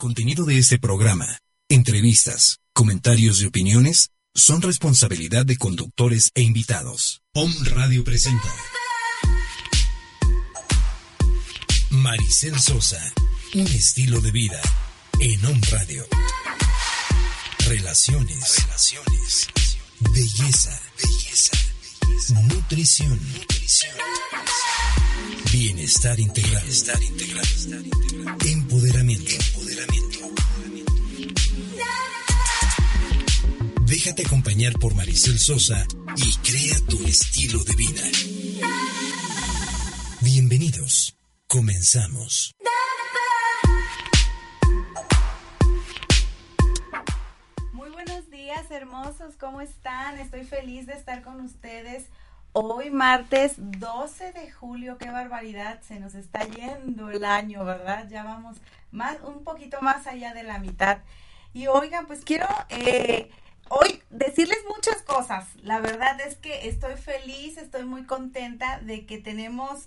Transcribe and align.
contenido 0.00 0.46
de 0.46 0.58
este 0.58 0.78
programa, 0.78 1.40
entrevistas, 1.68 2.60
comentarios 2.72 3.42
y 3.42 3.46
opiniones 3.46 4.08
son 4.34 4.62
responsabilidad 4.62 5.44
de 5.44 5.58
conductores 5.58 6.30
e 6.34 6.40
invitados. 6.40 7.20
Om 7.34 7.52
Radio 7.66 8.02
presenta 8.02 8.48
Maricel 11.90 12.58
Sosa, 12.58 13.12
un 13.54 13.66
estilo 13.66 14.22
de 14.22 14.30
vida 14.30 14.60
en 15.20 15.44
Om 15.44 15.60
Radio. 15.70 16.06
Relaciones, 17.68 18.64
relaciones, 18.64 19.48
belleza, 20.00 20.80
belleza, 20.96 21.58
nutrición. 22.48 23.20
Bienestar 25.52 26.18
integral. 26.18 26.62
Bienestar 26.62 27.02
integral. 27.02 27.44
Empoderamiento. 28.46 28.59
Déjate 33.90 34.24
acompañar 34.24 34.74
por 34.74 34.94
Maricel 34.94 35.36
Sosa 35.36 35.84
y 36.14 36.32
crea 36.48 36.76
tu 36.88 37.04
estilo 37.08 37.58
de 37.64 37.74
vida. 37.74 38.02
Bienvenidos. 40.20 41.18
Comenzamos. 41.48 42.54
Muy 47.72 47.90
buenos 47.90 48.30
días, 48.30 48.70
hermosos. 48.70 49.34
¿Cómo 49.36 49.60
están? 49.60 50.20
Estoy 50.20 50.44
feliz 50.44 50.86
de 50.86 50.92
estar 50.92 51.22
con 51.22 51.40
ustedes. 51.40 52.06
Hoy 52.52 52.90
martes 52.90 53.54
12 53.58 54.32
de 54.32 54.52
julio, 54.52 54.98
qué 54.98 55.10
barbaridad, 55.10 55.80
se 55.82 55.98
nos 55.98 56.14
está 56.14 56.44
yendo 56.44 57.10
el 57.10 57.24
año, 57.24 57.64
¿verdad? 57.64 58.08
Ya 58.08 58.22
vamos 58.22 58.56
más, 58.92 59.16
un 59.24 59.42
poquito 59.42 59.78
más 59.80 60.06
allá 60.06 60.32
de 60.32 60.44
la 60.44 60.60
mitad. 60.60 60.98
Y 61.52 61.66
oigan, 61.66 62.06
pues 62.06 62.20
quiero 62.24 62.46
eh, 62.68 63.32
hoy 63.70 64.02
decirles 64.10 64.58
muchas 64.68 65.00
cosas. 65.02 65.46
La 65.62 65.80
verdad 65.80 66.20
es 66.20 66.36
que 66.36 66.68
estoy 66.68 66.96
feliz, 66.96 67.56
estoy 67.56 67.84
muy 67.84 68.04
contenta 68.04 68.80
de 68.80 69.06
que 69.06 69.18
tenemos 69.18 69.86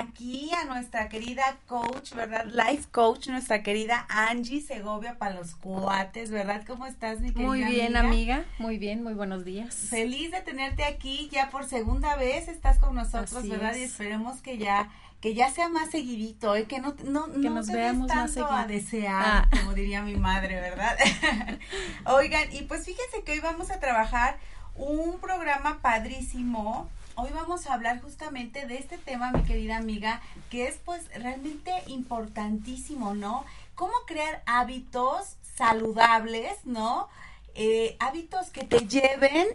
aquí 0.00 0.50
a 0.54 0.64
nuestra 0.64 1.08
querida 1.08 1.42
coach, 1.66 2.12
¿verdad? 2.14 2.46
Life 2.46 2.88
coach, 2.90 3.28
nuestra 3.28 3.62
querida 3.62 4.06
Angie 4.08 4.60
Segovia 4.60 5.18
para 5.18 5.34
los 5.34 5.54
cuates, 5.54 6.30
¿verdad? 6.30 6.62
¿Cómo 6.66 6.86
estás, 6.86 7.20
mi 7.20 7.32
querida 7.32 7.46
Muy 7.48 7.64
bien, 7.64 7.96
amiga? 7.96 8.44
Muy 8.58 8.78
bien, 8.78 9.02
muy 9.02 9.14
buenos 9.14 9.44
días. 9.44 9.74
Feliz 9.90 10.30
de 10.30 10.40
tenerte 10.40 10.84
aquí 10.84 11.28
ya 11.30 11.50
por 11.50 11.64
segunda 11.66 12.16
vez, 12.16 12.48
estás 12.48 12.78
con 12.78 12.94
nosotros, 12.94 13.34
Así 13.34 13.48
¿verdad? 13.50 13.72
es. 13.74 13.78
Y 13.78 13.82
esperemos 13.84 14.40
que 14.40 14.58
ya 14.58 14.88
que 15.20 15.34
ya 15.34 15.50
sea 15.52 15.68
más 15.68 15.88
seguidito, 15.92 16.56
¿eh? 16.56 16.64
que 16.64 16.80
no, 16.80 16.96
no, 17.04 17.28
no 17.28 17.50
nos 17.50 17.68
te 17.68 17.76
veamos 17.76 18.08
más 18.08 18.34
tanto 18.34 18.44
a 18.52 18.62
seguido. 18.64 18.66
desear, 18.80 19.24
Ah. 19.24 19.48
como 19.52 19.72
diría 19.72 20.02
mi 20.02 20.16
madre, 20.16 20.56
¿verdad? 20.60 20.96
Oigan, 22.06 22.52
y 22.52 22.62
pues 22.62 22.84
fíjense 22.84 23.22
que 23.24 23.30
hoy 23.30 23.38
vamos 23.38 23.70
a 23.70 23.78
trabajar 23.78 24.38
un 24.74 25.20
programa 25.20 25.78
padrísimo. 25.80 26.90
Hoy 27.14 27.28
vamos 27.34 27.66
a 27.66 27.74
hablar 27.74 28.00
justamente 28.00 28.66
de 28.66 28.76
este 28.76 28.96
tema, 28.96 29.32
mi 29.32 29.42
querida 29.42 29.76
amiga, 29.76 30.22
que 30.48 30.66
es 30.66 30.78
pues 30.82 31.06
realmente 31.14 31.70
importantísimo, 31.86 33.14
¿no? 33.14 33.44
Cómo 33.74 33.92
crear 34.06 34.42
hábitos 34.46 35.36
saludables, 35.54 36.64
¿no? 36.64 37.08
Eh, 37.54 37.96
hábitos 38.00 38.48
que 38.48 38.64
te 38.64 38.86
lleven 38.88 39.46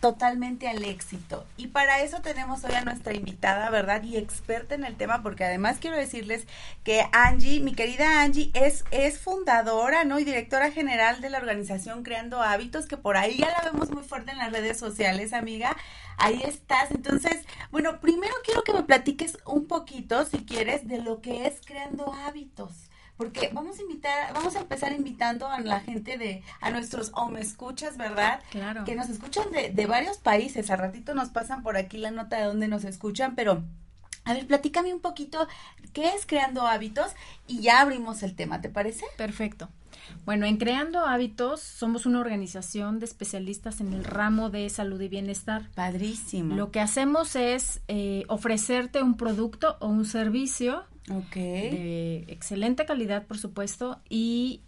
totalmente 0.00 0.68
al 0.68 0.84
éxito. 0.84 1.46
Y 1.56 1.68
para 1.68 2.02
eso 2.02 2.20
tenemos 2.20 2.64
hoy 2.64 2.74
a 2.74 2.84
nuestra 2.84 3.14
invitada, 3.14 3.70
¿verdad? 3.70 4.02
Y 4.02 4.16
experta 4.16 4.74
en 4.74 4.84
el 4.84 4.96
tema, 4.96 5.22
porque 5.22 5.44
además 5.44 5.78
quiero 5.80 5.96
decirles 5.96 6.46
que 6.84 7.06
Angie, 7.12 7.60
mi 7.60 7.74
querida 7.74 8.22
Angie, 8.22 8.50
es, 8.54 8.84
es 8.90 9.18
fundadora, 9.18 10.04
¿no? 10.04 10.18
Y 10.18 10.24
directora 10.24 10.70
general 10.70 11.20
de 11.20 11.30
la 11.30 11.38
organización 11.38 12.02
Creando 12.02 12.42
Hábitos, 12.42 12.86
que 12.86 12.96
por 12.96 13.16
ahí 13.16 13.38
ya 13.38 13.50
la 13.50 13.70
vemos 13.70 13.90
muy 13.90 14.02
fuerte 14.02 14.32
en 14.32 14.38
las 14.38 14.52
redes 14.52 14.78
sociales, 14.78 15.32
amiga. 15.32 15.76
Ahí 16.18 16.42
estás. 16.44 16.90
Entonces, 16.90 17.44
bueno, 17.70 18.00
primero 18.00 18.34
quiero 18.44 18.62
que 18.62 18.72
me 18.72 18.82
platiques 18.82 19.38
un 19.44 19.66
poquito, 19.66 20.24
si 20.24 20.44
quieres, 20.44 20.86
de 20.88 20.98
lo 20.98 21.20
que 21.20 21.46
es 21.46 21.60
Creando 21.64 22.12
Hábitos 22.12 22.85
porque 23.16 23.50
vamos 23.52 23.78
a 23.78 23.82
invitar, 23.82 24.32
vamos 24.34 24.56
a 24.56 24.60
empezar 24.60 24.92
invitando 24.92 25.48
a 25.48 25.60
la 25.60 25.80
gente 25.80 26.18
de, 26.18 26.42
a 26.60 26.70
nuestros 26.70 27.12
home 27.14 27.40
escuchas, 27.40 27.96
¿verdad? 27.96 28.40
Claro. 28.50 28.84
Que 28.84 28.94
nos 28.94 29.08
escuchan 29.08 29.50
de, 29.52 29.70
de 29.70 29.86
varios 29.86 30.18
países. 30.18 30.70
A 30.70 30.76
ratito 30.76 31.14
nos 31.14 31.30
pasan 31.30 31.62
por 31.62 31.76
aquí 31.76 31.98
la 31.98 32.10
nota 32.10 32.36
de 32.36 32.44
dónde 32.44 32.68
nos 32.68 32.84
escuchan, 32.84 33.34
pero 33.34 33.62
a 34.24 34.34
ver, 34.34 34.46
platícame 34.46 34.92
un 34.92 35.00
poquito 35.00 35.46
qué 35.92 36.08
es 36.14 36.26
creando 36.26 36.66
hábitos 36.66 37.12
y 37.46 37.60
ya 37.60 37.80
abrimos 37.80 38.22
el 38.22 38.34
tema, 38.34 38.60
¿te 38.60 38.68
parece? 38.68 39.04
Perfecto. 39.16 39.68
Bueno, 40.24 40.46
en 40.46 40.56
Creando 40.56 41.00
Hábitos 41.00 41.60
somos 41.60 42.06
una 42.06 42.20
organización 42.20 42.98
de 42.98 43.06
especialistas 43.06 43.80
en 43.80 43.92
el 43.92 44.04
ramo 44.04 44.50
de 44.50 44.68
salud 44.68 45.00
y 45.00 45.08
bienestar. 45.08 45.68
Padrísimo. 45.74 46.54
Lo 46.54 46.70
que 46.70 46.80
hacemos 46.80 47.36
es 47.36 47.80
eh, 47.88 48.24
ofrecerte 48.28 49.02
un 49.02 49.16
producto 49.16 49.76
o 49.80 49.88
un 49.88 50.04
servicio 50.04 50.84
de 51.34 52.24
excelente 52.28 52.84
calidad, 52.84 53.26
por 53.26 53.38
supuesto, 53.38 54.00
y 54.08 54.62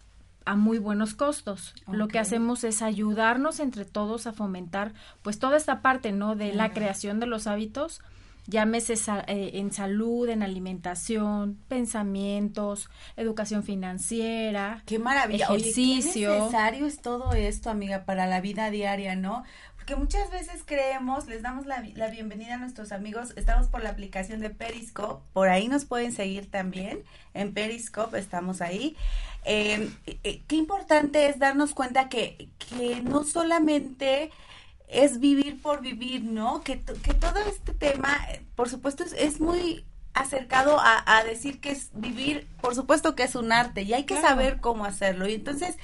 a 0.45 0.57
muy 0.57 0.79
buenos 0.79 1.15
costos. 1.15 1.75
Lo 1.91 2.09
que 2.09 2.19
hacemos 2.19 2.65
es 2.65 2.81
ayudarnos 2.81 3.61
entre 3.61 3.85
todos 3.85 4.27
a 4.27 4.33
fomentar, 4.33 4.95
pues, 5.23 5.39
toda 5.39 5.59
esta 5.59 5.83
parte, 5.83 6.13
¿no? 6.13 6.37
De 6.37 6.55
la 6.55 6.73
creación 6.73 7.21
de 7.21 7.27
los 7.27 7.47
hábitos, 7.47 8.01
llámese 8.49 8.97
sa- 8.97 9.25
eh, 9.29 9.53
en 9.55 9.73
salud, 9.73 10.29
en 10.29 10.43
alimentación, 10.43 11.59
pensamientos, 11.69 12.91
educación 13.17 13.63
financiera. 13.63 14.83
Qué 14.87 14.99
maravilla. 14.99 15.49
Oye, 15.51 15.61
Ejercicio. 15.71 16.33
qué 16.33 16.39
necesario 16.41 16.87
es 16.87 17.01
todo 17.01 17.33
esto, 17.35 17.71
amiga, 17.71 18.05
para 18.05 18.27
la 18.27 18.41
vida 18.41 18.71
diaria, 18.71 19.15
¿no? 19.15 19.45
Porque 19.77 19.95
muchas 19.97 20.31
veces 20.31 20.63
creemos, 20.67 21.27
les 21.29 21.43
damos 21.43 21.65
la, 21.67 21.83
la 21.95 22.09
bienvenida 22.09 22.55
a 22.55 22.59
nuestros 22.59 22.93
amigos, 22.93 23.33
estamos 23.37 23.69
por 23.69 23.83
la 23.83 23.91
aplicación 23.91 24.41
de 24.41 24.51
Periscope, 24.51 25.25
por 25.33 25.49
ahí 25.49 25.69
nos 25.69 25.85
pueden 25.87 26.13
seguir 26.13 26.51
también, 26.51 27.05
en 27.35 27.55
Periscope 27.55 28.19
estamos 28.19 28.61
ahí. 28.61 28.97
Eh, 29.45 29.89
eh, 30.25 30.43
qué 30.47 30.57
importante 30.57 31.27
es 31.29 31.39
darnos 31.39 31.73
cuenta 31.73 32.09
que, 32.11 32.49
que 32.69 33.01
no 33.03 33.25
solamente 33.25 34.31
es 34.89 35.21
vivir 35.21 35.61
por 35.61 35.81
vivir, 35.81 36.23
¿no? 36.25 36.63
Que, 36.63 36.81
que 36.81 37.15
todo 37.15 37.39
este 37.41 37.75
tema, 37.75 38.19
por 38.55 38.69
supuesto, 38.69 39.05
es, 39.05 39.13
es 39.13 39.41
muy 39.41 39.85
acercado 40.15 40.79
a, 40.81 41.03
a 41.19 41.23
decir 41.25 41.61
que 41.61 41.71
es 41.71 41.91
vivir, 41.93 42.47
por 42.61 42.75
supuesto 42.75 43.15
que 43.15 43.23
es 43.23 43.35
un 43.37 43.53
arte 43.53 43.83
y 43.83 43.93
hay 43.93 44.05
que 44.05 44.15
Claro. 44.15 44.29
saber 44.29 44.61
cómo 44.61 44.85
hacerlo. 44.85 45.29
Y 45.29 45.35
entonces, 45.35 45.77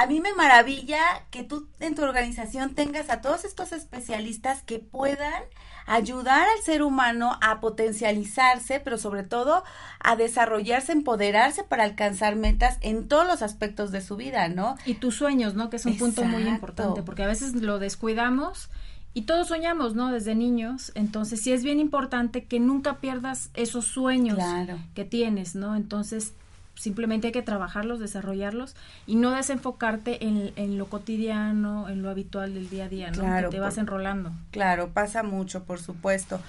a 0.00 0.06
mí 0.06 0.20
me 0.20 0.32
maravilla 0.34 0.98
que 1.30 1.42
tú 1.44 1.68
en 1.78 1.94
tu 1.94 2.02
organización 2.02 2.74
tengas 2.74 3.10
a 3.10 3.20
todos 3.20 3.44
estos 3.44 3.72
especialistas 3.72 4.62
que 4.62 4.78
puedan 4.78 5.42
ayudar 5.86 6.46
al 6.48 6.62
ser 6.64 6.82
humano 6.82 7.38
a 7.42 7.60
potencializarse, 7.60 8.80
pero 8.80 8.96
sobre 8.96 9.24
todo 9.24 9.62
a 10.02 10.16
desarrollarse, 10.16 10.92
empoderarse 10.92 11.64
para 11.64 11.84
alcanzar 11.84 12.36
metas 12.36 12.78
en 12.80 13.08
todos 13.08 13.26
los 13.26 13.42
aspectos 13.42 13.90
de 13.90 14.00
su 14.00 14.16
vida, 14.16 14.48
¿no? 14.48 14.76
Y 14.86 14.94
tus 14.94 15.16
sueños, 15.16 15.54
¿no? 15.54 15.68
Que 15.68 15.76
es 15.76 15.84
un 15.84 15.98
punto 15.98 16.24
muy 16.24 16.42
importante, 16.44 17.02
porque 17.02 17.24
a 17.24 17.26
veces 17.26 17.54
lo 17.54 17.78
descuidamos 17.78 18.70
y 19.12 19.22
todos 19.22 19.48
soñamos, 19.48 19.94
¿no? 19.94 20.10
Desde 20.12 20.34
niños. 20.34 20.92
Entonces, 20.94 21.42
sí 21.42 21.52
es 21.52 21.62
bien 21.62 21.78
importante 21.78 22.44
que 22.44 22.58
nunca 22.60 23.00
pierdas 23.00 23.50
esos 23.54 23.84
sueños 23.86 24.36
Claro. 24.36 24.78
que 24.94 25.04
tienes, 25.04 25.54
¿no? 25.56 25.76
Entonces, 25.76 26.32
simplemente 26.80 27.26
hay 27.28 27.32
que 27.32 27.42
trabajarlos, 27.42 28.00
desarrollarlos 28.00 28.74
y 29.06 29.16
no 29.16 29.30
desenfocarte 29.32 30.24
en, 30.24 30.52
en 30.56 30.78
lo 30.78 30.86
cotidiano, 30.86 31.88
en 31.90 32.02
lo 32.02 32.08
habitual 32.10 32.54
del 32.54 32.70
día 32.70 32.86
a 32.86 32.88
día, 32.88 33.10
¿no? 33.10 33.18
Claro, 33.18 33.50
que 33.50 33.56
te 33.56 33.60
vas 33.60 33.74
por- 33.74 33.82
enrolando. 33.82 34.32
Claro, 34.50 34.88
pasa 34.88 35.22
mucho, 35.22 35.64
por 35.64 35.78
supuesto. 35.80 36.40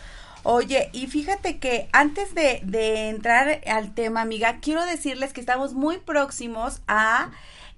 Oye, 0.43 0.89
y 0.93 1.07
fíjate 1.07 1.59
que 1.59 1.89
antes 1.91 2.33
de, 2.33 2.61
de 2.63 3.09
entrar 3.09 3.61
al 3.67 3.93
tema, 3.93 4.21
amiga, 4.21 4.59
quiero 4.61 4.83
decirles 4.85 5.33
que 5.33 5.41
estamos 5.41 5.73
muy 5.73 5.97
próximos 5.99 6.81
a 6.87 7.29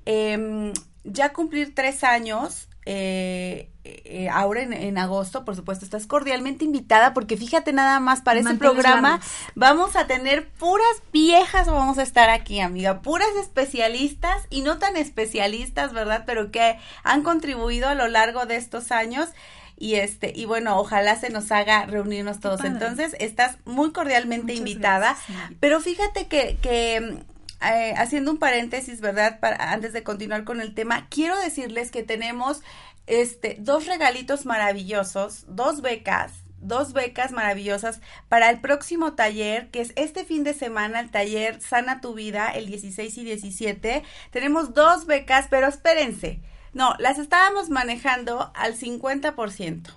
em, 0.06 0.72
ya 1.03 1.34
cumplir 1.34 1.73
tres 1.76 2.03
años. 2.03 2.67
eh, 2.85 3.70
eh, 3.85 4.30
ahora 4.32 4.62
en, 4.62 4.72
en 4.72 4.97
agosto, 4.97 5.44
por 5.44 5.56
supuesto, 5.56 5.84
estás 5.84 6.08
cordialmente 6.08 6.64
invitada 6.64 7.14
porque 7.14 7.35
fíjate 7.35 7.74
nada 7.74 8.00
más 8.00 8.22
para 8.22 8.40
este 8.40 8.52
Manteles 8.53 8.72
programa 8.72 9.20
vamos 9.56 9.96
a 9.97 10.08
tener 10.08 10.47
puras 10.50 11.03
viejas, 11.12 11.68
vamos 11.68 11.97
a 11.97 12.03
estar 12.03 12.30
aquí, 12.30 12.62
amiga, 12.62 13.02
puras 13.02 13.28
especialistas 13.41 14.47
y 14.50 14.62
no 14.62 14.78
tan 14.78 14.96
especialistas, 14.96 15.91
¿verdad? 15.91 16.24
Pero 16.26 16.52
que 16.52 16.78
han 17.03 17.24
contribuido 17.24 17.90
a 17.90 17.96
lo 17.96 18.08
largo 18.08 18.46
de 18.46 18.56
estos 18.56 18.91
años 18.91 19.30
y 19.78 19.96
este 19.96 20.32
y 20.34 20.46
bueno, 20.46 20.78
ojalá 20.78 21.18
se 21.18 21.30
nos 21.30 21.52
haga 21.52 21.85
reunirnos 21.85 22.40
todos. 22.40 22.64
Entonces, 22.64 23.16
estás 23.20 23.58
muy 23.66 23.91
cordialmente 23.91 24.53
Muchas 24.53 24.59
invitada. 24.59 25.18
gracias. 25.28 25.52
Pero 25.59 25.82
fíjate 25.82 26.28
que, 26.28 26.58
que 26.62 27.18
eh, 27.62 27.94
haciendo 27.97 28.32
un 28.32 28.38
paréntesis, 28.38 29.02
¿verdad? 29.02 29.40
Para, 29.40 29.72
antes 29.72 29.94
de 29.94 30.03
continuar 30.03 30.44
con 30.44 30.62
el 30.62 30.74
tema, 30.74 31.08
quiero 31.09 31.38
decirles 31.40 31.91
que 31.91 32.03
tenemos 32.03 32.62
este 33.08 33.58
dos 33.59 33.85
regalitos 33.85 34.46
maravillosos, 34.46 35.46
dos 35.47 35.82
becas 35.82 36.44
dos 36.64 36.94
becas 36.94 37.32
maravillosas 37.32 38.02
para 38.29 38.50
el 38.50 38.59
próximo 38.59 39.14
taller, 39.14 39.70
que 39.70 39.82
es 39.82 39.94
este 39.96 40.26
fin 40.26 40.44
de 40.44 40.53
semana, 40.53 41.00
el 41.00 41.11
taller 41.11 41.61
Sana 41.61 42.02
tu 42.02 42.14
Vida, 42.14 42.47
el 42.47 42.66
16 42.66 43.17
y 43.17 43.23
17. 43.23 44.03
Tenemos 44.32 44.73
dos 44.73 45.05
becas, 45.05 45.47
pero 45.50 45.67
espérense. 45.67 46.40
No, 46.73 46.96
las 46.97 47.20
estábamos 47.20 47.70
manejando 47.70 48.52
al 48.55 48.76
50%. 48.76 49.94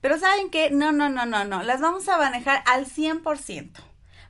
Pero 0.00 0.18
¿saben 0.18 0.50
qué? 0.50 0.70
No, 0.70 0.92
no, 0.92 1.08
no, 1.08 1.26
no, 1.26 1.44
no. 1.44 1.62
Las 1.62 1.80
vamos 1.80 2.08
a 2.08 2.18
manejar 2.18 2.62
al 2.66 2.86
100%. 2.86 3.72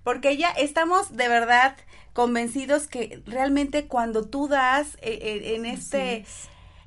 Porque 0.05 0.37
ya 0.37 0.51
estamos 0.51 1.17
de 1.17 1.29
verdad 1.29 1.77
convencidos 2.13 2.89
que 2.89 3.23
realmente 3.27 3.87
cuando 3.87 4.27
tú 4.27 4.49
das 4.49 4.97
eh, 5.03 5.19
eh, 5.23 5.55
en 5.55 5.67
este... 5.67 6.25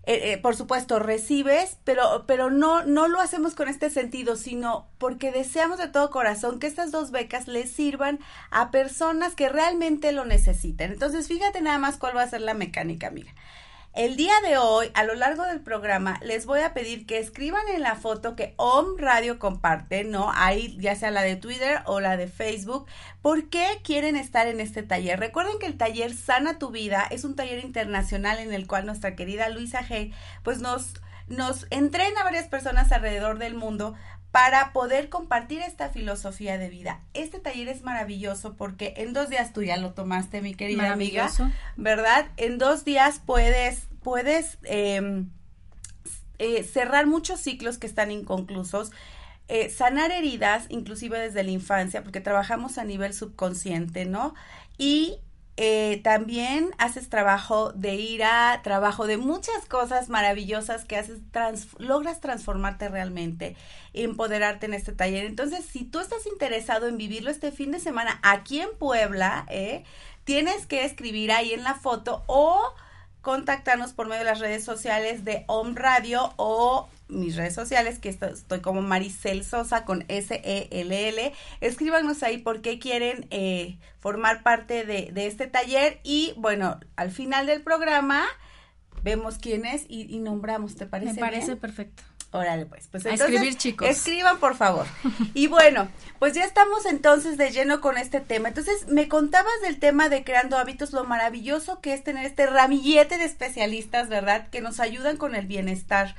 Eh, 0.08 0.38
por 0.38 0.56
supuesto, 0.56 1.00
recibes, 1.00 1.80
pero, 1.84 2.26
pero 2.28 2.52
no, 2.52 2.84
no 2.86 3.08
lo 3.08 3.20
hacemos 3.20 3.56
con 3.56 3.68
este 3.68 3.90
sentido, 3.90 4.36
sino 4.36 4.88
porque 5.00 5.32
deseamos 5.32 5.80
de 5.80 5.88
todo 5.88 6.12
corazón 6.12 6.60
que 6.60 6.68
estas 6.68 6.92
dos 6.92 7.10
becas 7.10 7.48
les 7.48 7.72
sirvan 7.72 8.20
a 8.52 8.70
personas 8.70 9.34
que 9.34 9.50
realmente 9.50 10.12
lo 10.12 10.26
necesitan. 10.26 10.92
Entonces, 10.92 11.28
fíjate 11.28 11.62
nada 11.62 11.80
más 11.80 11.98
cuál 11.98 12.16
va 12.16 12.22
a 12.22 12.30
ser 12.30 12.42
la 12.42 12.54
mecánica, 12.54 13.10
mira. 13.10 13.34
El 13.96 14.18
día 14.18 14.34
de 14.46 14.58
hoy, 14.58 14.92
a 14.94 15.06
lo 15.06 15.16
largo 15.16 15.44
del 15.44 15.62
programa, 15.62 16.20
les 16.22 16.46
voy 16.46 16.60
a 16.60 16.74
pedir 16.74 17.06
que 17.06 17.18
escriban 17.18 17.62
en 17.74 17.82
la 17.82 17.96
foto 17.96 18.36
que 18.36 18.54
OM 18.58 18.98
Radio 18.98 19.40
comparte, 19.40 20.04
¿no? 20.04 20.34
Ahí, 20.36 20.76
ya 20.82 20.98
sea 20.98 21.12
la 21.12 21.22
de 21.22 21.38
Twitter 21.38 21.80
o 21.86 22.02
la 22.02 22.18
de 22.18 22.28
Facebook, 22.28 22.88
¿por 23.22 23.48
qué 23.48 23.66
quieren 23.86 24.18
estar 24.18 24.48
en 24.48 24.60
este 24.60 24.84
taller? 24.84 25.18
Recuerden 25.18 25.60
que 25.60 25.68
el 25.68 25.78
taller 25.78 26.14
Sana 26.14 26.60
tu 26.60 26.72
Vida 26.72 27.08
es 27.10 27.24
un 27.24 27.38
taller 27.38 27.64
internacional 27.64 28.40
en 28.40 28.54
el 28.54 28.68
cual 28.68 28.86
nuestra 28.86 29.16
querida 29.16 29.48
Luisa 29.48 29.80
Hey, 29.88 30.14
pues 30.44 30.60
nos, 30.60 30.96
nos 31.28 31.66
entrena 31.70 32.20
a 32.20 32.26
varias 32.26 32.50
personas 32.50 32.92
alrededor 32.92 33.40
del 33.40 33.54
mundo 33.54 33.96
para 34.36 34.74
poder 34.74 35.08
compartir 35.08 35.62
esta 35.62 35.88
filosofía 35.88 36.58
de 36.58 36.68
vida. 36.68 37.00
Este 37.14 37.40
taller 37.40 37.70
es 37.70 37.84
maravilloso 37.84 38.58
porque 38.58 38.94
en 38.98 39.14
dos 39.14 39.30
días 39.30 39.54
tú 39.54 39.64
ya 39.64 39.78
lo 39.78 39.94
tomaste, 39.94 40.42
mi 40.42 40.54
querida 40.54 40.92
amiga, 40.92 41.32
¿verdad? 41.78 42.28
En 42.36 42.58
dos 42.58 42.84
días 42.84 43.22
puedes, 43.26 43.88
puedes 44.04 44.58
em, 44.64 45.30
eh, 46.38 46.64
cerrar 46.66 47.08
muchos 47.08 47.40
ciclos 47.40 47.78
que 47.78 47.88
están 47.88 48.12
inconclusos. 48.12 48.92
Eh, 49.48 49.70
sanar 49.70 50.12
heridas, 50.12 50.66
inclusive 50.68 51.18
desde 51.18 51.42
la 51.42 51.52
infancia, 51.52 52.04
porque 52.04 52.20
trabajamos 52.20 52.78
a 52.78 52.84
nivel 52.84 53.14
subconsciente, 53.14 54.04
¿no? 54.04 54.34
Y 54.78 55.20
eh, 55.58 56.02
también 56.04 56.72
haces 56.78 57.10
trabajo 57.10 57.72
de 57.72 57.96
ira, 57.96 58.60
trabajo 58.62 59.08
de 59.08 59.16
muchas 59.16 59.66
cosas 59.66 60.10
maravillosas 60.10 60.84
que 60.84 60.98
haces, 60.98 61.20
logras 61.78 62.20
transformarte 62.20 62.90
realmente, 62.90 63.56
empoderarte 63.94 64.66
en 64.66 64.74
este 64.74 64.92
taller. 64.92 65.26
Entonces, 65.26 65.64
si 65.64 65.86
tú 65.86 66.02
estás 66.02 66.26
interesado 66.26 66.88
en 66.88 66.98
vivirlo 66.98 67.32
este 67.32 67.54
fin 67.54 67.72
de 67.72 67.80
semana 67.80 68.20
aquí 68.22 68.60
en 68.60 68.76
Puebla, 68.78 69.46
eh, 69.50 69.86
tienes 70.26 70.66
que 70.66 70.84
escribir 70.84 71.32
ahí 71.32 71.54
en 71.54 71.64
la 71.64 71.76
foto 71.76 72.24
o 72.28 72.62
contactarnos 73.22 73.94
por 73.94 74.08
medio 74.08 74.20
de 74.20 74.32
las 74.32 74.40
redes 74.40 74.66
sociales 74.66 75.24
de 75.24 75.46
Home 75.48 75.74
Radio 75.80 76.34
o 76.36 76.90
mis 77.08 77.36
redes 77.36 77.54
sociales, 77.54 78.00
que 78.00 78.10
estoy 78.10 78.62
como 78.62 78.82
Maricel 78.82 79.44
Sosa 79.44 79.86
con 79.86 80.06
S-E-L-L. 80.08 81.34
Escríbanos 81.62 82.24
ahí 82.24 82.38
por 82.38 82.62
qué 82.62 82.80
quieren 82.80 83.28
eh, 83.30 83.78
formar 84.00 84.44
parte 84.44 84.86
de, 84.86 85.12
este 85.16 85.48
taller 85.48 86.00
y 86.04 86.34
bueno, 86.38 86.80
al 86.96 87.12
final 87.12 87.46
del 87.46 87.62
programa 87.62 88.26
vemos 89.04 89.38
quién 89.38 89.66
es 89.66 89.86
y, 89.88 90.20
nombramos, 90.20 90.76
¿te 90.76 90.86
parece? 90.86 91.14
Me 91.14 91.20
parece 91.20 91.56
perfecto. 91.56 92.04
Órale, 92.32 92.66
pues. 92.66 92.90
pues 92.92 93.06
A 93.06 93.14
escribir, 93.14 93.56
chicos. 93.56 93.88
Escriban, 93.88 94.40
por 94.40 94.56
favor. 94.56 94.86
Y 95.34 95.48
bueno, 95.48 95.88
pues 96.20 96.34
ya 96.34 96.44
estamos 96.44 96.86
entonces 96.86 97.38
de 97.38 97.52
lleno 97.52 97.80
con 97.80 97.98
este 97.98 98.20
tema. 98.20 98.50
Entonces, 98.50 98.88
me 98.90 99.08
contabas 99.08 99.54
del 99.62 99.80
tema 99.80 100.10
de 100.10 100.26
creando 100.26 100.58
hábitos, 100.58 100.92
lo 100.92 101.06
maravilloso 101.06 101.80
que 101.80 101.94
es 101.94 102.04
tener 102.04 102.26
este 102.26 102.46
ramillete 102.46 103.18
de 103.18 103.24
especialistas, 103.24 104.10
¿verdad? 104.10 104.50
Que 104.50 104.60
nos 104.60 104.82
ayudan 104.82 105.16
con 105.16 105.34
el 105.36 105.48
bienestar 105.48 106.16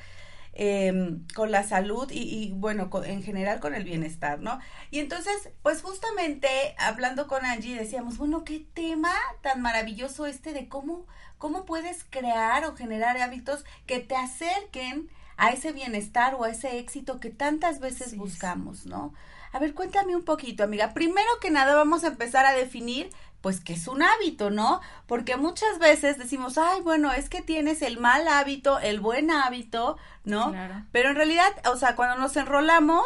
eh, 0.58 1.19
con 1.35 1.50
la 1.50 1.64
salud 1.64 2.11
y, 2.11 2.50
bueno, 2.56 2.88
en 3.05 3.23
general 3.23 3.61
con 3.61 3.75
el 3.75 3.85
bienestar, 3.85 4.41
¿no? 4.41 4.58
Y 4.91 5.00
entonces, 5.00 5.50
pues 5.62 5.82
justamente 5.82 6.49
hablando 6.79 7.26
con 7.26 7.44
Angie 7.44 7.79
decíamos, 7.79 8.17
bueno, 8.17 8.43
qué 8.43 8.67
tema 8.73 9.12
tan 9.43 9.61
maravilloso 9.61 10.25
este 10.25 10.55
de 10.55 10.67
cómo, 10.67 11.06
cómo 11.37 11.67
puedes 11.67 12.05
crear 12.08 12.64
o 12.64 12.75
generar 12.75 13.19
hábitos 13.19 13.67
que 13.85 14.00
te 14.00 14.17
acerquen 14.17 15.11
a 15.37 15.50
ese 15.50 15.73
bienestar 15.73 16.35
o 16.35 16.44
a 16.44 16.50
ese 16.50 16.79
éxito 16.79 17.20
que 17.20 17.29
tantas 17.29 17.79
veces 17.79 18.17
buscamos, 18.17 18.87
¿no? 18.87 19.12
A 19.52 19.59
ver, 19.59 19.75
cuéntame 19.75 20.17
un 20.17 20.25
poquito, 20.25 20.64
amiga. 20.64 20.94
Primero 20.94 21.29
que 21.41 21.50
nada 21.50 21.75
vamos 21.75 22.05
a 22.05 22.09
empezar 22.09 22.47
a 22.47 22.52
definir 22.52 23.11
pues 23.47 23.61
que 23.61 23.75
es 23.75 23.87
un 23.87 24.03
hábito, 24.03 24.51
¿no? 24.51 24.81
Porque 25.07 25.37
muchas 25.37 25.79
veces 25.79 26.19
decimos, 26.19 26.59
ay, 26.59 26.81
bueno, 26.81 27.13
es 27.13 27.29
que 27.29 27.43
tienes 27.43 27.81
el 27.81 27.97
mal 27.97 28.27
hábito, 28.27 28.81
el 28.81 28.99
buen 28.99 29.31
hábito, 29.31 29.99
¿no? 30.25 30.51
Claro. 30.51 30.83
Pero 30.91 31.11
en 31.11 31.15
realidad, 31.15 31.53
o 31.73 31.77
sea, 31.77 31.95
cuando 31.95 32.17
nos 32.19 32.37
enrolamos, 32.37 33.05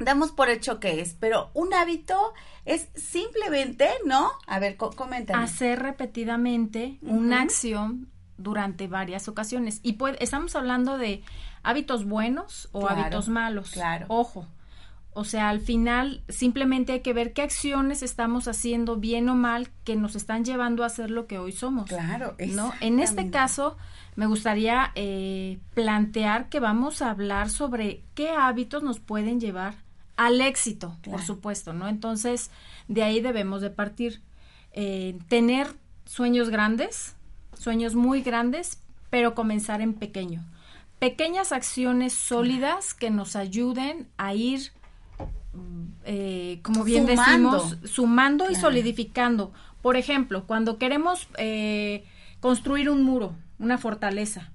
damos 0.00 0.32
por 0.32 0.48
hecho 0.48 0.80
que 0.80 1.00
es, 1.00 1.14
pero 1.20 1.52
un 1.54 1.72
hábito 1.74 2.34
es 2.64 2.88
simplemente, 2.96 3.88
¿no? 4.04 4.32
A 4.48 4.58
ver, 4.58 4.76
coméntame. 4.76 5.44
Hacer 5.44 5.80
repetidamente 5.80 6.98
una 7.02 7.42
acción 7.42 8.10
durante 8.38 8.88
varias 8.88 9.28
ocasiones. 9.28 9.78
Y 9.84 9.92
puede, 9.92 10.20
estamos 10.24 10.56
hablando 10.56 10.98
de 10.98 11.22
hábitos 11.62 12.04
buenos 12.04 12.68
o 12.72 12.88
hábitos 12.88 13.28
malos. 13.28 13.70
Claro. 13.70 14.06
Ojo, 14.08 14.48
o 15.18 15.24
sea, 15.24 15.48
al 15.48 15.60
final 15.60 16.22
simplemente 16.28 16.92
hay 16.92 17.00
que 17.00 17.14
ver 17.14 17.32
qué 17.32 17.40
acciones 17.40 18.02
estamos 18.02 18.48
haciendo 18.48 18.96
bien 18.96 19.30
o 19.30 19.34
mal 19.34 19.70
que 19.82 19.96
nos 19.96 20.14
están 20.14 20.44
llevando 20.44 20.84
a 20.84 20.90
ser 20.90 21.10
lo 21.10 21.26
que 21.26 21.38
hoy 21.38 21.52
somos. 21.52 21.88
Claro, 21.88 22.36
¿no? 22.48 22.74
En 22.80 23.00
este 23.00 23.30
caso, 23.30 23.78
me 24.14 24.26
gustaría 24.26 24.92
eh, 24.94 25.58
plantear 25.72 26.50
que 26.50 26.60
vamos 26.60 27.00
a 27.00 27.10
hablar 27.10 27.48
sobre 27.48 28.02
qué 28.14 28.28
hábitos 28.28 28.82
nos 28.82 29.00
pueden 29.00 29.40
llevar 29.40 29.76
al 30.18 30.42
éxito, 30.42 30.98
por 31.02 31.22
supuesto, 31.22 31.72
¿no? 31.72 31.88
Entonces, 31.88 32.50
de 32.86 33.02
ahí 33.02 33.22
debemos 33.22 33.62
de 33.62 33.70
partir. 33.70 34.20
Eh, 34.72 35.18
tener 35.28 35.68
sueños 36.04 36.50
grandes, 36.50 37.16
sueños 37.58 37.94
muy 37.94 38.20
grandes, 38.20 38.82
pero 39.08 39.34
comenzar 39.34 39.80
en 39.80 39.94
pequeño. 39.94 40.44
Pequeñas 40.98 41.52
acciones 41.52 42.12
sólidas 42.12 42.92
que 42.92 43.08
nos 43.08 43.34
ayuden 43.34 44.08
a 44.18 44.34
ir 44.34 44.72
eh, 46.04 46.60
como 46.62 46.84
bien 46.84 47.06
decimos, 47.06 47.76
sumando 47.84 48.50
y 48.50 48.54
solidificando. 48.54 49.52
Por 49.82 49.96
ejemplo, 49.96 50.44
cuando 50.46 50.78
queremos 50.78 51.28
eh, 51.38 52.04
construir 52.40 52.90
un 52.90 53.02
muro, 53.02 53.34
una 53.58 53.78
fortaleza, 53.78 54.50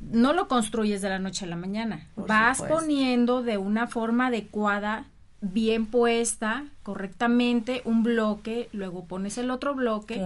no 0.00 0.32
lo 0.32 0.48
construyes 0.48 1.02
de 1.02 1.08
la 1.08 1.18
noche 1.18 1.44
a 1.44 1.48
la 1.48 1.56
mañana. 1.56 2.06
Vas 2.16 2.62
poniendo 2.62 3.42
de 3.42 3.58
una 3.58 3.86
forma 3.86 4.28
adecuada, 4.28 5.06
bien 5.40 5.86
puesta, 5.86 6.64
correctamente, 6.82 7.82
un 7.84 8.02
bloque, 8.02 8.68
luego 8.72 9.04
pones 9.04 9.38
el 9.38 9.50
otro 9.50 9.74
bloque 9.74 10.22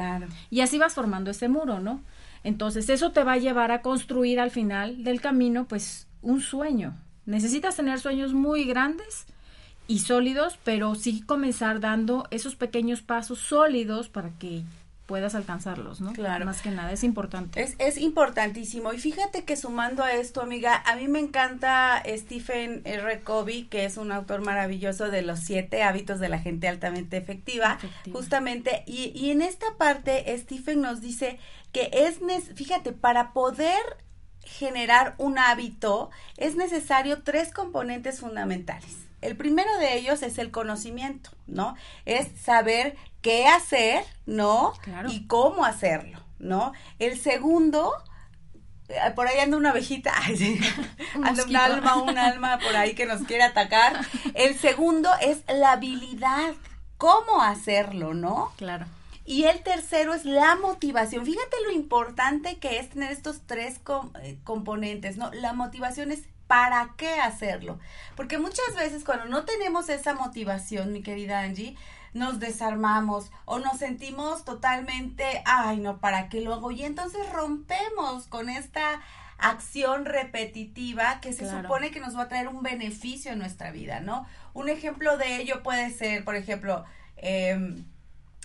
y 0.50 0.60
así 0.60 0.78
vas 0.78 0.94
formando 0.94 1.30
ese 1.30 1.48
muro, 1.48 1.80
¿no? 1.80 2.00
Entonces, 2.44 2.88
eso 2.88 3.10
te 3.10 3.24
va 3.24 3.32
a 3.32 3.38
llevar 3.38 3.72
a 3.72 3.82
construir 3.82 4.38
al 4.38 4.52
final 4.52 5.02
del 5.02 5.20
camino, 5.20 5.66
pues, 5.66 6.06
un 6.22 6.40
sueño. 6.40 6.94
Necesitas 7.24 7.74
tener 7.74 7.98
sueños 7.98 8.34
muy 8.34 8.64
grandes 8.64 9.26
y 9.88 10.00
sólidos, 10.00 10.58
pero 10.64 10.94
sí 10.94 11.22
comenzar 11.22 11.80
dando 11.80 12.26
esos 12.30 12.56
pequeños 12.56 13.02
pasos 13.02 13.38
sólidos 13.38 14.08
para 14.08 14.30
que 14.30 14.62
puedas 15.06 15.36
alcanzarlos, 15.36 16.00
¿no? 16.00 16.12
Claro. 16.12 16.44
Más 16.44 16.60
que 16.60 16.70
nada, 16.70 16.92
es 16.92 17.04
importante. 17.04 17.62
Es, 17.62 17.76
es 17.78 17.96
importantísimo. 17.96 18.92
Y 18.92 18.98
fíjate 18.98 19.44
que 19.44 19.56
sumando 19.56 20.02
a 20.02 20.12
esto, 20.12 20.42
amiga, 20.42 20.82
a 20.84 20.96
mí 20.96 21.06
me 21.06 21.20
encanta 21.20 22.02
Stephen 22.06 22.82
R. 22.84 23.20
Covey, 23.20 23.64
que 23.64 23.84
es 23.84 23.96
un 23.96 24.10
autor 24.10 24.44
maravilloso 24.44 25.08
de 25.08 25.22
los 25.22 25.38
siete 25.40 25.82
hábitos 25.82 26.18
de 26.18 26.28
la 26.28 26.40
gente 26.40 26.66
altamente 26.68 27.16
efectiva, 27.16 27.78
justamente. 28.12 28.82
Y, 28.86 29.12
y 29.14 29.30
en 29.30 29.42
esta 29.42 29.66
parte, 29.78 30.24
Stephen 30.38 30.80
nos 30.80 31.00
dice 31.00 31.38
que 31.72 31.88
es, 31.92 32.18
fíjate, 32.54 32.92
para 32.92 33.32
poder 33.32 33.80
generar 34.46 35.14
un 35.18 35.38
hábito, 35.38 36.10
es 36.38 36.56
necesario 36.56 37.22
tres 37.22 37.52
componentes 37.52 38.20
fundamentales 38.20 39.06
el 39.26 39.36
primero 39.36 39.76
de 39.78 39.96
ellos 39.96 40.22
es 40.22 40.38
el 40.38 40.50
conocimiento, 40.50 41.30
¿no? 41.46 41.74
Es 42.04 42.28
saber 42.40 42.96
qué 43.22 43.48
hacer, 43.48 44.04
¿no? 44.26 44.72
Y 45.08 45.26
cómo 45.26 45.64
hacerlo, 45.64 46.20
¿no? 46.38 46.72
El 46.98 47.18
segundo, 47.18 47.92
eh, 48.88 48.98
por 49.14 49.26
ahí 49.26 49.38
anda 49.40 49.56
una 49.56 49.70
abejita, 49.70 50.12
anda 51.22 51.44
un 51.44 51.56
alma, 51.56 51.96
un 51.96 52.18
alma 52.18 52.58
por 52.58 52.76
ahí 52.76 52.94
que 52.94 53.06
nos 53.06 53.22
quiere 53.22 53.42
atacar. 53.42 54.00
El 54.34 54.56
segundo 54.56 55.10
es 55.20 55.42
la 55.48 55.72
habilidad, 55.72 56.54
cómo 56.96 57.42
hacerlo, 57.42 58.14
¿no? 58.14 58.52
Claro. 58.56 58.86
Y 59.26 59.44
el 59.44 59.62
tercero 59.64 60.14
es 60.14 60.24
la 60.24 60.54
motivación. 60.54 61.26
Fíjate 61.26 61.56
lo 61.64 61.72
importante 61.72 62.58
que 62.58 62.78
es 62.78 62.90
tener 62.90 63.10
estos 63.10 63.42
tres 63.44 63.80
eh, 64.22 64.38
componentes, 64.44 65.16
¿no? 65.16 65.32
La 65.32 65.52
motivación 65.52 66.12
es 66.12 66.22
para 66.46 66.94
qué 66.96 67.18
hacerlo. 67.20 67.80
Porque 68.14 68.38
muchas 68.38 68.76
veces 68.76 69.04
cuando 69.04 69.26
no 69.26 69.44
tenemos 69.44 69.88
esa 69.88 70.14
motivación, 70.14 70.92
mi 70.92 71.02
querida 71.02 71.40
Angie, 71.40 71.76
nos 72.14 72.38
desarmamos 72.38 73.32
o 73.44 73.58
nos 73.58 73.78
sentimos 73.78 74.44
totalmente, 74.44 75.42
ay, 75.44 75.78
no, 75.78 75.98
¿para 75.98 76.28
qué 76.28 76.40
lo 76.40 76.54
hago? 76.54 76.70
Y 76.70 76.84
entonces 76.84 77.28
rompemos 77.32 78.28
con 78.28 78.48
esta 78.48 79.02
acción 79.38 80.06
repetitiva 80.06 81.20
que 81.20 81.32
se 81.32 81.50
supone 81.50 81.90
que 81.90 82.00
nos 82.00 82.16
va 82.16 82.22
a 82.22 82.28
traer 82.28 82.46
un 82.48 82.62
beneficio 82.62 83.32
en 83.32 83.40
nuestra 83.40 83.72
vida, 83.72 84.00
¿no? 84.00 84.24
Un 84.54 84.68
ejemplo 84.68 85.18
de 85.18 85.36
ello 85.36 85.64
puede 85.64 85.90
ser, 85.90 86.24
por 86.24 86.36
ejemplo, 86.36 86.84
eh, 87.16 87.84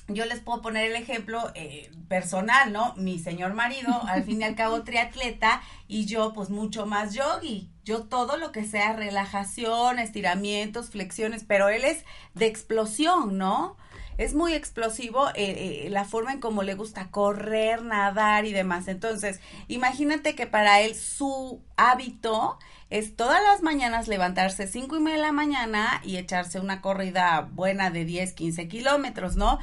yo 0.07 0.25
les 0.25 0.39
puedo 0.39 0.61
poner 0.61 0.89
el 0.89 0.95
ejemplo 0.95 1.51
eh, 1.55 1.91
personal, 2.07 2.71
¿no? 2.71 2.93
Mi 2.97 3.19
señor 3.19 3.53
marido, 3.53 4.01
al 4.07 4.23
fin 4.23 4.41
y 4.41 4.43
al 4.43 4.55
cabo 4.55 4.83
triatleta, 4.83 5.61
y 5.87 6.05
yo 6.05 6.33
pues 6.33 6.49
mucho 6.49 6.85
más 6.85 7.13
yogi. 7.13 7.69
Yo 7.83 8.03
todo 8.03 8.37
lo 8.37 8.51
que 8.51 8.63
sea 8.63 8.93
relajación, 8.93 9.99
estiramientos, 9.99 10.89
flexiones, 10.91 11.43
pero 11.47 11.69
él 11.69 11.83
es 11.83 12.05
de 12.35 12.45
explosión, 12.45 13.37
¿no? 13.37 13.75
Es 14.17 14.35
muy 14.35 14.53
explosivo 14.53 15.29
eh, 15.29 15.85
eh, 15.85 15.87
la 15.89 16.05
forma 16.05 16.31
en 16.31 16.39
cómo 16.39 16.61
le 16.61 16.75
gusta 16.75 17.09
correr, 17.09 17.81
nadar 17.81 18.45
y 18.45 18.53
demás. 18.53 18.87
Entonces, 18.87 19.39
imagínate 19.67 20.35
que 20.35 20.45
para 20.45 20.81
él 20.81 20.93
su 20.93 21.63
hábito 21.75 22.59
es 22.91 23.15
todas 23.15 23.41
las 23.41 23.63
mañanas 23.63 24.07
levantarse 24.07 24.67
cinco 24.67 24.97
y 24.97 24.99
media 24.99 25.15
de 25.15 25.23
la 25.23 25.31
mañana 25.31 26.01
y 26.03 26.17
echarse 26.17 26.59
una 26.59 26.81
corrida 26.81 27.49
buena 27.51 27.89
de 27.89 28.05
10, 28.05 28.33
15 28.33 28.67
kilómetros, 28.67 29.37
¿no? 29.37 29.59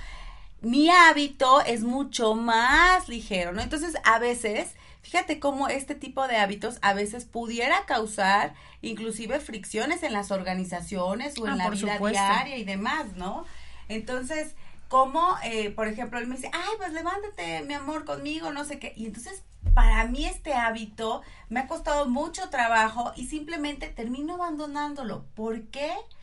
Mi 0.61 0.91
hábito 0.91 1.61
es 1.61 1.83
mucho 1.83 2.35
más 2.35 3.09
ligero, 3.09 3.53
¿no? 3.53 3.63
Entonces, 3.63 3.97
a 4.05 4.19
veces, 4.19 4.75
fíjate 5.03 5.39
cómo 5.39 5.69
este 5.69 5.95
tipo 5.95 6.27
de 6.27 6.37
hábitos 6.37 6.79
a 6.83 6.95
veces 6.95 7.25
pudiera 7.25 7.87
causar 7.87 8.55
inclusive 8.83 9.41
fricciones 9.41 10.03
en 10.03 10.13
las 10.13 10.31
organizaciones 10.31 11.39
o 11.39 11.47
en 11.47 11.53
ah, 11.53 11.57
la 11.57 11.71
vida 11.71 11.99
diaria 11.99 12.57
y 12.57 12.65
demás, 12.65 13.15
¿no? 13.17 13.45
Entonces, 13.89 14.55
como, 14.89 15.37
eh, 15.45 15.71
por 15.71 15.87
ejemplo, 15.87 16.19
él 16.19 16.27
me 16.27 16.37
dice, 16.37 16.51
ay, 16.53 16.71
pues 16.79 16.93
levántate, 16.93 17.63
mi 17.63 17.75
amor, 17.75 18.05
conmigo, 18.05 18.53
no 18.53 18.65
sé 18.65 18.79
qué. 18.79 18.95
Y 18.97 19.07
entonces, 19.07 19.43
para 19.75 20.07
mí 20.07 20.25
este 20.25 20.55
hábito 20.55 21.23
me 21.49 21.61
ha 21.61 21.67
costado 21.69 22.07
mucho 22.09 22.49
trabajo 22.49 23.13
y 23.17 23.27
simplemente 23.27 23.89
termino 23.89 24.35
abandonándolo. 24.35 25.25
¿Por 25.35 25.63
qué? 25.69 25.93
porque 25.93 26.18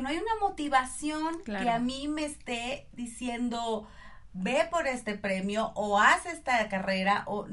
no 0.00 0.08
hay 0.08 0.18
una 0.18 0.36
motivación 0.40 1.42
que 1.44 1.70
a 1.70 1.78
mí 1.78 2.06
me 2.08 2.24
esté 2.24 2.86
diciendo 2.92 3.88
ve 4.32 4.68
por 4.70 4.86
este 4.86 5.16
premio 5.16 5.72
o 5.74 5.98
haz 5.98 6.26
esta 6.26 6.68
carrera 6.68 7.24
o 7.26 7.46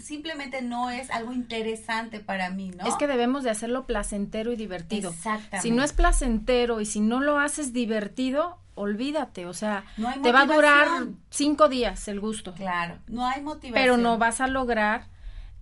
simplemente 0.00 0.60
no 0.62 0.90
es 0.90 1.10
algo 1.10 1.32
interesante 1.32 2.20
para 2.20 2.50
mí, 2.50 2.72
¿no? 2.76 2.86
Es 2.86 2.96
que 2.96 3.06
debemos 3.06 3.44
de 3.44 3.50
hacerlo 3.50 3.86
placentero 3.86 4.52
y 4.52 4.56
divertido. 4.56 5.10
Exactamente. 5.10 5.60
Si 5.60 5.70
no 5.70 5.84
es 5.84 5.92
placentero 5.92 6.80
y 6.80 6.86
si 6.86 7.00
no 7.00 7.20
lo 7.20 7.38
haces 7.38 7.72
divertido, 7.72 8.58
olvídate, 8.74 9.46
o 9.46 9.54
sea, 9.54 9.84
te 10.22 10.32
va 10.32 10.42
a 10.42 10.46
durar 10.46 10.88
cinco 11.30 11.68
días 11.68 12.08
el 12.08 12.20
gusto. 12.20 12.54
Claro, 12.54 12.98
no 13.06 13.26
hay 13.26 13.42
motivación. 13.42 13.74
Pero 13.74 13.96
no 13.96 14.18
vas 14.18 14.40
a 14.40 14.48
lograr 14.48 15.06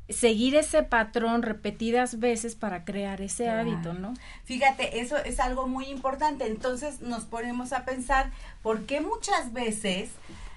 seguir 0.09 0.55
ese 0.55 0.83
patrón 0.83 1.43
repetidas 1.43 2.19
veces 2.19 2.55
para 2.55 2.85
crear 2.85 3.21
ese 3.23 3.49
hábito, 3.49 3.95
¿no? 3.95 4.15
Fíjate, 4.45 5.01
eso 5.01 5.17
es 5.17 5.41
algo 5.41 5.67
muy 5.67 5.87
importante. 5.87 6.47
Entonces 6.47 7.01
nos 7.01 7.25
ponemos 7.25 7.73
a 7.73 7.85
pensar 7.85 8.31
por 8.63 8.85
qué 8.85 9.01
muchas 9.01 9.53
veces 9.53 10.11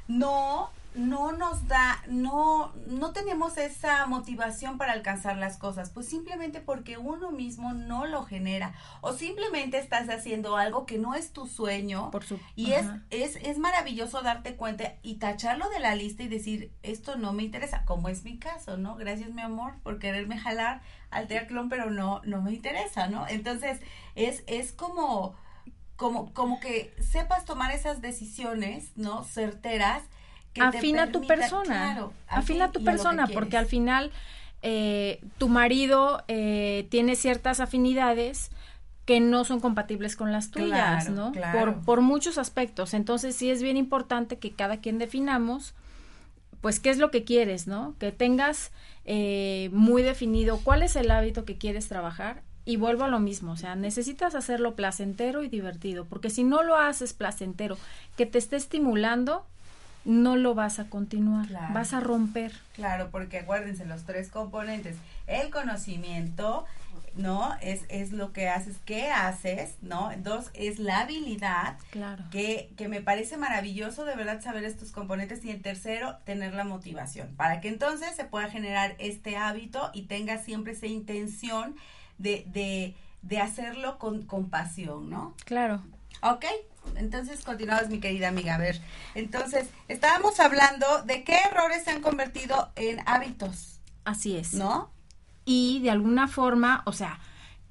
no 0.07 0.69
no 0.97 1.31
nos 1.31 1.67
da, 1.67 2.03
no, 2.07 2.73
no 2.87 3.11
tenemos 3.11 3.57
esa 3.57 4.05
motivación 4.07 4.77
para 4.77 4.93
alcanzar 4.93 5.37
las 5.37 5.57
cosas, 5.57 5.91
pues 5.91 6.07
simplemente 6.07 6.59
porque 6.59 6.97
uno 6.97 7.31
mismo 7.31 7.73
no 7.73 8.05
lo 8.05 8.23
genera 8.23 8.73
o 9.01 9.13
simplemente 9.13 9.77
estás 9.77 10.09
haciendo 10.09 10.57
algo 10.57 10.85
que 10.85 10.97
no 10.97 11.13
es 11.13 11.31
tu 11.31 11.47
sueño 11.47 12.11
Por 12.11 12.23
su, 12.23 12.39
y 12.55 12.71
es, 12.71 12.85
es, 13.11 13.35
es 13.37 13.59
maravilloso 13.59 14.21
darte 14.21 14.55
cuenta 14.55 14.95
y 15.03 15.15
tacharlo 15.15 15.69
de 15.69 15.79
la 15.79 15.95
lista 15.95 16.23
y 16.23 16.27
decir, 16.27 16.73
esto 16.83 17.15
no 17.15 17.31
me 17.31 17.43
interesa, 17.43 17.85
como 17.85 18.09
es 18.09 18.23
mi 18.23 18.39
caso, 18.39 18.77
¿no? 18.77 18.95
Gracias 18.95 19.29
mi 19.29 19.41
amor 19.41 19.75
por 19.83 19.99
quererme 19.99 20.39
jalar 20.39 20.81
al 21.11 21.27
triatlón, 21.27 21.69
pero 21.69 21.91
no, 21.91 22.21
no 22.25 22.41
me 22.41 22.53
interesa, 22.53 23.07
¿no? 23.07 23.27
Entonces, 23.27 23.79
es, 24.15 24.43
es 24.47 24.71
como, 24.71 25.35
como, 25.95 26.33
como 26.33 26.59
que 26.59 26.93
sepas 26.99 27.45
tomar 27.45 27.71
esas 27.71 28.01
decisiones, 28.01 28.91
¿no? 28.95 29.23
Certeras 29.23 30.03
afina 30.59 31.11
tu 31.11 31.25
persona, 31.25 32.09
afina 32.27 32.71
tu 32.71 32.83
persona, 32.83 33.27
porque 33.27 33.57
al 33.57 33.65
final 33.65 34.11
eh, 34.61 35.21
tu 35.37 35.49
marido 35.49 36.23
eh, 36.27 36.87
tiene 36.89 37.15
ciertas 37.15 37.59
afinidades 37.59 38.51
que 39.05 39.21
no 39.21 39.45
son 39.45 39.61
compatibles 39.61 40.17
con 40.17 40.33
las 40.33 40.51
tuyas, 40.51 41.09
¿no? 41.09 41.31
Por, 41.53 41.79
por 41.81 42.01
muchos 42.01 42.37
aspectos. 42.37 42.93
Entonces 42.93 43.35
sí 43.35 43.49
es 43.49 43.63
bien 43.63 43.77
importante 43.77 44.37
que 44.37 44.51
cada 44.51 44.81
quien 44.81 44.97
definamos, 44.97 45.73
pues, 46.59 46.81
qué 46.81 46.89
es 46.89 46.97
lo 46.97 47.09
que 47.09 47.23
quieres, 47.23 47.67
¿no? 47.67 47.95
Que 47.99 48.11
tengas 48.11 48.73
eh, 49.05 49.69
muy 49.71 50.03
definido 50.03 50.59
cuál 50.61 50.83
es 50.83 50.97
el 50.97 51.09
hábito 51.09 51.45
que 51.45 51.57
quieres 51.57 51.87
trabajar. 51.87 52.43
Y 52.65 52.75
vuelvo 52.75 53.05
a 53.05 53.07
lo 53.07 53.19
mismo, 53.19 53.53
o 53.53 53.55
sea, 53.55 53.75
necesitas 53.75 54.35
hacerlo 54.35 54.75
placentero 54.75 55.41
y 55.41 55.47
divertido, 55.47 56.03
porque 56.03 56.29
si 56.29 56.43
no 56.43 56.63
lo 56.63 56.75
haces 56.75 57.13
placentero, 57.13 57.77
que 58.17 58.25
te 58.25 58.37
esté 58.37 58.57
estimulando, 58.57 59.45
no 60.07 60.37
lo 60.37 60.55
vas 60.55 60.79
a 60.79 60.89
continuar, 60.89 61.49
vas 61.73 61.93
a 61.93 61.99
romper. 61.99 62.53
Claro, 62.73 63.09
porque 63.11 63.39
acuérdense 63.39 63.85
los 63.85 64.05
tres 64.05 64.29
componentes, 64.29 64.95
el 65.27 65.49
conocimiento, 65.49 66.63
¿no? 67.15 67.55
Es, 67.61 67.81
es 67.89 68.13
lo 68.13 68.31
que 68.31 68.47
haces, 68.47 68.77
qué 68.85 69.11
haces, 69.11 69.75
¿no? 69.81 70.09
Dos, 70.19 70.49
es 70.53 70.79
la 70.79 71.01
habilidad, 71.01 71.77
claro. 71.89 72.23
que, 72.31 72.71
que 72.77 72.87
me 72.87 73.01
parece 73.01 73.35
maravilloso 73.35 74.05
de 74.05 74.15
verdad 74.15 74.41
saber 74.41 74.63
estos 74.63 74.91
componentes. 74.91 75.43
Y 75.43 75.51
el 75.51 75.61
tercero, 75.61 76.15
tener 76.23 76.53
la 76.53 76.63
motivación, 76.63 77.27
para 77.35 77.59
que 77.59 77.67
entonces 77.67 78.15
se 78.15 78.23
pueda 78.23 78.49
generar 78.49 78.95
este 78.99 79.35
hábito 79.35 79.91
y 79.93 80.03
tenga 80.03 80.37
siempre 80.37 80.71
esa 80.71 80.87
intención 80.87 81.75
de, 82.17 82.45
de, 82.47 82.95
de 83.23 83.39
hacerlo 83.41 83.99
con, 83.99 84.25
con 84.25 84.49
pasión, 84.49 85.09
¿no? 85.09 85.35
Claro. 85.43 85.81
Ok, 86.21 86.45
entonces 86.95 87.43
continuamos, 87.43 87.89
mi 87.89 87.99
querida 87.99 88.29
amiga. 88.29 88.55
A 88.55 88.57
ver, 88.57 88.81
entonces, 89.15 89.69
estábamos 89.87 90.39
hablando 90.39 90.85
de 91.05 91.23
qué 91.23 91.37
errores 91.51 91.83
se 91.83 91.91
han 91.91 92.01
convertido 92.01 92.69
en 92.75 92.99
hábitos. 93.05 93.79
Así 94.05 94.35
es. 94.37 94.53
¿No? 94.53 94.89
Y 95.45 95.79
de 95.81 95.91
alguna 95.91 96.27
forma, 96.27 96.83
o 96.85 96.91
sea, 96.91 97.19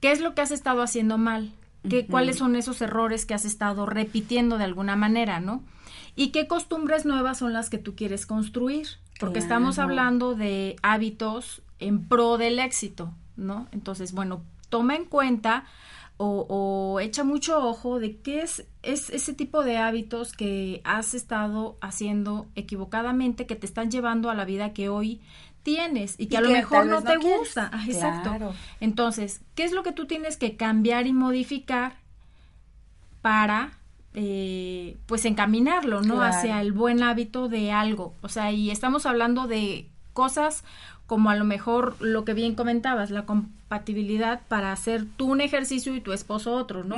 ¿qué 0.00 0.12
es 0.12 0.20
lo 0.20 0.34
que 0.34 0.42
has 0.42 0.50
estado 0.50 0.82
haciendo 0.82 1.18
mal? 1.18 1.52
¿Qué, 1.88 2.06
¿Cuáles 2.06 2.38
son 2.38 2.56
esos 2.56 2.80
errores 2.82 3.26
que 3.26 3.34
has 3.34 3.44
estado 3.44 3.86
repitiendo 3.86 4.58
de 4.58 4.64
alguna 4.64 4.96
manera, 4.96 5.40
no? 5.40 5.62
¿Y 6.16 6.28
qué 6.28 6.48
costumbres 6.48 7.04
nuevas 7.04 7.38
son 7.38 7.52
las 7.52 7.70
que 7.70 7.78
tú 7.78 7.94
quieres 7.94 8.26
construir? 8.26 8.88
Porque 9.20 9.38
estamos 9.38 9.78
hablando 9.78 10.34
de 10.34 10.76
hábitos 10.82 11.62
en 11.78 12.06
pro 12.06 12.38
del 12.38 12.58
éxito, 12.58 13.12
¿no? 13.36 13.68
Entonces, 13.72 14.12
bueno, 14.12 14.42
toma 14.68 14.96
en 14.96 15.04
cuenta 15.04 15.64
o, 16.18 16.98
echa 17.00 17.24
mucho 17.24 17.58
ojo 17.58 17.98
de 17.98 18.16
qué 18.16 18.40
es, 18.40 18.66
es 18.82 19.10
ese 19.10 19.34
tipo 19.34 19.62
de 19.62 19.76
hábitos 19.76 20.32
que 20.32 20.80
has 20.84 21.14
estado 21.14 21.76
haciendo 21.80 22.46
equivocadamente 22.54 23.46
que 23.46 23.56
te 23.56 23.66
están 23.66 23.90
llevando 23.90 24.30
a 24.30 24.34
la 24.34 24.44
vida 24.44 24.72
que 24.72 24.88
hoy 24.88 25.20
tienes 25.62 26.14
y 26.18 26.26
que 26.26 26.36
a 26.36 26.40
lo 26.40 26.50
mejor 26.50 26.86
no 26.86 27.02
te 27.02 27.16
gusta. 27.16 27.70
Ah, 27.72 27.84
exacto. 27.86 28.54
Entonces, 28.80 29.42
¿qué 29.54 29.64
es 29.64 29.72
lo 29.72 29.82
que 29.82 29.92
tú 29.92 30.06
tienes 30.06 30.36
que 30.36 30.56
cambiar 30.56 31.06
y 31.06 31.12
modificar 31.12 31.96
para 33.20 33.72
eh, 34.14 34.96
pues 35.04 35.26
encaminarlo, 35.26 36.00
¿no? 36.00 36.22
Hacia 36.22 36.62
el 36.62 36.72
buen 36.72 37.02
hábito 37.02 37.48
de 37.48 37.72
algo. 37.72 38.14
O 38.22 38.28
sea, 38.28 38.50
y 38.52 38.70
estamos 38.70 39.04
hablando 39.04 39.46
de 39.46 39.90
cosas 40.14 40.64
como 41.06 41.30
a 41.30 41.36
lo 41.36 41.44
mejor 41.44 41.96
lo 42.00 42.24
que 42.24 42.34
bien 42.34 42.54
comentabas, 42.54 43.10
la 43.10 43.24
compatibilidad 43.24 44.40
para 44.48 44.72
hacer 44.72 45.04
tú 45.16 45.30
un 45.30 45.40
ejercicio 45.40 45.94
y 45.94 46.00
tu 46.00 46.12
esposo 46.12 46.54
otro, 46.54 46.84
¿no? 46.84 46.96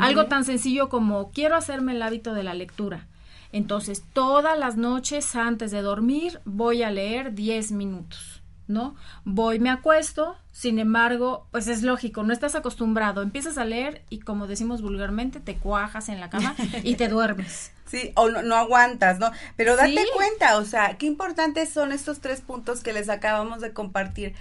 Algo 0.00 0.26
tan 0.26 0.44
sencillo 0.44 0.88
como 0.88 1.30
quiero 1.30 1.56
hacerme 1.56 1.92
el 1.92 2.02
hábito 2.02 2.34
de 2.34 2.42
la 2.42 2.54
lectura. 2.54 3.06
Entonces, 3.52 4.02
todas 4.12 4.58
las 4.58 4.76
noches 4.76 5.36
antes 5.36 5.70
de 5.70 5.82
dormir 5.82 6.40
voy 6.44 6.82
a 6.82 6.90
leer 6.90 7.34
10 7.34 7.72
minutos. 7.72 8.42
¿No? 8.66 8.96
Voy, 9.24 9.58
me 9.58 9.70
acuesto, 9.70 10.36
sin 10.52 10.78
embargo, 10.78 11.46
pues 11.50 11.68
es 11.68 11.82
lógico, 11.82 12.22
no 12.22 12.32
estás 12.32 12.54
acostumbrado, 12.54 13.22
empiezas 13.22 13.58
a 13.58 13.64
leer 13.64 14.02
y 14.08 14.20
como 14.20 14.46
decimos 14.46 14.82
vulgarmente, 14.82 15.40
te 15.40 15.56
cuajas 15.56 16.08
en 16.08 16.20
la 16.20 16.30
cama 16.30 16.54
y 16.82 16.96
te 16.96 17.08
duermes. 17.08 17.72
Sí, 17.86 18.12
o 18.16 18.28
no, 18.28 18.56
aguantas, 18.56 19.20
¿no? 19.20 19.30
Pero 19.56 19.76
date 19.76 20.04
cuenta, 20.16 20.56
o 20.56 20.64
sea, 20.64 20.96
qué 20.96 21.04
importantes 21.06 21.68
son 21.68 21.92
estos 21.92 22.20
tres 22.20 22.40
puntos 22.40 22.82
que 22.82 22.94
les 22.94 23.08
acabamos 23.08 23.60
de 23.60 23.72
compartir. 23.72 24.34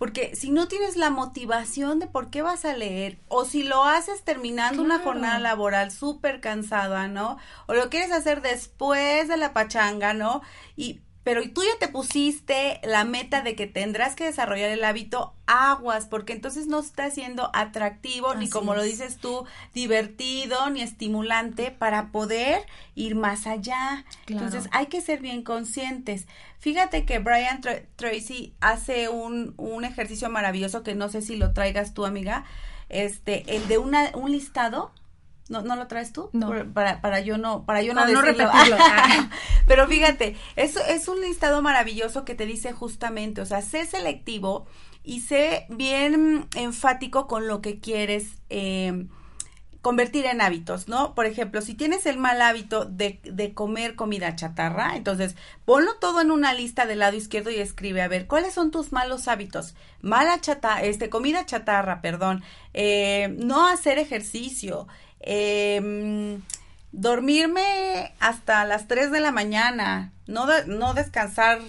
Porque 0.00 0.36
si 0.36 0.50
no 0.50 0.68
tienes 0.68 0.96
la 0.96 1.10
motivación 1.10 1.98
de 1.98 2.06
por 2.06 2.30
qué 2.30 2.40
vas 2.40 2.64
a 2.64 2.74
leer, 2.74 3.18
o 3.28 3.44
si 3.44 3.64
lo 3.64 3.84
haces 3.84 4.22
terminando 4.22 4.82
una 4.82 4.98
jornada 5.00 5.38
laboral 5.38 5.90
súper 5.90 6.40
cansada, 6.40 7.08
¿no? 7.08 7.36
O 7.66 7.74
lo 7.74 7.90
quieres 7.90 8.12
hacer 8.12 8.42
después 8.42 9.28
de 9.28 9.36
la 9.36 9.52
pachanga, 9.52 10.14
¿no? 10.14 10.40
Y 10.76 11.00
pero 11.30 11.48
tú 11.48 11.62
ya 11.62 11.78
te 11.78 11.86
pusiste 11.86 12.80
la 12.82 13.04
meta 13.04 13.40
de 13.42 13.54
que 13.54 13.68
tendrás 13.68 14.16
que 14.16 14.24
desarrollar 14.24 14.68
el 14.70 14.82
hábito 14.82 15.32
aguas, 15.46 16.06
porque 16.06 16.32
entonces 16.32 16.66
no 16.66 16.80
está 16.80 17.08
siendo 17.12 17.50
atractivo, 17.52 18.34
ni 18.34 18.48
como 18.48 18.74
lo 18.74 18.82
dices 18.82 19.18
tú, 19.18 19.44
divertido, 19.72 20.70
ni 20.70 20.82
estimulante 20.82 21.70
para 21.70 22.10
poder 22.10 22.66
ir 22.96 23.14
más 23.14 23.46
allá. 23.46 24.04
Entonces 24.26 24.68
hay 24.72 24.86
que 24.86 25.00
ser 25.00 25.20
bien 25.20 25.44
conscientes. 25.44 26.26
Fíjate 26.58 27.04
que 27.04 27.20
Brian 27.20 27.60
Tracy 27.94 28.52
hace 28.58 29.08
un, 29.08 29.54
un 29.56 29.84
ejercicio 29.84 30.30
maravilloso 30.30 30.82
que 30.82 30.96
no 30.96 31.10
sé 31.10 31.22
si 31.22 31.36
lo 31.36 31.52
traigas 31.52 31.94
tú, 31.94 32.06
amiga, 32.06 32.44
este, 32.88 33.44
el 33.54 33.68
de 33.68 33.78
una, 33.78 34.10
un 34.14 34.32
listado 34.32 34.90
¿No, 35.50 35.62
¿No 35.62 35.74
lo 35.74 35.88
traes 35.88 36.12
tú? 36.12 36.30
No. 36.32 36.52
Para, 36.72 37.00
para 37.00 37.18
yo 37.20 37.36
no, 37.36 37.66
para 37.66 37.82
yo 37.82 37.92
no, 37.92 38.06
no 38.06 38.22
repetirlo. 38.22 38.76
Pero 39.66 39.88
fíjate, 39.88 40.36
es, 40.54 40.76
es 40.76 41.08
un 41.08 41.20
listado 41.20 41.60
maravilloso 41.60 42.24
que 42.24 42.36
te 42.36 42.46
dice 42.46 42.72
justamente, 42.72 43.40
o 43.40 43.46
sea, 43.46 43.60
sé 43.60 43.84
selectivo 43.84 44.68
y 45.02 45.20
sé 45.22 45.66
bien 45.68 46.46
enfático 46.54 47.26
con 47.26 47.48
lo 47.48 47.60
que 47.62 47.80
quieres 47.80 48.38
eh, 48.48 49.06
convertir 49.82 50.26
en 50.26 50.40
hábitos, 50.40 50.88
¿no? 50.88 51.14
Por 51.14 51.26
ejemplo, 51.26 51.62
si 51.62 51.74
tienes 51.74 52.04
el 52.06 52.18
mal 52.18 52.40
hábito 52.42 52.84
de, 52.84 53.18
de, 53.24 53.54
comer 53.54 53.96
comida 53.96 54.36
chatarra, 54.36 54.96
entonces 54.96 55.36
ponlo 55.64 55.96
todo 55.96 56.20
en 56.20 56.30
una 56.30 56.52
lista 56.52 56.84
del 56.84 56.98
lado 56.98 57.16
izquierdo 57.16 57.50
y 57.50 57.56
escribe, 57.56 58.02
a 58.02 58.08
ver, 58.08 58.26
¿cuáles 58.26 58.52
son 58.52 58.70
tus 58.70 58.92
malos 58.92 59.26
hábitos? 59.26 59.74
Mala 60.02 60.40
chata, 60.40 60.82
este, 60.82 61.08
comida 61.08 61.46
chatarra, 61.46 62.02
perdón, 62.02 62.44
eh, 62.74 63.34
no 63.38 63.66
hacer 63.66 63.98
ejercicio, 63.98 64.86
eh, 65.20 66.38
dormirme 66.92 68.12
hasta 68.18 68.64
las 68.64 68.88
3 68.88 69.10
de 69.10 69.20
la 69.20 69.32
mañana, 69.32 70.12
no, 70.26 70.46
no 70.66 70.94
descansar 70.94 71.60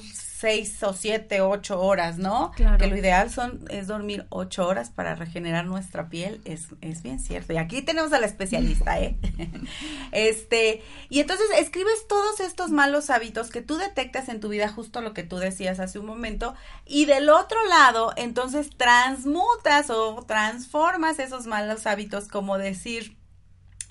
seis 0.41 0.81
o 0.81 0.93
siete, 0.93 1.39
ocho 1.41 1.79
horas, 1.79 2.17
¿no? 2.17 2.51
Claro. 2.55 2.79
Que 2.79 2.87
lo 2.87 2.97
ideal 2.97 3.29
son, 3.29 3.63
es 3.69 3.85
dormir 3.85 4.25
ocho 4.29 4.67
horas 4.67 4.89
para 4.89 5.13
regenerar 5.13 5.65
nuestra 5.65 6.09
piel, 6.09 6.41
es, 6.45 6.69
es 6.81 7.03
bien 7.03 7.19
cierto. 7.19 7.53
Y 7.53 7.57
aquí 7.57 7.83
tenemos 7.83 8.11
a 8.11 8.19
la 8.19 8.25
especialista, 8.25 8.99
¿eh? 8.99 9.17
este, 10.11 10.81
y 11.09 11.19
entonces 11.19 11.45
escribes 11.59 12.07
todos 12.07 12.39
estos 12.39 12.71
malos 12.71 13.11
hábitos 13.11 13.51
que 13.51 13.61
tú 13.61 13.77
detectas 13.77 14.29
en 14.29 14.39
tu 14.39 14.49
vida, 14.49 14.67
justo 14.67 15.01
lo 15.01 15.13
que 15.13 15.21
tú 15.21 15.37
decías 15.37 15.79
hace 15.79 15.99
un 15.99 16.07
momento, 16.07 16.55
y 16.87 17.05
del 17.05 17.29
otro 17.29 17.63
lado, 17.67 18.11
entonces 18.15 18.71
transmutas 18.75 19.91
o 19.91 20.23
transformas 20.25 21.19
esos 21.19 21.45
malos 21.45 21.85
hábitos, 21.85 22.27
como 22.27 22.57
decir, 22.57 23.15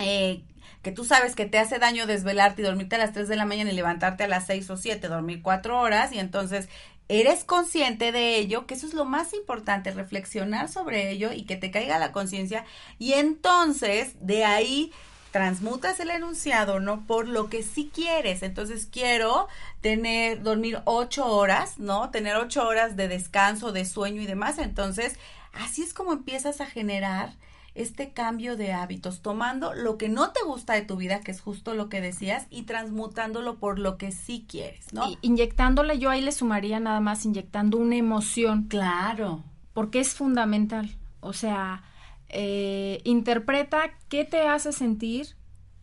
eh, 0.01 0.43
que 0.83 0.93
tú 0.93 1.05
sabes 1.05 1.37
que 1.37 1.47
te 1.47 1.59
hace 1.59 1.79
daño 1.79 2.07
desvelarte 2.07 2.63
y 2.63 2.65
dormirte 2.65 2.97
a 2.97 2.99
las 2.99 3.13
3 3.13 3.29
de 3.29 3.37
la 3.37 3.45
mañana 3.45 3.71
y 3.71 3.75
levantarte 3.75 4.25
a 4.25 4.29
las 4.29 4.47
6 4.47 4.71
o 4.71 4.77
7, 4.77 5.09
dormir 5.09 5.43
4 5.43 5.79
horas 5.79 6.13
y 6.13 6.19
entonces 6.19 6.69
eres 7.09 7.45
consciente 7.45 8.13
de 8.13 8.37
ello, 8.37 8.67
que 8.67 8.75
eso 8.75 8.87
es 8.87 8.95
lo 8.95 9.05
más 9.05 9.35
importante, 9.35 9.91
reflexionar 9.91 10.69
sobre 10.69 11.11
ello 11.11 11.33
y 11.33 11.43
que 11.43 11.57
te 11.57 11.71
caiga 11.71 11.99
la 11.99 12.13
conciencia 12.13 12.65
y 12.99 13.15
entonces 13.15 14.15
de 14.21 14.45
ahí 14.45 14.93
transmutas 15.33 16.01
el 16.01 16.11
enunciado, 16.11 16.81
¿no? 16.81 17.07
Por 17.07 17.29
lo 17.29 17.49
que 17.49 17.63
sí 17.63 17.91
quieres. 17.93 18.43
Entonces 18.43 18.89
quiero 18.91 19.49
tener, 19.81 20.43
dormir 20.43 20.81
ocho 20.85 21.27
horas, 21.27 21.79
¿no? 21.79 22.11
Tener 22.11 22.37
ocho 22.37 22.67
horas 22.67 22.97
de 22.97 23.09
descanso, 23.09 23.73
de 23.73 23.85
sueño 23.85 24.23
y 24.23 24.27
demás. 24.27 24.59
Entonces, 24.59 25.19
así 25.53 25.83
es 25.83 25.95
como 25.95 26.13
empiezas 26.13 26.61
a 26.61 26.67
generar 26.67 27.33
este 27.75 28.13
cambio 28.13 28.57
de 28.57 28.73
hábitos, 28.73 29.23
tomando 29.23 29.75
lo 29.75 29.97
que 29.97 30.09
no 30.09 30.31
te 30.31 30.43
gusta 30.45 30.75
de 30.75 30.83
tu 30.83 30.97
vida, 30.97 31.21
que 31.21 31.31
es 31.31 31.41
justo 31.41 31.75
lo 31.75 31.89
que 31.89 32.01
decías, 32.01 32.47
y 32.51 32.63
transmutándolo 32.63 33.59
por 33.59 33.79
lo 33.79 33.97
que 33.97 34.13
sí 34.13 34.45
quieres, 34.49 34.93
¿no? 34.93 35.09
Y 35.09 35.19
inyectándole, 35.23 35.99
yo 35.99 36.11
ahí 36.11 36.21
le 36.21 36.33
sumaría 36.33 36.81
nada 36.81 37.01
más 37.01 37.25
inyectando 37.25 37.79
una 37.79 37.97
emoción. 37.97 38.65
Claro. 38.65 39.43
Porque 39.73 40.01
es 40.01 40.15
fundamental. 40.15 40.91
O 41.21 41.33
sea, 41.33 41.85
eh, 42.29 43.01
interpreta 43.05 43.91
qué 44.09 44.25
te 44.25 44.47
hace 44.47 44.73
sentir, 44.73 45.37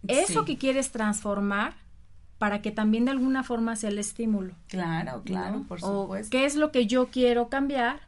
eso 0.07 0.45
que 0.45 0.57
quieres 0.57 0.91
transformar, 0.91 1.75
para 2.37 2.61
que 2.61 2.71
también 2.71 3.05
de 3.05 3.11
alguna 3.11 3.43
forma 3.43 3.75
sea 3.75 3.89
el 3.89 3.99
estímulo. 3.99 4.53
Claro, 4.67 5.23
claro, 5.25 5.63
por 5.67 5.81
supuesto. 5.81 6.27
O 6.27 6.29
qué 6.29 6.45
es 6.45 6.55
lo 6.55 6.71
que 6.71 6.85
yo 6.85 7.07
quiero 7.07 7.49
cambiar 7.49 8.01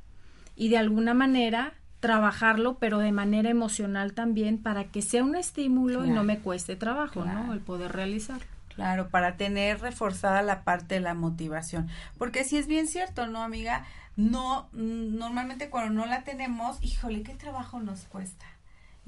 y 0.56 0.70
de 0.70 0.78
alguna 0.78 1.14
manera 1.14 1.74
trabajarlo, 2.00 2.78
pero 2.78 3.00
de 3.00 3.12
manera 3.12 3.50
emocional 3.50 4.14
también, 4.14 4.58
para 4.58 4.86
que 4.86 5.02
sea 5.02 5.24
un 5.24 5.36
estímulo 5.36 6.06
y 6.06 6.10
no 6.10 6.24
me 6.24 6.40
cueste 6.40 6.76
trabajo, 6.76 7.26
¿no? 7.26 7.54
El 7.54 7.60
poder 7.60 7.92
realizarlo. 7.92 8.46
Claro, 8.74 9.10
para 9.10 9.36
tener 9.36 9.82
reforzada 9.82 10.42
la 10.42 10.64
parte 10.64 10.96
de 10.96 11.02
la 11.02 11.14
motivación. 11.14 11.90
Porque 12.18 12.46
si 12.46 12.58
es 12.58 12.68
bien 12.68 12.88
cierto, 12.88 13.28
¿no, 13.28 13.44
amiga? 13.44 13.86
No, 14.16 14.70
mm, 14.72 15.18
normalmente 15.18 15.70
cuando 15.70 15.94
no 15.94 16.06
la 16.06 16.24
tenemos, 16.24 16.82
híjole, 16.82 17.24
qué 17.24 17.34
trabajo 17.34 17.82
nos 17.82 18.02
cuesta 18.06 18.46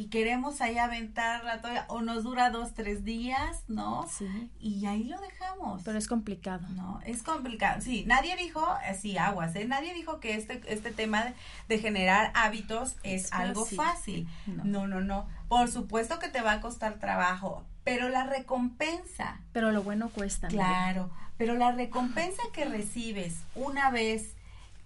y 0.02 0.08
queremos 0.08 0.62
ahí 0.62 0.80
aventarla 0.80 1.62
toalla 1.62 1.86
o 1.88 2.02
nos 2.02 2.24
dura 2.24 2.50
dos, 2.50 2.74
tres 2.74 3.04
días, 3.04 3.64
¿no? 3.68 4.08
Sí. 4.10 4.50
Y 4.60 4.88
ahí 4.88 5.04
lo 5.04 5.22
dejamos. 5.22 5.84
Pero 5.84 6.00
es 6.00 6.08
complicado. 6.08 6.68
No, 6.70 7.00
es 7.06 7.22
complicado. 7.22 7.82
Sí, 7.82 8.04
nadie 8.08 8.36
dijo, 8.36 8.68
sí, 9.00 9.20
aguas, 9.20 9.56
¿eh? 9.56 9.66
Nadie 9.66 9.94
dijo 9.94 10.20
que 10.20 10.34
este, 10.34 10.60
este 10.66 10.92
tema 10.92 11.36
de, 11.68 11.78
generar 11.78 12.32
hábitos 12.34 12.96
es, 13.04 13.32
algo 13.32 13.64
fácil. 13.64 14.28
No. 14.48 14.88
no, 14.88 15.02
no, 15.02 15.28
Por 15.48 15.70
supuesto 15.70 16.18
que 16.18 16.30
te 16.30 16.42
va 16.42 16.54
a 16.54 16.62
costar 16.62 16.96
trabajo, 16.96 17.64
pero 17.84 18.10
la 18.10 18.24
recompensa. 18.24 19.40
Pero 19.52 19.72
lo 19.72 19.84
bueno 19.84 20.10
cuesta. 20.10 20.48
Claro, 20.48 21.12
pero 21.38 21.54
la 21.54 21.74
recompensa 21.74 22.42
que 22.54 22.66
recibes 22.66 23.36
una 23.54 23.92
vez 23.92 24.34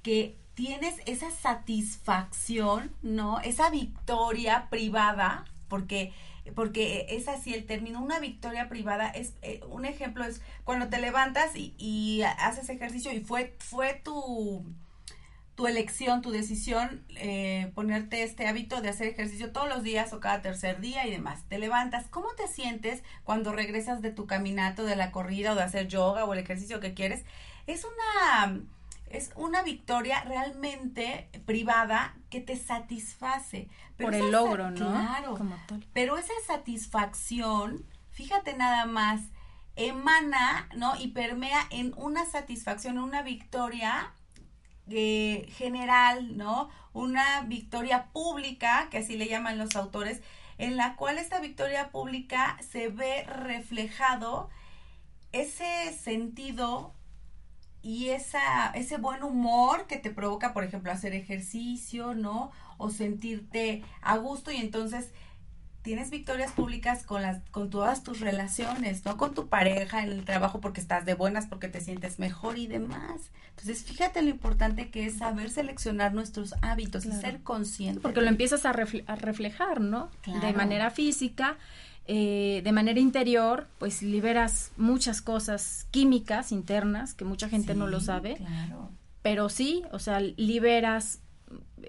que 0.04 0.36
tienes 0.56 0.96
esa 1.06 1.30
satisfacción, 1.32 2.92
¿no? 3.04 3.40
Esa 3.42 3.70
victoria 3.70 4.68
privada, 4.70 5.46
porque 5.68 6.14
porque 6.54 7.08
es 7.10 7.28
así 7.28 7.54
el 7.54 7.66
término, 7.66 8.02
una 8.02 8.20
victoria 8.20 8.70
privada 8.70 9.10
es, 9.10 9.34
eh, 9.42 9.62
un 9.68 9.86
ejemplo 9.86 10.24
es 10.26 10.42
cuando 10.64 10.90
te 10.90 11.00
levantas 11.00 11.52
y, 11.56 12.22
haces 12.38 12.70
ejercicio 12.70 13.12
y 13.12 13.22
fue, 13.22 13.56
fue 13.58 14.00
tu, 14.04 14.64
tu 15.56 15.66
elección, 15.66 16.22
tu 16.22 16.30
decisión, 16.30 17.04
eh, 17.16 17.72
ponerte 17.74 18.22
este 18.22 18.48
hábito 18.48 18.82
de 18.82 18.90
hacer 18.90 19.08
ejercicio 19.08 19.52
todos 19.52 19.68
los 19.68 19.82
días 19.82 20.14
o 20.14 20.20
cada 20.20 20.44
tercer 20.44 20.82
día 20.82 21.08
y 21.08 21.12
demás. 21.12 21.44
Te 21.50 21.58
levantas, 21.58 22.06
¿cómo 22.10 22.28
te 22.38 22.48
sientes 22.48 23.02
cuando 23.24 23.52
regresas 23.52 24.04
de 24.04 24.12
tu 24.12 24.28
caminato, 24.28 24.86
de 24.86 24.96
la 24.96 25.12
corrida 25.12 25.54
o 25.54 25.56
de 25.56 25.64
hacer 25.64 25.88
yoga 25.88 26.26
o 26.26 26.34
el 26.34 26.40
ejercicio 26.40 26.80
que 26.80 26.94
quieres? 26.94 27.26
Es 27.66 27.86
una 27.86 28.62
es 29.08 29.32
una 29.36 29.64
victoria 29.64 30.24
realmente 30.24 31.30
privada 31.46 32.16
que 32.30 32.42
te 32.42 32.58
satisface. 32.58 33.70
Por 33.98 34.14
el 34.14 34.32
logro, 34.32 34.72
¿no? 34.72 34.92
Claro. 34.92 35.38
Pero 35.94 36.18
esa 36.18 36.34
satisfacción, 36.46 37.86
fíjate 38.12 38.56
nada 38.56 38.86
más, 38.86 39.22
emana, 39.76 40.70
¿no? 40.76 40.96
Y 41.00 41.10
permea 41.10 41.60
en 41.70 41.94
una 41.98 42.26
satisfacción, 42.26 42.98
una 42.98 43.22
victoria 43.22 44.14
eh, 44.90 45.48
general, 45.50 46.38
¿no? 46.38 46.70
Una 46.94 47.42
victoria 47.42 48.08
pública, 48.12 48.88
que 48.90 49.00
así 49.00 49.18
le 49.18 49.28
llaman 49.28 49.58
los 49.58 49.76
autores, 49.76 50.22
en 50.58 50.78
la 50.78 50.96
cual 50.96 51.18
esta 51.18 51.40
victoria 51.40 51.90
pública 51.90 52.58
se 52.62 52.88
ve 52.90 53.24
reflejado 53.24 54.50
ese 55.32 55.94
sentido 55.94 56.94
y 57.86 58.10
esa, 58.10 58.72
ese 58.72 58.98
buen 58.98 59.22
humor 59.22 59.86
que 59.86 59.98
te 59.98 60.10
provoca, 60.10 60.54
por 60.54 60.64
ejemplo, 60.64 60.92
hacer 60.92 61.14
ejercicio, 61.14 62.16
¿no? 62.16 62.52
O 62.78 62.90
sentirte 62.90 63.84
a 64.02 64.18
gusto 64.18 64.52
y 64.52 64.56
entonces 64.56 65.12
tienes 65.84 66.10
victorias 66.10 66.52
públicas 66.52 67.04
con 67.04 67.22
las 67.22 67.48
con 67.52 67.70
todas 67.70 68.02
tus 68.02 68.22
relaciones, 68.22 69.06
¿no? 69.06 69.18
Con 69.18 69.36
tu 69.36 69.50
pareja, 69.50 70.02
en 70.02 70.12
el 70.12 70.26
trabajo 70.26 70.60
porque 70.62 70.82
estás 70.82 71.06
de 71.06 71.14
buenas, 71.14 71.46
porque 71.46 71.68
te 71.68 71.80
sientes 71.80 72.18
mejor 72.18 72.58
y 72.58 72.66
demás. 72.66 73.30
Entonces, 73.50 73.84
fíjate 73.84 74.24
lo 74.24 74.30
importante 74.30 74.90
que 74.90 75.06
es 75.06 75.20
saber 75.20 75.52
seleccionar 75.52 76.12
nuestros 76.16 76.56
hábitos 76.64 77.06
y 77.06 77.12
ser 77.12 77.44
consciente. 77.44 78.02
Porque 78.02 78.22
lo 78.22 78.30
empiezas 78.30 78.66
a, 78.66 78.74
reflejar, 78.74 79.80
¿no? 79.80 80.10
De 80.42 80.54
manera 80.54 80.90
física 80.90 81.56
eh, 82.08 82.62
de 82.64 82.72
manera 82.72 83.00
interior, 83.00 83.68
pues 83.80 84.02
liberas 84.02 84.72
muchas 84.78 85.22
cosas 85.22 85.88
químicas 85.92 86.52
internas 86.52 87.14
que 87.14 87.26
mucha 87.26 87.50
gente 87.50 87.74
no 87.74 87.88
lo 87.88 88.00
sabe. 88.00 88.38
Pero 89.22 89.50
sí, 89.50 89.84
o 89.92 89.98
sea, 89.98 90.20
liberas 90.20 91.20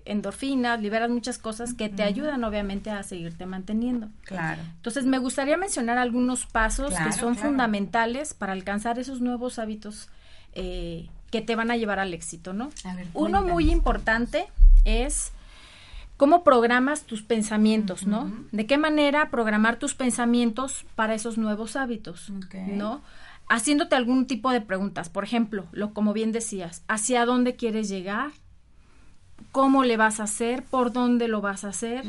endorfinas, 0.05 0.81
liberas 0.81 1.11
muchas 1.11 1.39
cosas 1.39 1.75
que 1.75 1.89
te 1.89 2.03
ayudan 2.03 2.45
obviamente 2.45 2.91
a 2.91 3.03
seguirte 3.03 3.47
manteniendo. 3.47 4.09
Claro. 4.25 4.63
Entonces 4.77 5.05
me 5.05 5.19
gustaría 5.19 5.57
mencionar 5.57 5.99
algunos 5.99 6.47
pasos 6.47 6.95
que 6.95 7.13
son 7.13 7.37
fundamentales 7.37 8.35
para 8.35 8.53
alcanzar 8.53 8.99
esos 8.99 9.21
nuevos 9.21 9.59
hábitos 9.59 10.09
eh, 10.55 11.09
que 11.31 11.43
te 11.43 11.57
van 11.57 11.71
a 11.71 11.77
llevar 11.77 11.99
al 11.99 12.15
éxito, 12.15 12.53
¿no? 12.53 12.71
Uno 13.15 13.43
muy 13.43 13.71
importante 13.71 14.47
es 14.85 15.33
cómo 16.17 16.45
programas 16.45 17.05
tus 17.05 17.23
pensamientos, 17.23 18.07
¿no? 18.07 18.31
De 18.53 18.67
qué 18.67 18.79
manera 18.79 19.31
programar 19.31 19.79
tus 19.79 19.95
pensamientos 19.95 20.87
para 20.95 21.15
esos 21.15 21.39
nuevos 21.39 21.77
hábitos, 21.77 22.33
¿no? 22.69 23.03
haciéndote 23.49 23.95
algún 23.95 24.27
tipo 24.27 24.51
de 24.51 24.61
preguntas. 24.61 25.09
Por 25.09 25.25
ejemplo, 25.25 25.67
lo 25.73 25.93
como 25.95 26.13
bien 26.13 26.33
decías, 26.33 26.83
¿hacia 26.89 27.25
dónde 27.25 27.57
quieres 27.57 27.89
llegar? 27.89 28.31
¿Cómo 29.53 29.85
le 29.85 29.97
vas 29.97 30.21
a 30.21 30.25
hacer? 30.25 30.65
¿Por 30.65 30.93
dónde 30.93 31.29
lo 31.29 31.41
vas 31.41 31.65
a 31.65 31.69
hacer? 31.69 32.05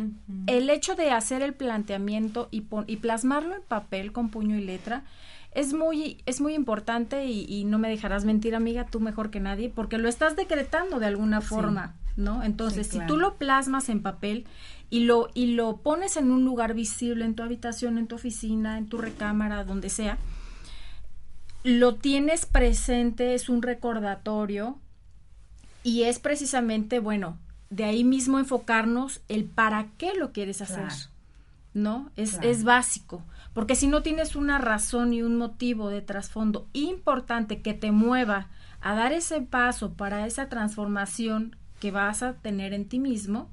El 0.47 0.69
hecho 0.69 0.95
de 0.95 1.11
hacer 1.11 1.41
el 1.41 1.53
planteamiento 1.53 2.47
y, 2.51 2.65
y 2.87 2.97
plasmarlo 2.97 3.55
en 3.55 3.61
papel 3.61 4.11
con 4.11 4.29
puño 4.29 4.57
y 4.57 4.63
letra 4.63 5.03
es 5.51 5.73
muy, 5.73 6.21
es 6.25 6.39
muy 6.39 6.53
importante 6.53 7.25
y, 7.25 7.63
no 7.65 7.79
me 7.79 7.89
dejarás 7.89 8.25
mentir, 8.25 8.53
amiga, 8.53 8.85
tú 8.85 8.99
mejor 8.99 9.31
que 9.31 9.39
nadie, 9.39 9.69
porque 9.73 9.97
lo 9.97 10.07
estás 10.07 10.35
decretando 10.35 10.99
de 10.99 11.07
alguna 11.07 11.41
forma, 11.41 11.95
¿no? 12.17 12.43
Entonces, 12.43 12.87
si 12.87 12.99
tú 13.05 13.15
lo 13.15 13.37
plasmas 13.37 13.89
en 13.89 14.01
papel 14.01 14.45
y 14.89 15.01
lo, 15.01 15.29
y 15.33 15.53
lo 15.53 15.77
pones 15.77 16.17
en 16.17 16.31
un 16.31 16.43
lugar 16.43 16.73
visible, 16.73 17.23
en 17.23 17.35
tu 17.35 17.43
habitación, 17.43 17.97
en 17.97 18.07
tu 18.07 18.15
oficina, 18.15 18.77
en 18.77 18.87
tu 18.87 18.97
recámara, 18.97 19.63
donde 19.63 19.89
sea, 19.89 20.17
lo 21.63 21.95
tienes 21.95 22.45
presente, 22.45 23.35
es 23.35 23.49
un 23.49 23.61
recordatorio 23.61 24.79
y 25.83 26.03
es 26.03 26.19
precisamente, 26.19 26.99
bueno, 26.99 27.37
de 27.69 27.83
ahí 27.83 28.03
mismo 28.03 28.39
enfocarnos 28.39 29.21
el 29.27 29.45
para 29.45 29.87
qué 29.97 30.13
lo 30.15 30.31
quieres 30.31 30.61
hacer, 30.61 30.91
¿no? 31.73 32.09
Es, 32.15 32.39
es 32.41 32.63
básico. 32.63 33.23
Porque 33.53 33.75
si 33.75 33.87
no 33.87 34.01
tienes 34.01 34.35
una 34.35 34.57
razón 34.57 35.13
y 35.13 35.21
un 35.21 35.35
motivo 35.37 35.89
de 35.89 36.01
trasfondo 36.01 36.67
importante 36.73 37.61
que 37.61 37.73
te 37.73 37.91
mueva 37.91 38.49
a 38.81 38.95
dar 38.95 39.11
ese 39.11 39.41
paso 39.41 39.93
para 39.93 40.25
esa 40.25 40.47
transformación 40.47 41.55
que 41.79 41.91
vas 41.91 42.23
a 42.23 42.33
tener 42.33 42.73
en 42.73 42.87
ti 42.87 42.99
mismo, 42.99 43.49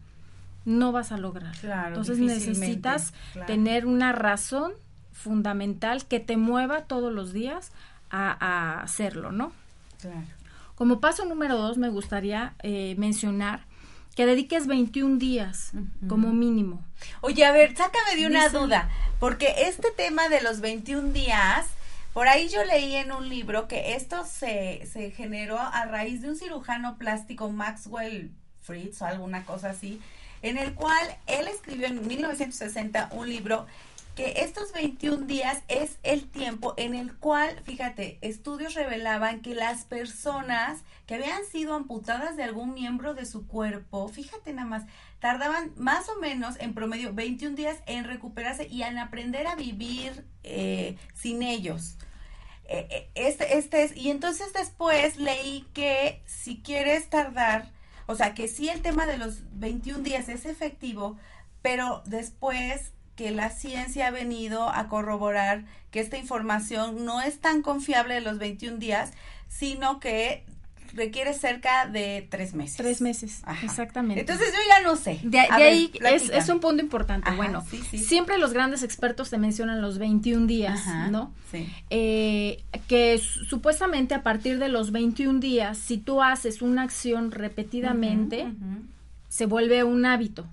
no 0.65 0.93
vas 0.93 1.13
a 1.13 1.19
lograr. 1.19 1.55
Entonces 1.89 2.19
necesitas 2.19 3.13
tener 3.47 3.87
una 3.87 4.13
razón 4.13 4.73
fundamental 5.13 6.07
que 6.07 6.21
te 6.21 6.37
mueva 6.37 6.83
todos 6.83 7.13
los 7.13 7.33
días 7.33 7.73
a, 8.11 8.81
hacerlo, 8.81 9.33
¿no? 9.33 9.53
Claro. 10.01 10.27
Como 10.77 11.01
paso 11.01 11.25
número 11.25 11.57
dos, 11.57 11.79
me 11.79 11.89
gustaría 11.89 12.55
eh, 12.63 12.95
mencionar 12.99 13.65
que 14.15 14.27
dediques 14.27 14.67
21 14.67 15.19
días 15.19 15.73
como 16.09 16.33
mínimo. 16.33 16.85
Oye, 17.21 17.45
a 17.45 17.53
ver, 17.53 17.77
sácame 17.77 18.17
de 18.17 18.27
una 18.27 18.49
duda, 18.49 18.89
porque 19.19 19.55
este 19.67 19.91
tema 19.91 20.29
de 20.29 20.41
los 20.41 20.61
21 20.61 21.13
días, 21.13 21.67
por 22.15 22.29
ahí 22.29 22.49
yo 22.49 22.65
leí 22.65 22.95
en 22.95 23.13
un 23.13 23.29
libro 23.29 23.69
que 23.69 23.95
esto 23.95 24.25
se, 24.25 24.87
se 24.91 25.11
generó 25.11 25.59
a 25.59 25.85
raíz 25.85 26.23
de 26.23 26.31
un 26.31 26.37
cirujano 26.37 26.97
plástico, 26.97 27.51
Maxwell 27.51 28.31
Fritz 28.63 29.03
o 29.03 29.07
alguna 29.07 29.45
cosa 29.45 29.71
así, 29.71 30.01
en 30.41 30.57
el 30.57 30.75
cual 30.75 31.17
él 31.27 31.49
escribió 31.49 31.89
en 31.89 32.07
1960 32.07 33.11
un 33.13 33.29
libro 33.29 33.67
que 34.15 34.35
estos 34.43 34.73
21 34.73 35.27
días 35.27 35.63
es 35.67 35.99
el 36.05 36.29
tiempo 36.29 36.75
en 36.77 36.95
el 36.95 37.13
cual, 37.15 37.61
fíjate, 37.65 38.19
estudios 38.21 38.75
revelaban 38.75 39.41
que 39.41 39.55
las 39.55 39.85
personas 39.85 40.83
que 41.07 41.17
habían 41.17 41.45
sido 41.45 41.75
amputadas 41.75 42.37
de 42.37 42.45
algún 42.45 42.75
miembro 42.75 43.15
de 43.15 43.27
su 43.27 43.47
cuerpo, 43.47 44.09
fíjate 44.09 44.53
nada 44.53 44.69
más, 44.69 44.85
tardaban 45.21 45.73
más 45.77 46.09
o 46.09 46.19
menos 46.19 46.57
en 46.61 46.75
promedio 46.75 47.13
21 47.13 47.57
días 47.57 47.79
en 47.87 48.05
recuperarse 48.05 48.67
y 48.69 48.83
en 48.83 48.99
aprender 48.99 49.47
a 49.47 49.55
vivir 49.55 50.25
eh, 50.43 50.97
sin 51.15 51.43
ellos. 51.43 51.97
Eh, 52.67 52.89
eh, 52.91 53.11
este, 53.15 53.59
este 53.59 53.83
es, 53.83 53.97
y 53.97 54.11
entonces 54.11 54.53
después 54.55 55.17
leí 55.19 55.67
que 55.75 56.23
si 56.25 56.63
quieres 56.63 57.11
tardar, 57.11 57.71
o 58.07 58.15
sea, 58.15 58.35
que 58.35 58.49
sí 58.49 58.69
el 58.69 58.81
tema 58.81 59.07
de 59.07 59.19
los 59.19 59.43
21 59.59 60.03
días 60.03 60.29
es 60.29 60.47
efectivo, 60.47 61.19
pero 61.61 62.03
después 62.07 62.93
que 63.17 63.31
la 63.31 63.51
ciencia 63.51 64.09
ha 64.09 64.11
venido 64.11 64.71
a 64.71 64.89
corroborar 64.89 65.65
que 65.91 66.01
esta 66.01 66.17
información 66.17 67.05
no 67.05 67.21
es 67.21 67.41
tan 67.41 67.63
confiable 67.63 68.15
de 68.15 68.21
los 68.23 68.39
21 68.39 68.79
días, 68.79 69.13
sino 69.49 70.01
que 70.01 70.45
requiere 70.95 71.35
cerca 71.35 71.87
de 71.87 72.27
tres 72.31 72.55
meses. 72.55 72.77
Tres 72.77 73.01
meses, 73.01 73.43
exactamente. 73.63 74.21
Entonces 74.21 74.53
yo 74.53 74.59
ya 74.69 74.83
no 74.83 74.97
sé. 74.97 75.21
De, 75.23 75.39
ahí 75.39 75.93
es, 76.03 76.49
un 76.49 76.61
punto 76.61 76.83
importante. 76.83 77.31
bueno, 77.33 77.65
siempre 77.93 78.39
los 78.39 78.53
grandes 78.53 78.83
expertos 78.83 79.31
te 79.31 79.39
mencionan 79.39 79.81
los 79.83 79.99
21 79.99 80.47
días, 80.47 80.83
¿no? 81.11 81.33
Sí. 81.51 81.69
Eh, 81.91 82.63
que 82.89 83.19
supuestamente 83.19 84.15
a 84.15 84.23
partir 84.23 84.59
de 84.59 84.69
los 84.69 84.93
21 84.93 85.41
días, 85.41 85.79
si 85.79 85.99
tú 85.99 86.23
haces 86.23 86.63
una 86.63 86.83
acción 86.83 87.31
repetidamente, 87.31 88.53
se 89.29 89.47
vuelve 89.47 89.85
un 89.85 90.07
hábito. 90.07 90.47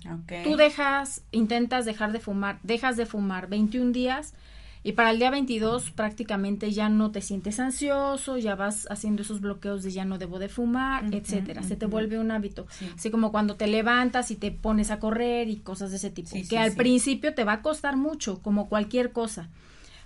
Tú 0.44 0.56
dejas, 0.56 1.22
intentas 1.30 1.84
dejar 1.84 2.12
de 2.12 2.20
fumar, 2.20 2.58
dejas 2.62 2.96
de 2.96 3.06
fumar 3.06 3.48
21 3.48 3.92
días 3.92 4.34
y 4.84 4.92
para 4.92 5.10
el 5.10 5.18
día 5.18 5.30
22 5.30 5.92
prácticamente 5.92 6.72
ya 6.72 6.88
no 6.88 7.12
te 7.12 7.20
sientes 7.20 7.60
ansioso, 7.60 8.36
ya 8.38 8.56
vas 8.56 8.88
haciendo 8.90 9.22
esos 9.22 9.40
bloqueos 9.40 9.84
de 9.84 9.92
ya 9.92 10.04
no 10.04 10.18
debo 10.18 10.40
de 10.40 10.48
fumar, 10.48 11.04
etcétera. 11.14 11.62
Se 11.62 11.76
te 11.76 11.86
vuelve 11.86 12.18
un 12.18 12.32
hábito. 12.32 12.66
Así 12.96 13.10
como 13.10 13.30
cuando 13.30 13.54
te 13.54 13.68
levantas 13.68 14.30
y 14.32 14.36
te 14.36 14.50
pones 14.50 14.90
a 14.90 14.98
correr 14.98 15.48
y 15.48 15.56
cosas 15.56 15.90
de 15.90 15.98
ese 15.98 16.10
tipo. 16.10 16.30
que 16.48 16.58
al 16.58 16.72
principio 16.72 17.32
te 17.34 17.44
va 17.44 17.54
a 17.54 17.62
costar 17.62 17.96
mucho, 17.96 18.42
como 18.42 18.68
cualquier 18.68 19.12
cosa. 19.12 19.48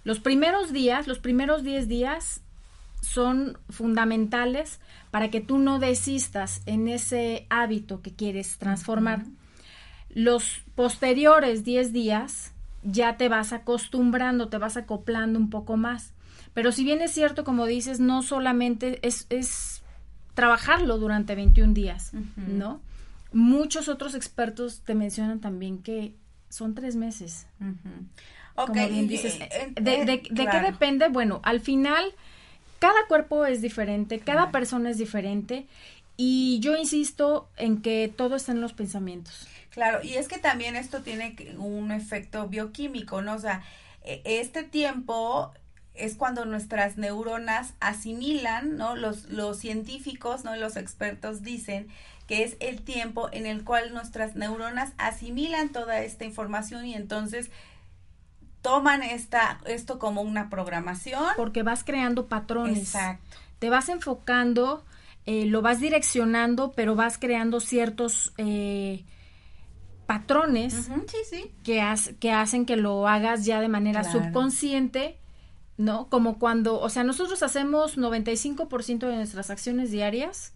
Los 0.04 0.20
primeros 0.20 0.72
días, 0.72 1.08
los 1.08 1.18
primeros 1.18 1.64
10 1.64 1.88
días 1.88 2.42
son 3.00 3.58
fundamentales 3.70 4.78
para 5.10 5.30
que 5.30 5.40
tú 5.40 5.58
no 5.58 5.78
desistas 5.78 6.62
en 6.66 6.88
ese 6.88 7.46
hábito 7.48 8.02
que 8.02 8.14
quieres 8.14 8.58
transformar. 8.58 9.24
Los 10.10 10.62
posteriores 10.74 11.64
10 11.64 11.92
días 11.92 12.52
ya 12.86 13.16
te 13.16 13.28
vas 13.28 13.52
acostumbrando, 13.52 14.48
te 14.48 14.58
vas 14.58 14.76
acoplando 14.76 15.38
un 15.38 15.50
poco 15.50 15.76
más. 15.76 16.12
Pero 16.54 16.72
si 16.72 16.84
bien 16.84 17.02
es 17.02 17.10
cierto, 17.10 17.44
como 17.44 17.66
dices, 17.66 18.00
no 18.00 18.22
solamente 18.22 18.98
es, 19.06 19.26
es 19.28 19.82
trabajarlo 20.34 20.98
durante 20.98 21.34
21 21.34 21.74
días, 21.74 22.12
¿no? 22.36 22.80
Muchos 23.32 23.88
otros 23.88 24.14
expertos 24.14 24.80
te 24.80 24.94
mencionan 24.94 25.40
también 25.40 25.82
que 25.82 26.14
son 26.48 26.74
tres 26.74 26.96
meses. 26.96 27.46
Como 28.54 28.72
bien 28.72 29.08
dices, 29.08 29.38
eh, 29.40 29.72
¿de, 29.74 30.04
de, 30.06 30.22
de 30.30 30.46
qué 30.46 30.60
depende? 30.60 31.08
Bueno, 31.08 31.40
al 31.42 31.60
final 31.60 32.14
cada 32.78 33.06
cuerpo 33.08 33.44
es 33.44 33.60
diferente, 33.60 34.20
cada 34.20 34.50
persona 34.50 34.90
es 34.90 34.98
diferente 34.98 35.66
y 36.16 36.58
yo 36.60 36.76
insisto 36.76 37.48
en 37.56 37.82
que 37.82 38.12
todo 38.14 38.36
está 38.36 38.52
en 38.52 38.60
los 38.60 38.72
pensamientos. 38.72 39.46
Claro, 39.76 40.02
y 40.02 40.14
es 40.14 40.26
que 40.26 40.38
también 40.38 40.74
esto 40.74 41.02
tiene 41.02 41.36
un 41.58 41.92
efecto 41.92 42.48
bioquímico, 42.48 43.20
¿no? 43.20 43.34
O 43.34 43.38
sea, 43.38 43.62
e, 44.04 44.22
este 44.24 44.62
tiempo 44.62 45.52
es 45.92 46.16
cuando 46.16 46.46
nuestras 46.46 46.96
neuronas 46.96 47.74
asimilan, 47.78 48.78
¿no? 48.78 48.96
Los, 48.96 49.24
los 49.26 49.58
científicos, 49.58 50.44
¿no? 50.44 50.56
Los 50.56 50.78
expertos 50.78 51.42
dicen 51.42 51.88
que 52.26 52.42
es 52.42 52.56
el 52.60 52.80
tiempo 52.80 53.28
en 53.32 53.44
el 53.44 53.64
cual 53.64 53.92
nuestras 53.92 54.34
neuronas 54.34 54.94
asimilan 54.96 55.68
toda 55.68 56.00
esta 56.00 56.24
información 56.24 56.86
y 56.86 56.94
entonces 56.94 57.50
toman 58.62 59.02
esta, 59.02 59.60
esto 59.66 59.98
como 59.98 60.22
una 60.22 60.48
programación. 60.48 61.22
Porque 61.36 61.62
vas 61.62 61.84
creando 61.84 62.28
patrones. 62.28 62.78
Exacto. 62.78 63.36
Te 63.58 63.68
vas 63.68 63.90
enfocando, 63.90 64.86
eh, 65.26 65.44
lo 65.44 65.60
vas 65.60 65.80
direccionando, 65.80 66.72
pero 66.72 66.94
vas 66.94 67.18
creando 67.18 67.60
ciertos 67.60 68.32
eh, 68.38 69.04
patrones 70.06 70.88
sí, 71.06 71.18
sí. 71.28 71.50
Que, 71.64 71.82
que 72.20 72.32
hacen 72.32 72.66
que 72.66 72.76
lo 72.76 73.08
hagas 73.08 73.44
ya 73.44 73.60
de 73.60 73.68
manera 73.68 74.04
subconsciente, 74.04 75.18
¿no? 75.76 76.08
Como 76.08 76.38
cuando, 76.38 76.80
o 76.80 76.88
sea, 76.88 77.04
nosotros 77.04 77.42
hacemos 77.42 77.98
95% 77.98 78.98
de 79.06 79.16
nuestras 79.16 79.50
acciones 79.50 79.90
diarias 79.90 80.52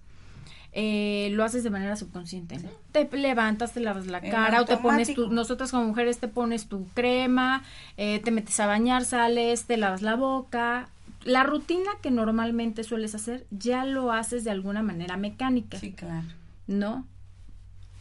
eh, 0.72 1.30
lo 1.32 1.42
haces 1.42 1.64
de 1.64 1.70
manera 1.70 1.96
subconsciente. 1.96 2.60
Te 2.92 3.08
levantas, 3.16 3.72
te 3.72 3.80
lavas 3.80 4.06
la 4.06 4.20
cara 4.20 4.62
o 4.62 4.64
te 4.64 4.76
pones 4.76 5.12
tu, 5.14 5.28
nosotras 5.28 5.72
como 5.72 5.84
mujeres 5.86 6.18
te 6.18 6.28
pones 6.28 6.66
tu 6.66 6.86
crema, 6.94 7.64
eh, 7.96 8.20
te 8.20 8.30
metes 8.30 8.58
a 8.60 8.66
bañar, 8.66 9.04
sales, 9.04 9.64
te 9.64 9.76
lavas 9.76 10.02
la 10.02 10.14
boca. 10.14 10.88
La 11.24 11.42
rutina 11.42 11.90
que 12.00 12.10
normalmente 12.10 12.84
sueles 12.84 13.14
hacer 13.14 13.46
ya 13.50 13.84
lo 13.84 14.12
haces 14.12 14.44
de 14.44 14.52
alguna 14.52 14.82
manera 14.82 15.16
mecánica. 15.16 15.78
Sí, 15.78 15.92
claro. 15.92 16.28
¿No? 16.68 17.04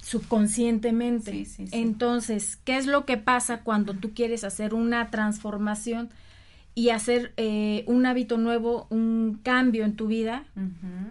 Subconscientemente. 0.02 1.46
Entonces, 1.72 2.58
¿qué 2.64 2.78
es 2.78 2.86
lo 2.86 3.06
que 3.06 3.18
pasa 3.18 3.62
cuando 3.62 3.94
tú 3.94 4.14
quieres 4.14 4.44
hacer 4.44 4.74
una 4.74 5.10
transformación? 5.12 6.10
y 6.80 6.92
hacer 6.92 7.34
eh, 7.36 7.84
un 7.88 8.06
hábito 8.06 8.38
nuevo, 8.38 8.88
un 8.90 9.42
cambio 9.44 9.84
en 9.84 9.98
tu 9.98 10.08
vida, 10.08 10.46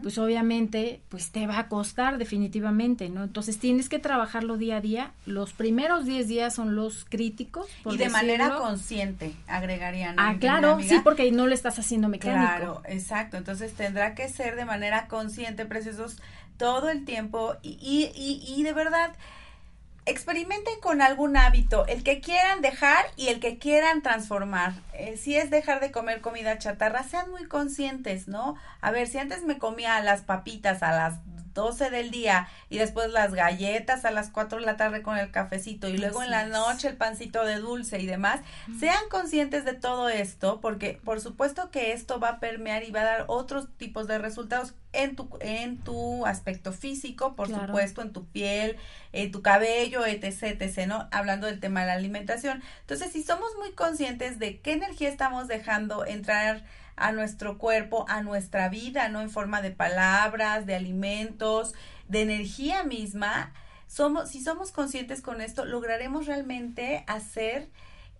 pues 0.02 0.16
obviamente, 0.16 1.02
pues 1.10 1.30
te 1.30 1.46
va 1.46 1.58
a 1.58 1.68
costar 1.68 2.16
definitivamente, 2.16 3.10
¿no? 3.10 3.24
Entonces 3.24 3.58
tienes 3.58 3.90
que 3.90 3.98
trabajarlo 3.98 4.56
día 4.56 4.78
a 4.78 4.80
día. 4.80 5.12
Los 5.26 5.52
primeros 5.52 6.06
10 6.06 6.26
días 6.26 6.54
son 6.54 6.74
los 6.74 7.04
críticos. 7.04 7.66
y 7.84 7.98
de 7.98 8.08
manera 8.08 8.54
consciente, 8.54 9.34
agregarían. 9.46 10.14
Ah, 10.18 10.36
claro, 10.40 10.78
sí, 10.80 11.00
porque 11.04 11.30
no 11.32 11.46
lo 11.46 11.52
estás 11.52 11.78
haciendo 11.78 12.08
mecánico. 12.08 12.40
Claro, 12.40 12.82
exacto. 12.86 13.36
Entonces 13.36 13.74
tendrá 13.74 14.14
que 14.14 14.26
ser 14.28 14.56
de 14.56 14.64
manera 14.64 15.06
consciente, 15.06 15.66
preciosos, 15.66 16.16
todo 16.58 16.90
el 16.90 17.04
tiempo 17.04 17.56
y, 17.62 17.78
y, 17.80 18.12
y, 18.14 18.60
y 18.60 18.62
de 18.62 18.72
verdad 18.74 19.12
experimenten 20.08 20.80
con 20.80 21.02
algún 21.02 21.36
hábito, 21.36 21.86
el 21.86 22.02
que 22.02 22.20
quieran 22.20 22.62
dejar 22.62 23.04
y 23.16 23.28
el 23.28 23.40
que 23.40 23.58
quieran 23.58 24.02
transformar. 24.02 24.72
Eh, 24.94 25.16
si 25.16 25.36
es 25.36 25.50
dejar 25.50 25.80
de 25.80 25.90
comer 25.90 26.20
comida 26.20 26.58
chatarra, 26.58 27.02
sean 27.02 27.30
muy 27.30 27.44
conscientes, 27.46 28.26
¿no? 28.26 28.56
A 28.80 28.90
ver, 28.90 29.06
si 29.06 29.18
antes 29.18 29.44
me 29.44 29.58
comía 29.58 30.00
las 30.00 30.22
papitas 30.22 30.82
a 30.82 30.92
las 30.92 31.14
12 31.58 31.90
del 31.90 32.12
día 32.12 32.48
y 32.70 32.78
después 32.78 33.10
las 33.10 33.34
galletas 33.34 34.04
a 34.04 34.12
las 34.12 34.30
4 34.30 34.60
de 34.60 34.64
la 34.64 34.76
tarde 34.76 35.02
con 35.02 35.18
el 35.18 35.32
cafecito 35.32 35.88
y 35.88 35.98
luego 35.98 36.22
en 36.22 36.30
la 36.30 36.46
noche 36.46 36.86
el 36.86 36.96
pancito 36.96 37.44
de 37.44 37.56
dulce 37.56 38.00
y 38.00 38.06
demás, 38.06 38.40
sean 38.78 39.08
conscientes 39.10 39.64
de 39.64 39.72
todo 39.72 40.08
esto 40.08 40.60
porque 40.60 41.00
por 41.04 41.20
supuesto 41.20 41.72
que 41.72 41.92
esto 41.92 42.20
va 42.20 42.28
a 42.28 42.40
permear 42.40 42.84
y 42.84 42.92
va 42.92 43.00
a 43.00 43.04
dar 43.04 43.24
otros 43.26 43.66
tipos 43.76 44.06
de 44.06 44.18
resultados 44.18 44.74
en 44.92 45.16
tu, 45.16 45.28
en 45.40 45.78
tu 45.78 46.24
aspecto 46.26 46.72
físico, 46.72 47.34
por 47.34 47.48
supuesto, 47.48 48.02
en 48.02 48.12
tu 48.12 48.26
piel, 48.26 48.76
en 49.12 49.32
tu 49.32 49.42
cabello, 49.42 50.06
etc, 50.06 50.60
etc, 50.60 50.86
¿no? 50.86 51.08
Hablando 51.10 51.46
del 51.46 51.60
tema 51.60 51.80
de 51.80 51.86
la 51.86 51.92
alimentación. 51.94 52.62
Entonces, 52.82 53.12
si 53.12 53.22
somos 53.22 53.50
muy 53.58 53.72
conscientes 53.72 54.38
de 54.38 54.60
qué 54.60 54.72
energía 54.72 55.08
estamos 55.08 55.48
dejando 55.48 56.06
entrar 56.06 56.64
a 57.00 57.12
nuestro 57.12 57.58
cuerpo, 57.58 58.04
a 58.08 58.22
nuestra 58.22 58.68
vida, 58.68 59.08
¿no? 59.08 59.20
En 59.20 59.30
forma 59.30 59.62
de 59.62 59.70
palabras, 59.70 60.66
de 60.66 60.74
alimentos, 60.74 61.74
de 62.08 62.22
energía 62.22 62.84
misma. 62.84 63.52
Somos, 63.86 64.30
si 64.30 64.42
somos 64.42 64.72
conscientes 64.72 65.22
con 65.22 65.40
esto, 65.40 65.64
lograremos 65.64 66.26
realmente 66.26 67.04
hacer 67.06 67.68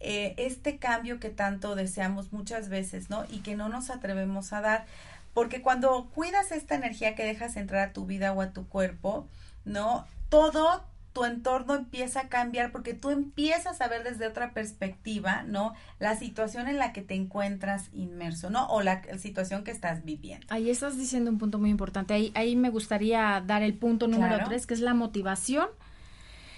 eh, 0.01 0.35
este 0.37 0.79
cambio 0.79 1.19
que 1.19 1.31
tanto 1.31 1.75
deseamos 1.75 2.33
muchas 2.33 2.69
veces, 2.69 3.11
¿no? 3.11 3.25
Y 3.29 3.41
que 3.41 3.57
no 3.57 3.69
nos 3.69 3.91
atrevemos 3.91 4.53
a 4.53 4.61
dar. 4.61 4.87
Porque 5.35 5.63
cuando 5.63 6.09
cuidas 6.15 6.53
esta 6.53 6.75
energía 6.75 7.15
que 7.15 7.25
dejas 7.25 7.57
entrar 7.57 7.89
a 7.89 7.93
tu 7.93 8.07
vida 8.07 8.33
o 8.33 8.41
a 8.41 8.53
tu 8.53 8.69
cuerpo, 8.69 9.29
¿no? 9.65 10.07
Todo 10.29 10.85
tu 11.19 11.25
entorno 11.25 11.75
empieza 11.75 12.21
a 12.21 12.29
cambiar 12.29 12.71
porque 12.71 12.95
tú 12.95 13.11
empiezas 13.11 13.81
a 13.81 13.89
ver 13.89 14.05
desde 14.05 14.29
otra 14.29 14.53
perspectiva, 14.53 15.43
¿no? 15.43 15.75
La 15.99 16.15
situación 16.15 16.69
en 16.69 16.79
la 16.79 16.93
que 16.93 17.03
te 17.03 17.15
encuentras 17.15 17.91
inmerso, 17.93 18.51
¿no? 18.51 18.69
O 18.69 18.83
la, 18.83 19.03
situación 19.19 19.65
que 19.65 19.73
estás 19.73 20.05
viviendo. 20.05 20.47
Ahí 20.49 20.71
estás 20.71 20.97
diciendo 20.97 21.33
un 21.33 21.39
punto 21.39 21.59
muy 21.59 21.71
importante. 21.71 22.15
Ahí, 22.15 22.31
ahí 22.37 22.55
me 22.55 22.71
gustaría 22.71 23.43
dar 23.45 23.65
el 23.65 23.75
punto 23.75 24.07
número 24.07 24.39
tres, 24.47 24.65
que 24.69 24.75
es 24.75 24.81
la 24.81 24.95
motivación 24.95 25.67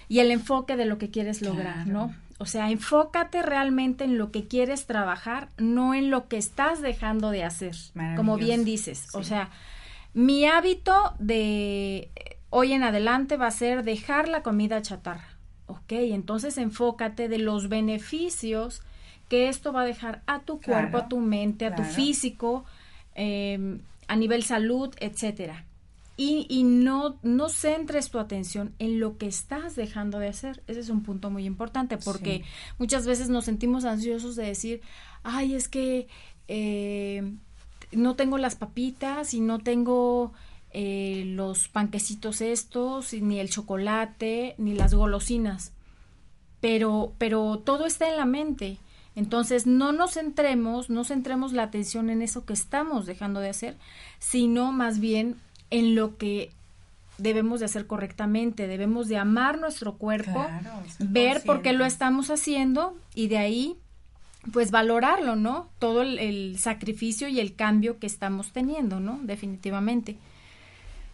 y 0.07 0.19
el 0.19 0.29
enfoque 0.29 0.75
de 0.75 0.85
lo 0.85 0.99
que 0.99 1.09
quieres 1.09 1.41
lograr, 1.41 1.87
¿no? 1.87 2.13
O 2.37 2.45
sea, 2.45 2.69
enfócate 2.69 3.41
realmente 3.41 4.03
en 4.03 4.19
lo 4.19 4.31
que 4.31 4.47
quieres 4.47 4.85
trabajar, 4.85 5.49
no 5.57 5.95
en 5.95 6.11
lo 6.11 6.27
que 6.27 6.37
estás 6.37 6.81
dejando 6.81 7.31
de 7.31 7.43
hacer, 7.45 7.75
como 8.15 8.37
bien 8.37 8.63
dices. 8.63 9.07
O 9.13 9.23
sea, 9.23 9.49
mi 10.13 10.45
hábito 10.45 11.15
de 11.17 12.11
hoy 12.51 12.73
en 12.73 12.83
adelante 12.83 13.37
va 13.37 13.47
a 13.47 13.51
ser 13.51 13.83
dejar 13.83 14.27
la 14.27 14.43
comida 14.43 14.81
chatarra. 14.83 15.39
Ok, 15.65 15.93
entonces 15.93 16.57
enfócate 16.57 17.29
de 17.29 17.39
los 17.39 17.69
beneficios 17.69 18.83
que 19.29 19.47
esto 19.47 19.71
va 19.71 19.81
a 19.81 19.85
dejar 19.85 20.21
a 20.27 20.41
tu 20.41 20.59
cuerpo, 20.59 20.97
a 20.97 21.07
tu 21.07 21.19
mente, 21.19 21.65
a 21.65 21.73
tu 21.73 21.83
físico, 21.83 22.65
em, 23.15 23.79
a 24.09 24.17
nivel 24.17 24.43
salud, 24.43 24.93
etcétera. 24.99 25.65
Y, 26.17 26.45
y, 26.49 26.63
no, 26.63 27.17
no 27.23 27.47
centres 27.47 28.11
tu 28.11 28.19
atención 28.19 28.75
en 28.77 28.99
lo 28.99 29.17
que 29.17 29.27
estás 29.27 29.77
dejando 29.77 30.19
de 30.19 30.27
hacer. 30.27 30.61
Ese 30.67 30.81
es 30.81 30.89
un 30.89 31.03
punto 31.03 31.29
muy 31.29 31.45
importante 31.45 31.97
porque 31.97 32.43
muchas 32.77 33.07
veces 33.07 33.29
nos 33.29 33.45
sentimos 33.45 33.85
ansiosos 33.85 34.35
de 34.35 34.43
decir, 34.43 34.81
ay, 35.23 35.55
es 35.55 35.69
que 35.69 36.09
eh, 36.49 37.33
no 37.93 38.15
tengo 38.17 38.37
las 38.37 38.55
papitas 38.55 39.33
y 39.33 39.39
no 39.39 39.59
tengo 39.59 40.33
eh, 40.73 41.23
los 41.27 41.67
panquecitos 41.67 42.41
estos, 42.41 43.13
ni 43.13 43.39
el 43.39 43.49
chocolate, 43.49 44.55
ni 44.57 44.73
las 44.73 44.93
golosinas. 44.93 45.73
Pero, 46.59 47.13
pero 47.17 47.59
todo 47.59 47.85
está 47.85 48.09
en 48.09 48.17
la 48.17 48.25
mente. 48.25 48.77
Entonces, 49.15 49.67
no 49.67 49.91
nos 49.91 50.13
centremos, 50.13 50.89
no 50.89 51.03
centremos 51.03 51.53
la 51.53 51.63
atención 51.63 52.09
en 52.09 52.21
eso 52.21 52.45
que 52.45 52.53
estamos 52.53 53.05
dejando 53.05 53.39
de 53.39 53.49
hacer, 53.49 53.77
sino 54.19 54.71
más 54.71 54.99
bien 54.99 55.35
en 55.69 55.95
lo 55.95 56.17
que 56.17 56.51
debemos 57.17 57.59
de 57.59 57.65
hacer 57.67 57.87
correctamente, 57.87 58.67
debemos 58.67 59.07
de 59.07 59.17
amar 59.17 59.59
nuestro 59.59 59.93
cuerpo, 59.93 60.45
ver 60.99 61.43
por 61.43 61.61
qué 61.61 61.73
lo 61.73 61.85
estamos 61.85 62.29
haciendo 62.29 62.95
y 63.13 63.27
de 63.27 63.37
ahí 63.37 63.75
pues 64.51 64.71
valorarlo, 64.71 65.35
¿no? 65.35 65.67
Todo 65.77 66.01
el, 66.01 66.57
sacrificio 66.57 67.27
y 67.27 67.39
el 67.39 67.55
cambio 67.55 67.99
que 67.99 68.07
estamos 68.07 68.51
teniendo, 68.51 68.99
¿no? 68.99 69.19
Definitivamente 69.21 70.17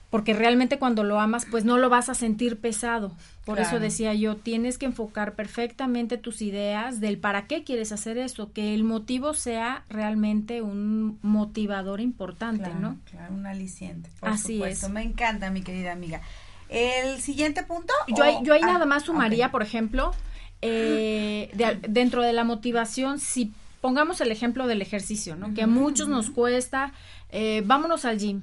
porque 0.09 0.33
realmente 0.33 0.79
cuando 0.79 1.03
lo 1.03 1.19
amas, 1.19 1.45
pues 1.45 1.65
no 1.65 1.77
lo 1.77 1.89
vas 1.89 2.09
a 2.09 2.13
sentir 2.13 2.57
pesado. 2.59 3.11
Por 3.45 3.59
eso 3.59 3.79
decía 3.79 4.13
yo, 4.13 4.35
tienes 4.35 4.77
que 4.77 4.85
enfocar 4.85 5.33
perfectamente 5.33 6.17
tus 6.17 6.41
ideas 6.41 6.99
del 6.99 7.17
para 7.17 7.47
qué 7.47 7.63
quieres 7.63 7.93
hacer 7.93 8.17
eso, 8.17 8.51
que 8.51 8.73
el 8.73 8.83
motivo 8.83 9.33
sea 9.33 9.85
realmente 9.89 10.61
un 10.61 11.17
motivador 11.21 12.01
importante, 12.01 12.69
¿no? 12.73 12.97
Claro, 13.09 13.33
un 13.33 13.45
aliciente. 13.45 14.09
Por 14.19 14.29
Así 14.29 14.55
supuesto. 14.55 14.89
Me 14.89 15.01
encanta, 15.01 15.49
mi 15.49 15.61
querida 15.61 15.93
amiga. 15.93 16.21
El 16.67 17.21
siguiente 17.21 17.63
punto. 17.63 17.93
Yo, 18.09 18.23
ahí, 18.23 18.37
yo 18.43 18.53
ahí 18.53 18.61
ah, 18.63 18.73
nada 18.73 18.85
más 18.85 19.03
sumaría, 19.03 19.49
por 19.49 19.63
ejemplo, 19.63 20.13
eh, 20.61 21.49
dentro 21.87 22.21
de 22.21 22.33
la 22.33 22.43
motivación, 22.43 23.19
si 23.19 23.53
pongamos 23.79 24.19
el 24.19 24.31
ejemplo 24.31 24.67
del 24.67 24.81
ejercicio, 24.81 25.37
¿no? 25.37 25.53
Que 25.53 25.63
a 25.63 25.67
muchos 25.67 26.09
nos 26.09 26.29
cuesta, 26.29 26.91
eh, 27.29 27.61
vámonos 27.65 28.03
al 28.03 28.19
gym 28.19 28.41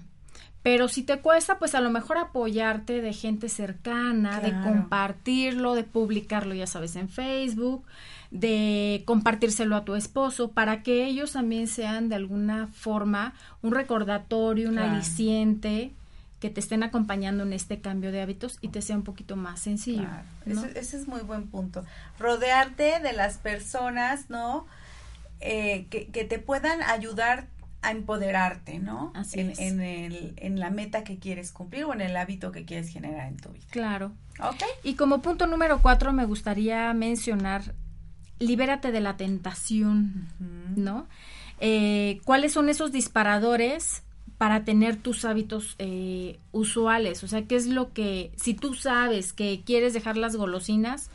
pero 0.65 0.89
si 0.89 1.03
te 1.03 1.21
cuesta, 1.21 1.59
pues 1.59 1.75
a 1.75 1.83
lo 1.83 1.91
mejor 1.91 2.17
apoyarte 2.17 3.03
de 3.03 3.13
gente 3.13 3.51
cercana, 3.51 4.41
de 4.41 4.51
compartirlo, 4.63 5.75
de 5.75 5.85
publicarlo, 5.85 6.55
ya 6.55 6.67
sabes, 6.67 6.97
en 6.97 7.11
Facebook, 7.11 7.85
de 8.31 9.03
compartírselo 9.05 9.77
a 9.77 9.85
tu 9.85 9.95
esposo, 9.95 10.53
para 10.53 10.83
que 10.83 11.05
ellos 11.05 11.33
también 11.33 11.69
sean 11.69 12.09
de 12.09 12.15
alguna 12.15 12.69
forma 12.69 13.35
un 13.61 13.73
recordatorio, 13.73 14.71
un 14.71 14.79
aliciente 14.79 15.93
que 16.41 16.49
te 16.49 16.61
estén 16.61 16.83
acompañando 16.83 17.43
en 17.43 17.53
este 17.53 17.83
cambio 17.83 18.11
de 18.11 18.23
hábitos 18.23 18.57
y 18.63 18.69
te 18.69 18.81
sea 18.81 18.97
un 18.97 19.05
poquito 19.05 19.37
más 19.37 19.61
sencillo. 19.61 20.09
Ese, 20.47 20.97
es 20.97 21.07
muy 21.07 21.21
buen 21.21 21.47
punto. 21.47 21.85
Rodearte 22.19 23.01
de 23.01 23.13
las 23.13 23.37
personas, 23.37 24.31
¿no? 24.31 24.67
Eh, 25.41 25.89
que, 25.91 26.07
que 26.07 26.25
te 26.25 26.39
puedan 26.39 26.83
ayudar 26.83 27.49
a 27.85 27.91
empoderarte, 27.91 28.79
¿no? 28.79 29.13
Así 29.15 29.41
en, 29.41 29.51
es. 29.51 29.59
en, 29.59 29.81
el, 29.81 30.35
en 30.37 30.59
la 30.59 30.71
meta 30.71 31.05
que 31.05 31.19
quieres 31.19 31.53
cumplir 31.53 31.85
o 31.85 31.93
en 31.93 32.01
el 32.01 32.17
hábito 32.17 32.51
que 32.51 32.65
quieres 32.65 32.89
generar 32.89 33.29
en 33.29 33.37
tu 33.37 33.51
vida. 33.51 33.67
Claro. 33.71 34.13
Ok. 34.41 34.63
Y 34.83 34.95
como 34.95 35.21
punto 35.21 35.47
número 35.47 35.81
cuatro 35.83 36.13
me 36.13 36.25
gustaría 36.25 36.93
mencionar, 36.95 37.75
libérate 38.39 38.91
de 38.91 39.01
la 39.01 39.17
tentación, 39.17 40.29
¿no? 40.77 41.07
Eh, 41.61 42.21
¿Cuáles 42.25 42.53
son 42.53 42.69
esos 42.69 42.91
disparadores 42.91 44.03
para 44.39 44.65
tener 44.65 44.97
tus 44.97 45.25
hábitos 45.25 45.77
eh, 45.79 46.39
usuales? 46.53 47.23
O 47.23 47.29
sea, 47.29 47.43
¿qué 47.43 47.57
es 47.57 47.67
lo 47.67 47.93
que, 47.93 48.33
si 48.37 48.55
tú 48.55 48.75
sabes 48.75 49.33
que 49.33 49.63
quieres 49.65 49.95
dejar 49.95 50.17
las 50.17 50.37
golosinas, 50.37 51.11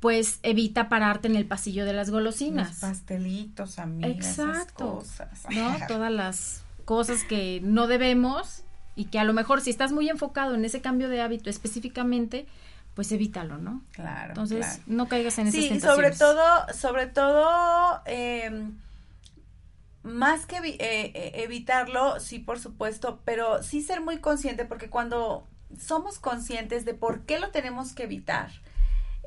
pues 0.00 0.40
evita 0.42 0.88
pararte 0.88 1.28
en 1.28 1.36
el 1.36 1.46
pasillo 1.46 1.84
de 1.84 1.92
las 1.92 2.10
golosinas. 2.10 2.70
Los 2.70 2.78
pastelitos, 2.78 3.78
amigas. 3.78 4.38
Exacto. 4.38 4.96
cosas. 4.96 5.28
¿No? 5.50 5.76
Todas 5.88 6.10
las 6.10 6.62
cosas 6.86 7.22
que 7.22 7.60
no 7.62 7.86
debemos 7.86 8.64
y 8.96 9.04
que 9.04 9.18
a 9.18 9.24
lo 9.24 9.34
mejor 9.34 9.60
si 9.60 9.70
estás 9.70 9.92
muy 9.92 10.08
enfocado 10.08 10.54
en 10.54 10.64
ese 10.64 10.80
cambio 10.80 11.08
de 11.08 11.20
hábito 11.20 11.50
específicamente, 11.50 12.46
pues 12.94 13.12
evítalo, 13.12 13.58
¿no? 13.58 13.82
Claro. 13.92 14.30
Entonces, 14.30 14.80
no 14.86 15.06
caigas 15.06 15.38
en 15.38 15.48
esas 15.48 15.60
sí, 15.60 15.80
sobre 15.80 16.10
todo, 16.10 16.42
sobre 16.74 17.06
todo, 17.06 18.00
em, 18.06 18.72
más 20.02 20.46
que 20.46 20.56
eh, 20.56 20.76
eh, 20.80 21.32
evitarlo, 21.36 22.18
sí, 22.20 22.38
por 22.38 22.58
supuesto, 22.58 23.20
pero 23.24 23.62
sí 23.62 23.82
ser 23.82 24.00
muy 24.00 24.18
consciente, 24.18 24.64
porque 24.64 24.90
cuando 24.90 25.46
somos 25.78 26.18
conscientes 26.18 26.84
de 26.84 26.94
por 26.94 27.20
qué 27.20 27.38
lo 27.38 27.50
tenemos 27.50 27.92
que 27.92 28.04
evitar, 28.04 28.50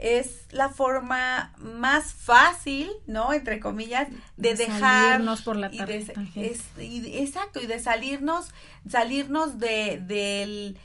es 0.04 0.48
la 0.52 0.68
forma 0.68 1.54
más 1.58 2.14
fácil, 2.14 2.92
¿no? 3.08 3.32
Entre 3.32 3.62
comillas, 3.62 4.10
de, 4.36 4.54
dejarnos 4.54 5.44
por 5.44 5.56
la 5.56 5.72
tarde. 5.72 6.06
exacto, 6.76 7.62
y 7.62 7.68
de 7.68 7.80
salirnos, 7.80 8.52
salirnos 8.88 9.60
de, 9.60 10.04
del, 10.06 10.78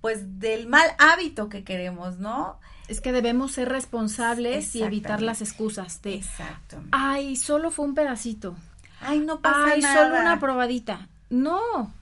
pues, 0.00 0.40
del 0.40 0.66
mal 0.66 0.88
hábito 0.98 1.50
que 1.50 1.62
queremos, 1.62 2.18
¿no? 2.18 2.58
Es 2.88 3.02
que 3.02 3.12
debemos 3.12 3.52
ser 3.52 3.68
responsables 3.68 4.74
y 4.74 4.82
evitar 4.82 5.20
las 5.20 5.42
excusas 5.42 6.00
de, 6.00 6.14
Exacto. 6.14 6.82
ay, 6.90 7.36
solo 7.36 7.70
fue 7.70 7.84
un 7.84 7.94
pedacito. 7.94 8.56
Ay, 9.02 9.20
no 9.20 9.42
pasa 9.42 9.72
ay, 9.72 9.82
nada. 9.82 10.04
solo 10.04 10.20
una 10.20 10.40
probadita. 10.40 11.08
No, 11.28 11.92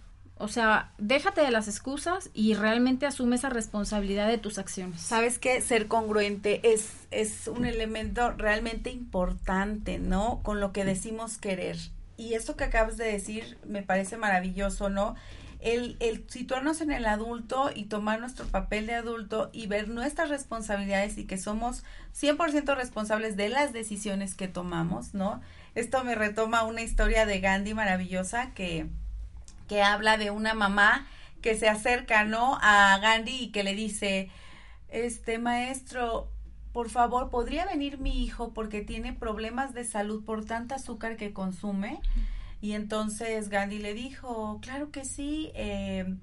o 0.43 0.49
sea, 0.49 0.93
déjate 0.99 1.41
de 1.41 1.53
las 1.53 1.69
excusas 1.69 2.31
y 2.35 2.55
realmente 2.55 3.07
asume 3.07 3.37
esa 3.37 3.49
responsabilidad 3.49 4.27
de 4.27 4.39
tus 4.39 4.59
acciones. 4.59 5.01
Sabes 5.01 5.39
que 5.39 5.61
ser 5.61 5.87
congruente 5.87 6.61
es, 6.73 6.91
es 7.13 7.47
un 7.47 7.65
elemento 7.65 8.33
realmente 8.33 8.91
importante, 8.91 10.01
¿no? 10.01 10.41
Con 10.43 10.59
lo 10.59 10.73
que 10.73 10.85
decimos 10.85 11.39
querer. 11.39 11.77
Y 12.17 12.35
esto 12.35 12.57
que 12.57 12.65
acabas 12.65 12.97
de 12.97 13.05
decir 13.05 13.57
me 13.65 13.85
parece 13.85 14.17
maravilloso, 14.17 14.91
¿no? 14.91 15.15
el, 15.63 15.97
el 16.01 16.29
situarnos 16.29 16.81
en 16.81 16.91
el 16.91 17.07
adulto 17.07 17.71
y 17.73 17.85
tomar 17.85 18.19
nuestro 18.19 18.47
papel 18.47 18.87
de 18.87 18.95
adulto 18.95 19.49
y 19.53 19.69
ver 19.69 19.89
nuestras 19.89 20.29
responsabilidades 20.29 21.17
y 21.19 21.25
que 21.25 21.39
somos 21.39 21.85
100% 22.21 22.75
responsables 22.77 23.37
de 23.37 23.49
las 23.49 23.73
decisiones 23.73 24.35
que 24.35 24.49
tomamos, 24.49 25.15
¿no? 25.15 25.41
Esto 25.77 26.03
me 26.03 26.17
retoma 26.17 26.65
una 26.65 26.83
historia 26.83 27.27
de 27.27 27.41
Gandhi 27.41 27.75
maravillosa 27.75 28.53
que, 28.55 28.89
que 29.69 29.83
habla 29.83 30.17
de 30.17 30.31
una 30.31 30.55
mamá 30.55 31.07
que 31.41 31.57
se 31.57 31.69
acerca, 31.69 32.25
¿no? 32.25 32.59
A 32.63 32.99
Gandhi 32.99 33.45
y 33.45 33.53
que 33.53 33.65
le 33.65 33.75
dice, 33.75 34.31
este 34.89 35.39
maestro, 35.39 36.29
por 36.73 36.89
favor, 36.89 37.31
¿podría 37.31 37.67
venir 37.67 37.99
mi 37.99 38.23
hijo 38.25 38.53
porque 38.55 38.81
tiene 38.83 39.13
problemas 39.13 39.75
de 39.75 39.85
salud 39.85 40.25
por 40.25 40.45
tanta 40.45 40.77
azúcar 40.77 41.17
que 41.17 41.33
consume? 41.33 42.01
Y 42.61 42.73
entonces 42.73 43.49
Gandhi 43.49 43.79
le 43.79 43.93
dijo, 43.93 44.61
claro 44.63 44.91
que 44.93 45.05
sí, 45.05 45.51
eh, 45.55 46.15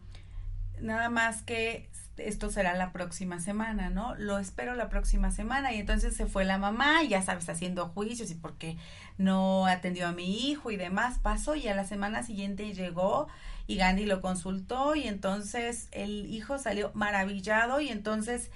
nada 0.80 1.10
más 1.10 1.42
que 1.42 1.89
esto 2.22 2.50
será 2.50 2.76
la 2.76 2.92
próxima 2.92 3.40
semana, 3.40 3.90
¿no? 3.90 4.16
Lo 4.16 4.40
espero 4.40 4.76
la 4.76 4.90
próxima 4.90 5.32
semana. 5.32 5.74
Y 5.74 5.80
entonces 5.80 6.16
se 6.16 6.26
fue 6.26 6.46
la 6.46 6.58
mamá, 6.58 7.04
y 7.04 7.10
ya 7.10 7.22
sabes, 7.22 7.50
haciendo 7.50 7.88
juicios 7.90 8.32
y 8.32 8.36
porque 8.36 8.78
no 9.18 9.66
atendió 9.66 10.08
a 10.08 10.12
mi 10.12 10.50
hijo 10.50 10.72
y 10.72 10.78
demás. 10.78 11.20
Pasó 11.20 11.56
y 11.56 11.68
a 11.68 11.76
la 11.76 11.86
semana 11.86 12.24
siguiente 12.24 12.74
llegó 12.74 13.28
y 13.68 13.76
Gandhi 13.76 14.06
lo 14.06 14.22
consultó 14.22 14.96
y 14.96 15.08
entonces 15.08 15.90
el 15.92 16.26
hijo 16.34 16.58
salió 16.58 16.92
maravillado 16.96 17.82
y 17.82 17.90
entonces 17.90 18.50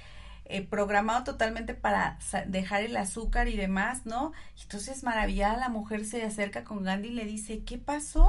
eh, 0.46 0.62
programado 0.62 1.24
totalmente 1.24 1.74
para 1.74 2.18
dejar 2.48 2.82
el 2.82 2.98
azúcar 2.98 3.48
y 3.48 3.56
demás, 3.56 4.06
¿no? 4.06 4.34
Entonces 4.62 5.04
maravillada 5.04 5.56
la 5.58 5.70
mujer 5.70 6.06
se 6.06 6.24
acerca 6.24 6.64
con 6.64 6.84
Gandhi 6.84 7.10
y 7.10 7.14
le 7.14 7.26
dice, 7.26 7.64
¿qué 7.64 7.78
pasó? 7.78 8.28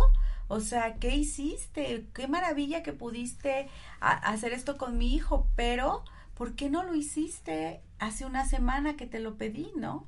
O 0.49 0.61
sea, 0.61 0.97
¿qué 0.97 1.15
hiciste? 1.17 2.07
Qué 2.15 2.29
maravilla 2.29 2.83
que 2.83 2.93
pudiste 2.93 3.69
hacer 4.01 4.53
esto 4.53 4.77
con 4.77 4.99
mi 4.99 5.15
hijo, 5.15 5.49
pero 5.57 6.05
¿por 6.35 6.55
qué 6.55 6.69
no 6.69 6.83
lo 6.83 6.95
hiciste 6.95 7.81
hace 7.99 8.27
una 8.27 8.45
semana 8.45 8.97
que 8.97 9.07
te 9.07 9.21
lo 9.21 9.37
pedí, 9.37 9.71
no? 9.77 10.07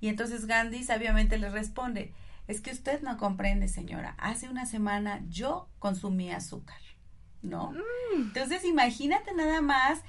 Y 0.00 0.08
entonces 0.08 0.46
Gandhi 0.46 0.84
sabiamente 0.84 1.38
le 1.38 1.50
responde, 1.50 2.12
es 2.48 2.60
que 2.60 2.70
usted 2.70 3.00
no 3.02 3.16
comprende, 3.16 3.68
señora, 3.68 4.14
hace 4.18 4.48
una 4.48 4.66
semana 4.66 5.22
yo 5.28 5.68
consumí 5.78 6.30
azúcar, 6.30 6.80
¿no? 7.42 7.72
Mm. 7.72 8.22
Entonces 8.22 8.64
imagínate 8.64 9.34
nada 9.34 9.60
más 9.60 10.00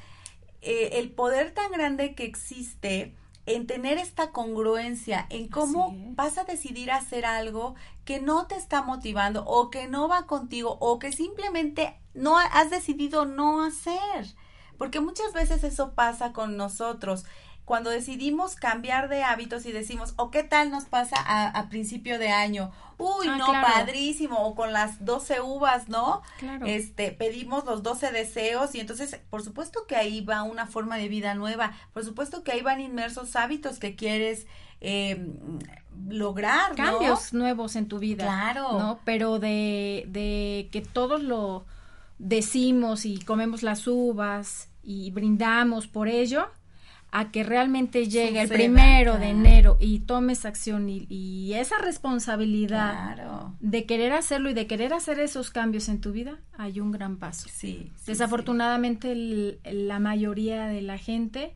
eh, 0.62 1.00
el 1.00 1.12
poder 1.12 1.52
tan 1.54 1.72
grande 1.72 2.16
que 2.16 2.26
existe 2.26 3.16
en 3.48 3.66
tener 3.66 3.98
esta 3.98 4.32
congruencia, 4.32 5.26
en 5.30 5.48
cómo 5.48 5.96
vas 6.16 6.38
a 6.38 6.44
decidir 6.44 6.92
hacer 6.92 7.26
algo 7.26 7.76
que 8.04 8.20
no 8.20 8.46
te 8.46 8.56
está 8.56 8.82
motivando 8.84 9.46
o 9.46 9.70
que 9.70 9.88
no 9.88 10.10
va 10.10 10.28
contigo 10.28 10.78
o 10.82 11.00
que 11.00 11.14
simplemente 11.14 11.98
no 12.14 12.38
has 12.38 12.70
decidido 12.70 13.26
no 13.26 13.64
hacer. 13.64 14.36
Porque 14.78 15.00
muchas 15.00 15.34
veces 15.34 15.64
eso 15.64 15.94
pasa 15.94 16.34
con 16.34 16.58
nosotros 16.58 17.24
cuando 17.68 17.90
decidimos 17.90 18.56
cambiar 18.56 19.10
de 19.10 19.24
hábitos 19.24 19.66
y 19.66 19.74
decimos, 19.74 20.14
o 20.16 20.32
qué 20.32 20.42
tal 20.42 20.72
nos 20.72 20.86
pasa 20.86 21.18
a, 21.20 21.68
principio 21.68 22.18
de 22.18 22.30
año, 22.30 22.72
uy, 22.98 23.28
ah, 23.30 23.36
no, 23.36 23.48
padrísimo, 23.48 24.38
o 24.38 24.56
con 24.56 24.72
las 24.72 25.04
12 25.04 25.42
uvas, 25.42 25.90
¿no? 25.90 26.22
Claro. 26.40 26.66
Este, 26.66 27.12
pedimos 27.12 27.66
los 27.66 27.84
12 27.84 28.14
deseos 28.14 28.74
y 28.74 28.80
entonces, 28.80 29.20
por 29.30 29.44
supuesto 29.44 29.86
que 29.86 29.98
ahí 29.98 30.22
va 30.22 30.44
una 30.44 30.66
forma 30.66 30.96
de 30.96 31.10
vida 31.10 31.36
nueva, 31.36 31.74
por 31.92 32.06
supuesto 32.06 32.42
que 32.42 32.54
ahí 32.54 32.62
van 32.62 32.80
inmersos 32.80 33.36
hábitos 33.36 33.80
que 33.80 33.98
quieres 33.98 34.48
eh, 34.80 35.30
lograr, 36.08 36.74
Cambios 36.74 37.34
nuevos 37.34 37.76
en 37.76 37.90
tu 37.90 38.00
vida. 38.00 38.24
Claro. 38.24 38.80
¿No? 38.80 39.00
Pero 39.04 39.40
de, 39.40 40.06
de 40.08 40.70
que 40.72 40.80
todos 40.80 41.22
lo 41.22 41.66
decimos 42.18 43.04
y 43.04 43.20
comemos 43.20 43.62
las 43.62 43.88
uvas 43.88 44.70
y 44.84 45.12
brindamos 45.12 45.88
por 45.88 46.08
ello, 46.08 46.48
a 47.12 47.32
que 47.32 47.44
realmente 47.44 48.08
llegue 48.08 48.42
el 48.42 48.50
primero 48.50 49.18
de 49.18 49.30
enero 49.30 49.78
y 49.80 50.00
tomes 50.00 50.46
acción 50.46 50.90
y, 50.90 51.54
esa 51.54 51.78
responsabilidad 51.80 53.18
de 53.60 53.86
querer 53.86 54.14
hacerlo 54.14 54.50
y 54.50 54.54
de 54.54 54.68
querer 54.68 54.94
hacer 54.94 55.20
esos 55.20 55.50
cambios 55.50 55.90
en 55.90 56.02
tu 56.02 56.12
vida, 56.12 56.38
hay 56.58 56.80
un 56.80 56.92
gran 56.92 57.18
paso. 57.18 57.50
Sí. 57.52 57.92
Desafortunadamente 58.06 59.58
la 59.64 60.00
mayoría 60.00 60.68
de 60.68 60.82
la 60.82 60.98
gente 60.98 61.54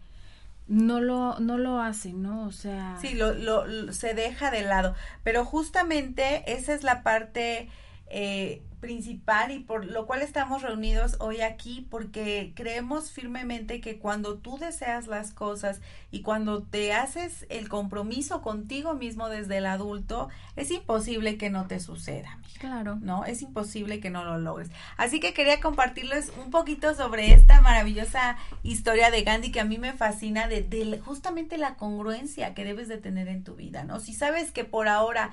no 0.67 1.01
lo 1.01 1.39
no 1.39 1.57
lo 1.57 1.81
hace, 1.81 2.13
¿no? 2.13 2.47
O 2.47 2.51
sea, 2.51 2.97
sí, 3.01 3.13
lo, 3.13 3.33
lo, 3.33 3.91
se 3.91 4.13
deja 4.13 4.51
de 4.51 4.63
lado, 4.63 4.95
pero 5.23 5.43
justamente 5.43 6.43
esa 6.51 6.73
es 6.73 6.83
la 6.83 7.03
parte 7.03 7.69
eh, 8.13 8.61
principal 8.81 9.51
y 9.51 9.59
por 9.59 9.85
lo 9.85 10.05
cual 10.07 10.21
estamos 10.21 10.63
reunidos 10.63 11.15
hoy 11.19 11.41
aquí 11.41 11.87
porque 11.89 12.51
creemos 12.55 13.11
firmemente 13.11 13.79
que 13.79 13.99
cuando 13.99 14.39
tú 14.39 14.57
deseas 14.57 15.07
las 15.07 15.31
cosas 15.31 15.81
y 16.09 16.23
cuando 16.23 16.63
te 16.63 16.91
haces 16.91 17.45
el 17.49 17.69
compromiso 17.69 18.41
contigo 18.41 18.95
mismo 18.95 19.29
desde 19.29 19.57
el 19.57 19.67
adulto, 19.67 20.29
es 20.55 20.71
imposible 20.71 21.37
que 21.37 21.49
no 21.49 21.67
te 21.67 21.79
suceda. 21.79 22.39
Claro. 22.59 22.97
¿No? 23.01 23.23
Es 23.23 23.41
imposible 23.43 23.99
que 23.99 24.09
no 24.09 24.25
lo 24.25 24.37
logres. 24.39 24.69
Así 24.97 25.19
que 25.19 25.33
quería 25.33 25.61
compartirles 25.61 26.33
un 26.43 26.49
poquito 26.49 26.93
sobre 26.95 27.33
esta 27.33 27.61
maravillosa 27.61 28.37
historia 28.63 29.11
de 29.11 29.23
Gandhi 29.23 29.51
que 29.51 29.61
a 29.61 29.65
mí 29.65 29.77
me 29.77 29.93
fascina 29.93 30.47
de, 30.47 30.63
de 30.63 30.99
justamente 30.99 31.57
la 31.57 31.75
congruencia 31.75 32.53
que 32.55 32.65
debes 32.65 32.87
de 32.87 32.97
tener 32.97 33.27
en 33.27 33.43
tu 33.43 33.55
vida, 33.55 33.83
¿no? 33.83 33.99
Si 33.99 34.13
sabes 34.13 34.51
que 34.51 34.65
por 34.65 34.87
ahora 34.87 35.31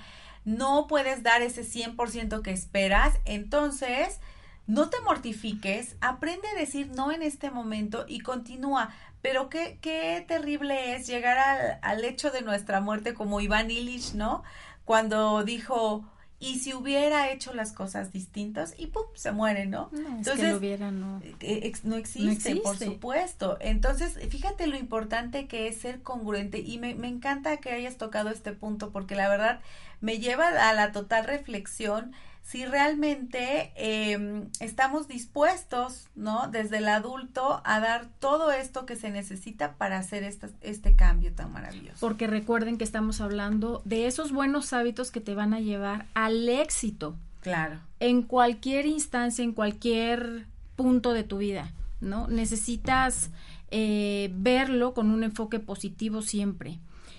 no 0.48 0.86
puedes 0.86 1.22
dar 1.22 1.42
ese 1.42 1.62
100% 1.62 2.40
que 2.40 2.52
esperas, 2.52 3.18
entonces 3.26 4.18
no 4.66 4.88
te 4.88 4.98
mortifiques, 5.02 5.96
aprende 6.00 6.48
a 6.48 6.58
decir 6.58 6.88
no 6.88 7.12
en 7.12 7.22
este 7.22 7.50
momento 7.50 8.06
y 8.08 8.20
continúa. 8.20 8.90
Pero 9.20 9.50
qué, 9.50 9.78
qué 9.82 10.24
terrible 10.26 10.94
es 10.94 11.06
llegar 11.06 11.36
al, 11.36 11.78
al 11.82 12.04
hecho 12.04 12.30
de 12.30 12.40
nuestra 12.40 12.80
muerte 12.80 13.12
como 13.12 13.40
Iván 13.40 13.70
Illich, 13.70 14.14
¿no? 14.14 14.42
Cuando 14.84 15.44
dijo, 15.44 16.04
y 16.40 16.60
si 16.60 16.72
hubiera 16.72 17.30
hecho 17.32 17.52
las 17.52 17.72
cosas 17.72 18.12
distintas 18.12 18.74
y 18.78 18.86
¡pum! 18.86 19.02
se 19.14 19.32
muere, 19.32 19.66
¿no? 19.66 19.90
Entonces, 19.92 20.54
hubiera, 20.54 20.92
no. 20.92 21.20
Eh, 21.40 21.72
no, 21.82 21.96
existe, 21.96 22.56
por 22.56 22.78
supuesto. 22.78 23.58
Entonces, 23.60 24.18
fíjate 24.30 24.68
lo 24.68 24.76
importante 24.76 25.48
que 25.48 25.66
es 25.66 25.78
ser 25.78 26.00
congruente 26.02 26.60
y 26.60 26.78
me, 26.78 26.94
me 26.94 27.08
encanta 27.08 27.56
que 27.56 27.70
hayas 27.70 27.96
tocado 27.96 28.30
este 28.30 28.52
punto 28.52 28.92
porque 28.92 29.16
la 29.16 29.28
verdad 29.28 29.60
me 30.00 30.18
lleva 30.18 30.48
a 30.68 30.72
la 30.74 30.92
total 30.92 31.24
reflexión 31.24 32.12
si 32.48 32.64
realmente 32.64 33.72
em, 33.76 34.48
estamos 34.58 35.06
dispuestos, 35.06 36.08
¿no? 36.14 36.48
Desde 36.50 36.78
el 36.78 36.88
adulto 36.88 37.60
a 37.62 37.78
dar 37.78 38.06
todo 38.20 38.52
esto 38.52 38.86
que 38.86 38.96
se 38.96 39.10
necesita 39.10 39.74
para 39.74 39.98
hacer 39.98 40.22
este, 40.22 40.48
este 40.62 40.96
cambio 40.96 41.30
tan 41.34 41.52
maravilloso. 41.52 41.98
Porque 42.00 42.26
recuerden 42.26 42.78
que 42.78 42.84
estamos 42.84 43.20
hablando 43.20 43.82
de 43.84 44.06
esos 44.06 44.32
buenos 44.32 44.72
hábitos 44.72 45.10
que 45.10 45.20
te 45.20 45.34
van 45.34 45.52
a 45.52 45.60
llevar 45.60 46.06
al 46.14 46.48
éxito. 46.48 47.16
Claro. 47.42 47.80
En 48.00 48.22
cualquier 48.22 48.86
instancia, 48.86 49.44
en 49.44 49.52
cualquier 49.52 50.46
punto 50.74 51.12
de 51.12 51.24
tu 51.24 51.36
vida, 51.36 51.74
¿no? 52.00 52.28
Necesitas 52.28 53.28
eh, 53.70 54.30
verlo 54.32 54.94
con 54.94 55.10
un 55.10 55.22
enfoque 55.22 55.60
positivo 55.60 56.22
siempre. 56.22 56.78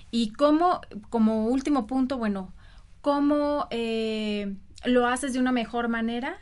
Y 0.10 0.32
como, 0.32 0.82
como 1.12 1.46
último 1.50 1.86
punto, 1.86 2.18
bueno, 2.18 2.52
cómo... 3.02 3.68
Eh, 3.72 4.56
lo 4.86 5.08
haces 5.08 5.34
de 5.34 5.40
una 5.40 5.52
mejor 5.52 5.88
manera, 5.88 6.38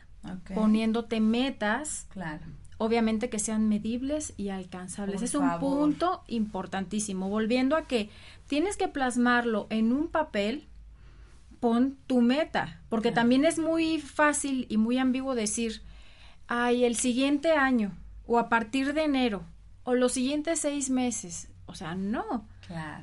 poniéndote 0.53 1.19
metas. 1.19 2.07
Claro. 2.09 2.45
Obviamente 2.77 3.29
que 3.29 3.39
sean 3.39 3.67
medibles 3.67 4.33
y 4.37 4.49
alcanzables. 4.49 5.21
es 5.23 5.33
un 5.33 5.59
punto 5.59 6.23
importantísimo. 6.27 7.29
Volviendo 7.29 7.75
a 7.75 7.87
que 7.87 8.09
tienes 8.47 8.77
que 8.77 8.87
plasmarlo 8.87 9.65
en 9.71 9.91
un 9.91 10.09
papel, 10.09 10.67
pon 11.59 11.97
tu 12.05 12.21
meta, 12.21 12.81
porque 12.89 13.11
también 13.11 13.45
es 13.45 13.57
muy 13.57 13.99
fácil 13.99 14.67
y 14.69 14.77
muy 14.77 14.99
ambiguo 14.99 15.33
decir, 15.33 15.81
ay, 16.47 16.83
el 16.83 16.95
siguiente 16.95 17.53
año, 17.53 17.93
o 18.27 18.37
a 18.37 18.47
partir 18.47 18.93
de 18.93 19.05
enero, 19.05 19.43
o 19.83 19.95
los 19.95 20.11
siguientes 20.11 20.59
seis 20.59 20.91
meses. 20.91 21.49
O 21.65 21.73
sea, 21.73 21.95
no. 21.95 22.47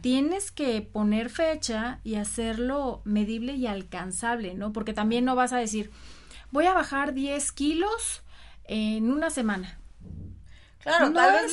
Tienes 0.01 0.51
que 0.51 0.83
poner 0.83 1.31
fecha 1.31 2.01
y 2.05 2.17
hacerlo 2.17 3.01
medible 3.05 3.55
y 3.55 3.67
alcanzable, 3.67 4.55
¿no? 4.55 4.73
Porque 4.73 4.93
también 4.93 5.25
no 5.25 5.35
vas 5.35 5.53
a 5.53 5.59
decir, 5.59 5.91
voy 6.51 6.67
a 6.67 6.75
bajar 6.75 7.15
10 7.15 7.53
kilos 7.53 8.23
en 8.65 9.11
una 9.11 9.31
semana. 9.31 9.79
Claro, 10.81 11.13
tal 11.13 11.33
vez 11.33 11.53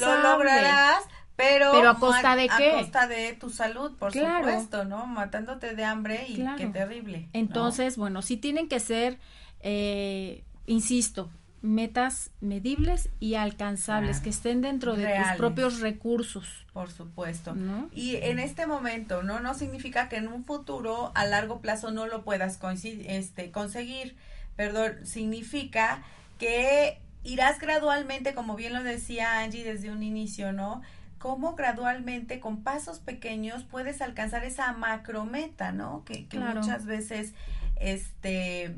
lo, 0.00 0.22
lograrás, 0.22 1.04
pero, 1.36 1.70
pero 1.72 1.90
a 1.90 1.98
costa 1.98 2.34
de 2.34 2.48
qué? 2.48 2.72
A 2.72 2.78
costa 2.80 3.06
de 3.06 3.32
tu 3.34 3.50
salud, 3.50 3.96
por 3.96 4.12
supuesto, 4.12 4.84
¿no? 4.84 5.06
Matándote 5.06 5.74
de 5.74 5.84
hambre 5.84 6.26
y 6.28 6.44
qué 6.56 6.66
terrible. 6.66 7.28
Entonces, 7.32 7.96
bueno, 7.96 8.20
sí 8.22 8.36
tienen 8.36 8.68
que 8.68 8.80
ser, 8.80 9.18
eh, 9.60 10.42
insisto, 10.66 11.30
metas 11.64 12.30
medibles 12.42 13.08
y 13.20 13.36
alcanzables, 13.36 14.20
que 14.20 14.28
estén 14.28 14.60
dentro 14.60 14.96
de 14.96 15.06
tus 15.06 15.36
propios 15.38 15.80
recursos. 15.80 16.66
Por 16.74 16.90
supuesto. 16.90 17.56
Y 17.92 18.16
en 18.16 18.38
este 18.38 18.66
momento, 18.66 19.22
¿no? 19.22 19.40
No 19.40 19.54
significa 19.54 20.10
que 20.10 20.16
en 20.16 20.28
un 20.28 20.44
futuro, 20.44 21.10
a 21.14 21.24
largo 21.24 21.60
plazo, 21.60 21.90
no 21.90 22.06
lo 22.06 22.22
puedas 22.22 22.58
este, 22.84 23.50
conseguir, 23.50 24.14
perdón, 24.56 25.06
significa 25.06 26.02
que 26.38 27.00
irás 27.22 27.58
gradualmente, 27.58 28.34
como 28.34 28.56
bien 28.56 28.74
lo 28.74 28.82
decía 28.82 29.38
Angie 29.38 29.64
desde 29.64 29.90
un 29.90 30.02
inicio, 30.02 30.52
¿no? 30.52 30.82
Cómo 31.18 31.54
gradualmente, 31.54 32.40
con 32.40 32.62
pasos 32.62 32.98
pequeños, 32.98 33.64
puedes 33.64 34.02
alcanzar 34.02 34.44
esa 34.44 34.70
macrometa, 34.74 35.72
¿no? 35.72 36.04
Que, 36.04 36.26
que 36.26 36.38
muchas 36.38 36.84
veces, 36.84 37.32
este, 37.76 38.76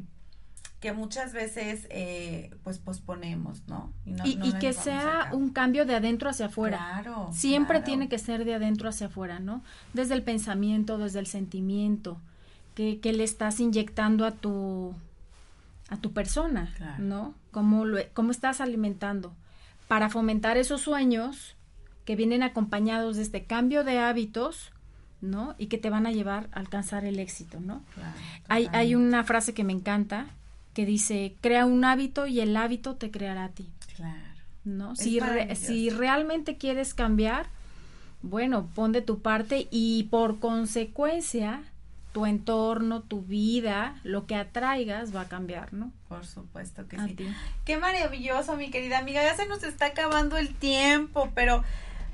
que 0.80 0.92
muchas 0.92 1.32
veces 1.32 1.86
eh, 1.90 2.54
pues 2.62 2.78
posponemos, 2.78 3.62
¿no? 3.66 3.92
Y, 4.24 4.52
que 4.54 4.72
sea 4.72 5.30
un 5.32 5.50
cambio 5.50 5.86
de 5.86 5.94
adentro 5.94 6.28
hacia 6.28 6.46
afuera. 6.46 6.78
Claro. 6.78 7.30
Siempre 7.32 7.80
tiene 7.80 8.08
que 8.08 8.18
ser 8.18 8.44
de 8.44 8.54
adentro 8.54 8.88
hacia 8.88 9.06
afuera, 9.06 9.40
¿no? 9.40 9.62
Desde 9.94 10.14
el 10.14 10.22
pensamiento, 10.22 10.98
desde 10.98 11.18
el 11.18 11.26
sentimiento, 11.26 12.20
que, 12.74 13.00
que 13.00 13.12
le 13.12 13.24
estás 13.24 13.58
inyectando 13.58 14.26
a 14.26 14.32
tu 14.32 14.94
a 15.88 15.96
tu 15.96 16.12
persona, 16.12 16.74
¿no? 16.98 17.34
¿Cómo, 17.52 17.84
lo, 17.84 17.98
¿Cómo 18.12 18.32
estás 18.32 18.60
alimentando? 18.60 19.32
Para 19.88 20.08
fomentar 20.08 20.56
esos 20.56 20.80
sueños 20.80 21.56
que 22.04 22.16
vienen 22.16 22.42
acompañados 22.42 23.16
de 23.16 23.22
este 23.22 23.44
cambio 23.44 23.84
de 23.84 23.98
hábitos, 23.98 24.72
¿no? 25.20 25.54
Y 25.58 25.66
que 25.66 25.78
te 25.78 25.90
van 25.90 26.06
a 26.06 26.12
llevar 26.12 26.48
a 26.52 26.58
alcanzar 26.58 27.04
el 27.04 27.20
éxito, 27.20 27.60
¿no? 27.60 27.82
hay, 28.48 28.68
hay 28.72 28.94
una 28.94 29.22
frase 29.24 29.54
que 29.54 29.64
me 29.64 29.72
encanta 29.72 30.26
que 30.76 30.84
dice, 30.84 31.34
crea 31.40 31.64
un 31.64 31.86
hábito 31.86 32.26
y 32.26 32.40
el 32.40 32.54
hábito 32.54 32.96
te 32.96 33.10
creará 33.10 33.44
a 33.44 33.48
ti. 33.48 33.66
Claro. 33.96 34.20
¿No? 34.62 34.94
Si, 34.94 35.18
si 35.54 35.88
realmente 35.88 36.58
quieres 36.58 36.92
cambiar, 36.92 37.46
bueno, 38.20 38.68
pon 38.74 38.92
de 38.92 39.00
tu 39.00 39.22
parte 39.22 39.68
y 39.70 40.02
por 40.10 40.38
consecuencia 40.38 41.62
tu 42.12 42.26
entorno, 42.26 43.00
tu 43.00 43.22
vida, 43.22 43.98
lo 44.04 44.26
que 44.26 44.34
atraigas 44.34 45.16
va 45.16 45.22
a 45.22 45.28
cambiar, 45.28 45.72
¿no? 45.72 45.92
Por 46.10 46.26
supuesto 46.26 46.86
que 46.86 46.98
sí. 46.98 47.16
Qué 47.64 47.78
maravilloso, 47.78 48.54
mi 48.56 48.70
querida 48.70 48.98
amiga. 48.98 49.22
Ya 49.22 49.34
se 49.34 49.46
nos 49.46 49.62
está 49.62 49.86
acabando 49.86 50.36
el 50.36 50.54
tiempo, 50.54 51.30
pero 51.34 51.64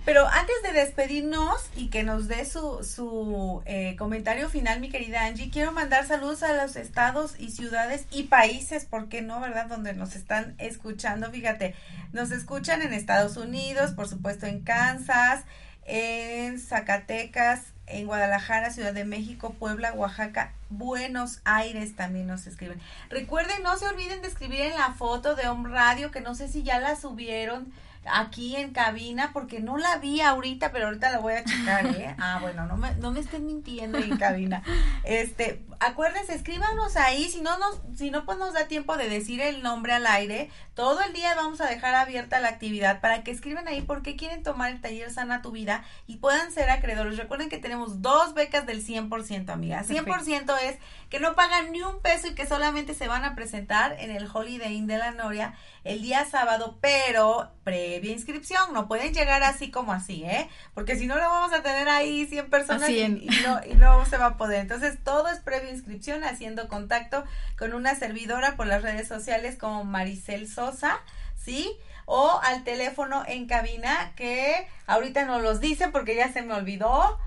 pero 0.05 0.26
antes 0.26 0.55
de 0.62 0.72
despedirnos 0.72 1.70
y 1.76 1.88
que 1.88 2.03
nos 2.03 2.26
dé 2.26 2.44
su, 2.44 2.82
su 2.82 3.62
eh, 3.66 3.94
comentario 3.96 4.48
final, 4.48 4.80
mi 4.80 4.90
querida 4.90 5.24
Angie, 5.26 5.50
quiero 5.50 5.72
mandar 5.72 6.07
saludos 6.07 6.42
a 6.42 6.55
los 6.55 6.76
estados 6.76 7.34
y 7.38 7.50
ciudades 7.50 8.07
y 8.11 8.24
países, 8.24 8.84
¿por 8.84 9.09
qué 9.09 9.22
no, 9.22 9.40
verdad? 9.40 9.66
Donde 9.66 9.94
nos 9.94 10.16
están 10.16 10.55
escuchando. 10.59 11.30
Fíjate, 11.30 11.74
nos 12.12 12.32
escuchan 12.32 12.82
en 12.82 12.92
Estados 12.92 13.36
Unidos, 13.36 13.92
por 13.92 14.09
supuesto 14.09 14.46
en 14.46 14.62
Kansas, 14.62 15.44
en 15.84 16.59
Zacatecas, 16.59 17.61
en 17.86 18.07
Guadalajara, 18.07 18.70
Ciudad 18.70 18.94
de 18.94 19.05
México, 19.05 19.55
Puebla, 19.59 19.92
Oaxaca, 19.92 20.53
Buenos 20.70 21.40
Aires 21.44 21.94
también 21.94 22.26
nos 22.26 22.46
escriben. 22.46 22.80
Recuerden, 23.11 23.62
no 23.62 23.76
se 23.76 23.86
olviden 23.86 24.22
de 24.22 24.28
escribir 24.28 24.62
en 24.62 24.74
la 24.78 24.94
foto 24.94 25.34
de 25.34 25.48
Home 25.48 25.68
Radio, 25.68 26.11
que 26.11 26.20
no 26.20 26.34
sé 26.34 26.48
si 26.48 26.62
ya 26.62 26.80
la 26.80 26.96
subieron 26.96 27.72
aquí 28.11 28.57
en 28.57 28.72
cabina 28.72 29.30
porque 29.32 29.61
no 29.61 29.76
la 29.76 29.98
vi 29.98 30.20
ahorita, 30.20 30.72
pero 30.72 30.86
ahorita 30.86 31.11
la 31.11 31.18
voy 31.18 31.34
a 31.34 31.44
checar, 31.44 31.86
¿eh? 31.86 32.14
Ah, 32.18 32.38
bueno, 32.40 32.66
no 32.66 32.76
me, 32.76 32.94
no 32.96 33.11
me 33.12 33.20
estén 33.20 33.46
mintiendo 33.46 33.98
en 33.98 34.16
cabina. 34.16 34.62
Este, 35.05 35.62
acuérdense, 35.87 36.35
escríbanos 36.35 36.97
ahí, 36.97 37.28
si 37.28 37.41
no 37.41 37.59
nos, 37.59 37.80
si 37.97 38.11
no 38.11 38.24
pues 38.24 38.39
nos 38.39 38.55
da 38.55 38.66
tiempo 38.68 38.97
de 38.97 39.09
decir 39.09 39.41
el 39.41 39.62
nombre 39.62 39.93
al 39.93 40.07
aire, 40.07 40.51
todo 40.74 41.03
el 41.03 41.12
día 41.12 41.35
vamos 41.35 41.61
a 41.61 41.66
dejar 41.66 41.95
abierta 41.95 42.41
la 42.41 42.49
actividad 42.49 43.01
para 43.01 43.22
que 43.22 43.30
escriban 43.30 43.68
ahí 43.68 43.83
por 43.83 44.03
qué 44.03 44.16
quieren 44.16 44.43
tomar 44.43 44.70
el 44.70 44.80
taller 44.80 45.11
Sana 45.11 45.43
tu 45.43 45.51
Vida 45.51 45.85
y 46.07 46.16
puedan 46.16 46.53
ser 46.53 46.70
acreedores. 46.70 47.16
Recuerden 47.16 47.49
que 47.49 47.59
tenemos 47.59 48.01
dos 48.01 48.35
becas 48.35 48.66
del 48.66 48.85
100%, 48.85 49.51
amiga. 49.51 49.85
100% 49.85 50.57
es 50.62 50.78
que 51.11 51.20
no 51.20 51.35
pagan 51.35 51.72
ni 51.72 51.83
un 51.83 52.01
peso 52.01 52.28
y 52.28 52.35
que 52.35 52.47
solamente 52.47 52.95
se 52.95 53.09
van 53.09 53.24
a 53.24 53.35
presentar 53.35 53.97
en 53.99 54.11
el 54.11 54.28
Holiday 54.33 54.74
Inn 54.74 54.87
de 54.87 54.99
la 54.99 55.11
Noria 55.11 55.55
el 55.85 56.01
día 56.01 56.24
sábado, 56.24 56.78
pero 56.80 57.51
previa 57.64 58.12
inscripción, 58.12 58.72
no 58.72 58.87
pueden 58.87 59.12
llegar 59.12 59.43
así 59.43 59.70
como 59.70 59.93
así, 59.93 60.24
¿eh? 60.24 60.49
Porque 60.74 60.97
si 60.97 61.07
no 61.07 61.16
lo 61.16 61.28
vamos 61.28 61.53
a 61.53 61.62
tener 61.62 61.89
ahí 61.89 62.26
100 62.26 62.51
personas 62.51 62.89
y, 62.89 63.28
no, 63.45 63.61
y 63.68 63.74
no 63.74 64.07
se 64.07 64.16
va 64.16 64.26
a 64.26 64.37
poder. 64.37 64.61
Entonces, 64.61 64.99
todo 65.03 65.28
es 65.28 65.41
previa 65.41 65.72
inscripción, 65.73 66.25
haciendo 66.25 66.68
contacto 66.68 67.25
con 67.59 67.75
una 67.75 67.95
servidora 67.95 68.57
por 68.57 68.66
las 68.66 68.83
redes 68.83 69.09
sociales 69.09 69.57
como 69.57 69.85
Maricel 69.85 70.49
Sosa, 70.49 71.01
¿sí? 71.37 71.77
O 72.07 72.41
al 72.43 72.64
teléfono 72.64 73.23
en 73.27 73.47
cabina 73.47 74.12
que 74.16 74.66
ahorita 74.87 75.25
no 75.25 75.41
los 75.41 75.61
dice 75.61 75.89
porque 75.89 76.14
ya 76.14 76.33
se 76.33 76.43
me 76.43 76.55
olvidó. 76.55 77.18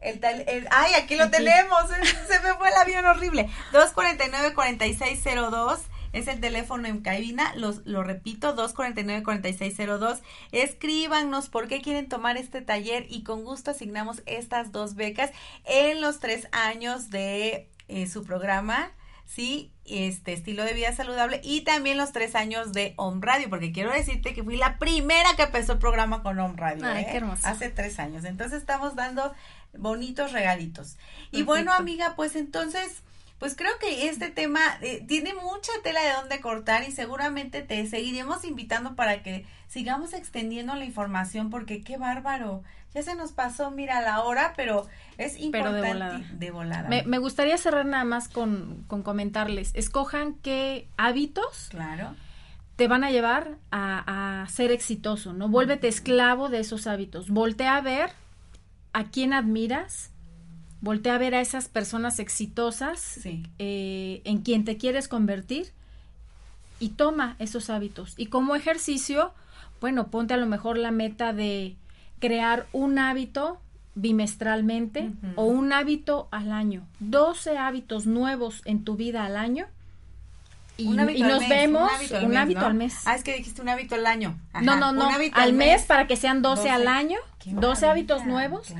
El, 0.00 0.20
tal, 0.20 0.44
el, 0.46 0.66
ay, 0.70 0.94
aquí 0.94 1.16
lo 1.16 1.30
tenemos, 1.30 1.88
se 2.28 2.40
me 2.40 2.54
fue 2.54 2.68
el 2.68 2.76
avión 2.76 3.04
horrible. 3.04 3.50
249-4602 3.72 5.80
es 6.12 6.26
el 6.26 6.40
teléfono 6.40 6.88
en 6.88 7.00
cabina, 7.00 7.52
los, 7.54 7.86
lo 7.86 8.02
repito, 8.02 8.56
249-4602. 8.56 10.20
Escríbanos 10.52 11.48
por 11.48 11.68
qué 11.68 11.80
quieren 11.80 12.08
tomar 12.08 12.36
este 12.36 12.62
taller 12.62 13.06
y 13.08 13.22
con 13.22 13.44
gusto 13.44 13.70
asignamos 13.70 14.22
estas 14.26 14.72
dos 14.72 14.94
becas 14.94 15.30
en 15.64 16.00
los 16.00 16.18
tres 16.18 16.48
años 16.52 17.10
de 17.10 17.68
eh, 17.90 18.06
su 18.06 18.24
programa. 18.24 18.92
Sí, 19.26 19.72
este 19.84 20.32
estilo 20.32 20.64
de 20.64 20.74
vida 20.74 20.92
saludable 20.92 21.40
y 21.44 21.60
también 21.60 21.96
los 21.96 22.10
tres 22.10 22.34
años 22.34 22.72
de 22.72 22.94
Home 22.96 23.20
Radio, 23.24 23.48
porque 23.48 23.70
quiero 23.70 23.92
decirte 23.92 24.34
que 24.34 24.42
fui 24.42 24.56
la 24.56 24.76
primera 24.78 25.36
que 25.36 25.44
empezó 25.44 25.74
el 25.74 25.78
programa 25.78 26.24
con 26.24 26.38
Home 26.40 26.56
Radio. 26.56 26.84
Ay, 26.84 27.04
qué 27.04 27.12
¿eh? 27.12 27.16
hermoso. 27.18 27.46
Hace 27.46 27.70
tres 27.70 28.00
años. 28.00 28.24
Entonces 28.24 28.58
estamos 28.58 28.96
dando 28.96 29.32
bonitos 29.78 30.32
regalitos. 30.32 30.96
Y 31.30 31.44
bueno, 31.44 31.72
amiga, 31.72 32.14
pues 32.16 32.34
entonces 32.34 33.04
pues 33.40 33.56
creo 33.56 33.72
que 33.80 34.08
este 34.08 34.30
tema 34.30 34.60
eh, 34.82 35.02
tiene 35.08 35.32
mucha 35.32 35.72
tela 35.82 36.02
de 36.02 36.12
dónde 36.12 36.40
cortar 36.40 36.86
y 36.86 36.92
seguramente 36.92 37.62
te 37.62 37.84
seguiremos 37.86 38.44
invitando 38.44 38.94
para 38.94 39.22
que 39.22 39.46
sigamos 39.66 40.12
extendiendo 40.12 40.76
la 40.76 40.84
información 40.84 41.48
porque 41.48 41.82
qué 41.82 41.96
bárbaro. 41.96 42.62
Ya 42.94 43.02
se 43.02 43.14
nos 43.14 43.32
pasó, 43.32 43.70
mira, 43.70 44.02
la 44.02 44.22
hora, 44.24 44.52
pero 44.56 44.86
es 45.16 45.38
importante. 45.40 46.26
de 46.34 46.50
volada. 46.50 46.88
Me, 46.88 47.18
gustaría 47.18 47.56
cerrar 47.56 47.86
nada 47.86 48.04
más 48.04 48.28
con, 48.28 48.84
con 48.88 49.02
comentarles. 49.02 49.70
Escojan 49.74 50.34
qué 50.34 50.86
hábitos. 50.96 51.68
Claro 51.70 52.14
te 52.76 52.88
van 52.88 53.04
a 53.04 53.10
llevar 53.10 53.58
a, 53.70 54.40
a, 54.42 54.48
ser 54.48 54.70
exitoso, 54.70 55.34
¿no? 55.34 55.50
Vuélvete 55.50 55.86
esclavo 55.86 56.48
de 56.48 56.60
esos 56.60 56.86
hábitos. 56.86 57.28
Voltea 57.28 57.76
a 57.76 57.82
ver 57.82 58.10
a 58.94 59.04
quién 59.04 59.34
admiras, 59.34 60.12
Voltea 60.80 61.14
a 61.14 61.18
ver 61.18 61.34
a 61.34 61.40
esas 61.40 61.68
personas 61.68 62.18
exitosas 62.18 63.20
eh, 63.58 64.22
en 64.24 64.38
quien 64.38 64.64
te 64.64 64.76
quieres 64.76 65.08
convertir 65.08 65.72
y 66.78 66.90
toma 66.90 67.36
esos 67.38 67.70
hábitos. 67.70 68.14
Y 68.16 68.26
como 68.26 68.56
ejercicio, 68.56 69.32
bueno, 69.80 70.08
ponte 70.08 70.34
a 70.34 70.38
lo 70.38 70.46
mejor 70.46 70.78
la 70.78 70.90
meta 70.90 71.32
de 71.32 71.76
crear 72.18 72.66
un 72.72 72.98
hábito 72.98 73.60
bimestralmente 73.94 75.10
o 75.36 75.44
un 75.44 75.72
hábito 75.72 76.28
al 76.30 76.52
año. 76.52 76.86
12 77.00 77.58
hábitos 77.58 78.06
nuevos 78.06 78.62
en 78.64 78.84
tu 78.84 78.96
vida 78.96 79.24
al 79.24 79.36
año 79.36 79.66
y, 80.80 81.22
nos 81.22 81.48
vemos 81.48 81.90
un 82.22 82.36
hábito, 82.36 82.66
al, 82.66 82.74
mes, 82.74 83.02
Ah, 83.06 83.14
es 83.14 83.22
que 83.22 83.34
dijiste 83.36 83.62
un 83.62 83.68
hábito 83.68 83.94
al 83.94 84.06
año. 84.06 84.38
no, 84.62 84.76
no, 84.76 84.92
no, 84.92 85.08
al, 85.32 85.52
mes, 85.52 85.82
para 85.84 86.06
que 86.06 86.16
sean 86.16 86.42
12, 86.42 86.70
al 86.70 86.88
año, 86.88 87.18
12 87.46 87.86
hábitos 87.86 88.26
nuevos 88.26 88.72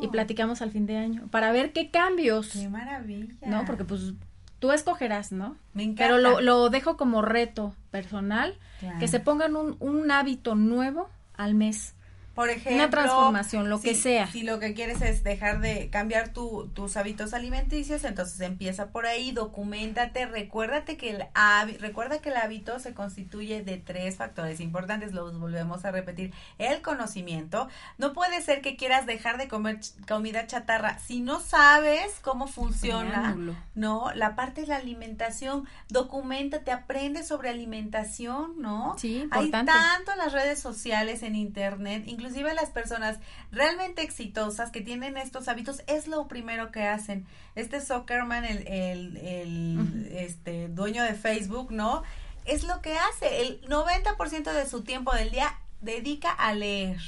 y 0.00 0.08
platicamos 0.08 0.62
al 0.62 0.70
fin 0.70 0.86
de 0.86 0.96
año 0.96 1.28
para 1.30 1.52
ver 1.52 1.72
qué 1.72 1.90
cambios. 1.90 2.48
Qué 2.48 2.68
maravilla. 2.68 3.34
No, 3.46 3.64
porque 3.64 3.84
pues 3.84 4.12
tú 4.58 4.72
escogerás, 4.72 5.32
¿no? 5.32 5.56
Me 5.72 5.82
encanta. 5.82 6.04
Pero 6.04 6.18
lo, 6.18 6.40
lo 6.40 6.70
dejo 6.70 6.96
como 6.96 7.22
reto 7.22 7.74
personal, 7.90 8.58
que 9.00 9.08
se 9.08 9.20
pongan 9.20 9.56
un, 9.56 9.76
un 9.80 10.10
hábito 10.10 10.54
nuevo 10.54 11.08
al 11.36 11.54
mes. 11.54 11.93
Por 12.34 12.50
ejemplo, 12.50 12.74
una 12.74 12.90
transformación, 12.90 13.68
lo 13.68 13.80
que 13.80 13.94
sea. 13.94 14.26
Si 14.26 14.42
lo 14.42 14.58
que 14.58 14.74
quieres 14.74 15.00
es 15.02 15.22
dejar 15.22 15.60
de 15.60 15.88
cambiar 15.90 16.32
tu, 16.32 16.68
tus 16.74 16.96
hábitos 16.96 17.32
alimenticios, 17.32 18.04
entonces 18.04 18.40
empieza 18.40 18.88
por 18.88 19.06
ahí, 19.06 19.30
documentate, 19.30 20.26
recuérdate 20.26 20.96
que 20.96 21.10
el 21.10 21.24
recuerda 21.78 22.18
que 22.18 22.30
el 22.30 22.36
hábito 22.36 22.78
se 22.78 22.92
constituye 22.94 23.62
de 23.62 23.76
tres 23.76 24.16
factores 24.16 24.60
importantes, 24.60 25.12
los 25.12 25.38
volvemos 25.38 25.84
a 25.84 25.90
repetir. 25.90 26.32
El 26.58 26.82
conocimiento, 26.82 27.68
no 27.98 28.12
puede 28.12 28.42
ser 28.42 28.60
que 28.62 28.76
quieras 28.76 29.06
dejar 29.06 29.38
de 29.38 29.48
comer 29.48 29.78
comida 30.08 30.46
chatarra 30.46 30.98
si 30.98 31.20
no 31.20 31.40
sabes 31.40 32.18
cómo 32.22 32.46
funciona, 32.46 33.36
¿no? 33.74 34.12
La 34.14 34.34
parte 34.34 34.62
de 34.62 34.66
la 34.68 34.76
alimentación, 34.76 35.68
documentate, 35.88 36.72
aprende 36.72 37.22
sobre 37.22 37.50
alimentación, 37.50 38.60
¿no? 38.60 38.96
Sí, 38.98 39.18
importante. 39.18 39.70
Hay 39.72 39.78
tanto 39.78 40.12
en 40.12 40.18
las 40.18 40.32
redes 40.32 40.58
sociales, 40.58 41.22
en 41.22 41.36
internet, 41.36 42.04
incluso 42.06 42.23
inclusive 42.24 42.54
las 42.54 42.70
personas 42.70 43.18
realmente 43.52 44.00
exitosas 44.02 44.70
que 44.70 44.80
tienen 44.80 45.18
estos 45.18 45.46
hábitos 45.46 45.82
es 45.86 46.08
lo 46.08 46.26
primero 46.26 46.72
que 46.72 46.84
hacen. 46.84 47.26
Este 47.54 47.82
Zuckerman, 47.82 48.46
el, 48.46 48.66
el, 48.66 49.16
el 49.18 50.08
este, 50.12 50.68
dueño 50.68 51.02
de 51.04 51.12
Facebook, 51.14 51.70
¿no? 51.70 52.02
Es 52.46 52.64
lo 52.64 52.80
que 52.80 52.94
hace. 52.94 53.42
El 53.42 53.60
90% 53.68 54.52
de 54.52 54.66
su 54.66 54.82
tiempo 54.84 55.12
del 55.12 55.30
día 55.30 55.58
dedica 55.82 56.30
a 56.30 56.54
leer. 56.54 56.98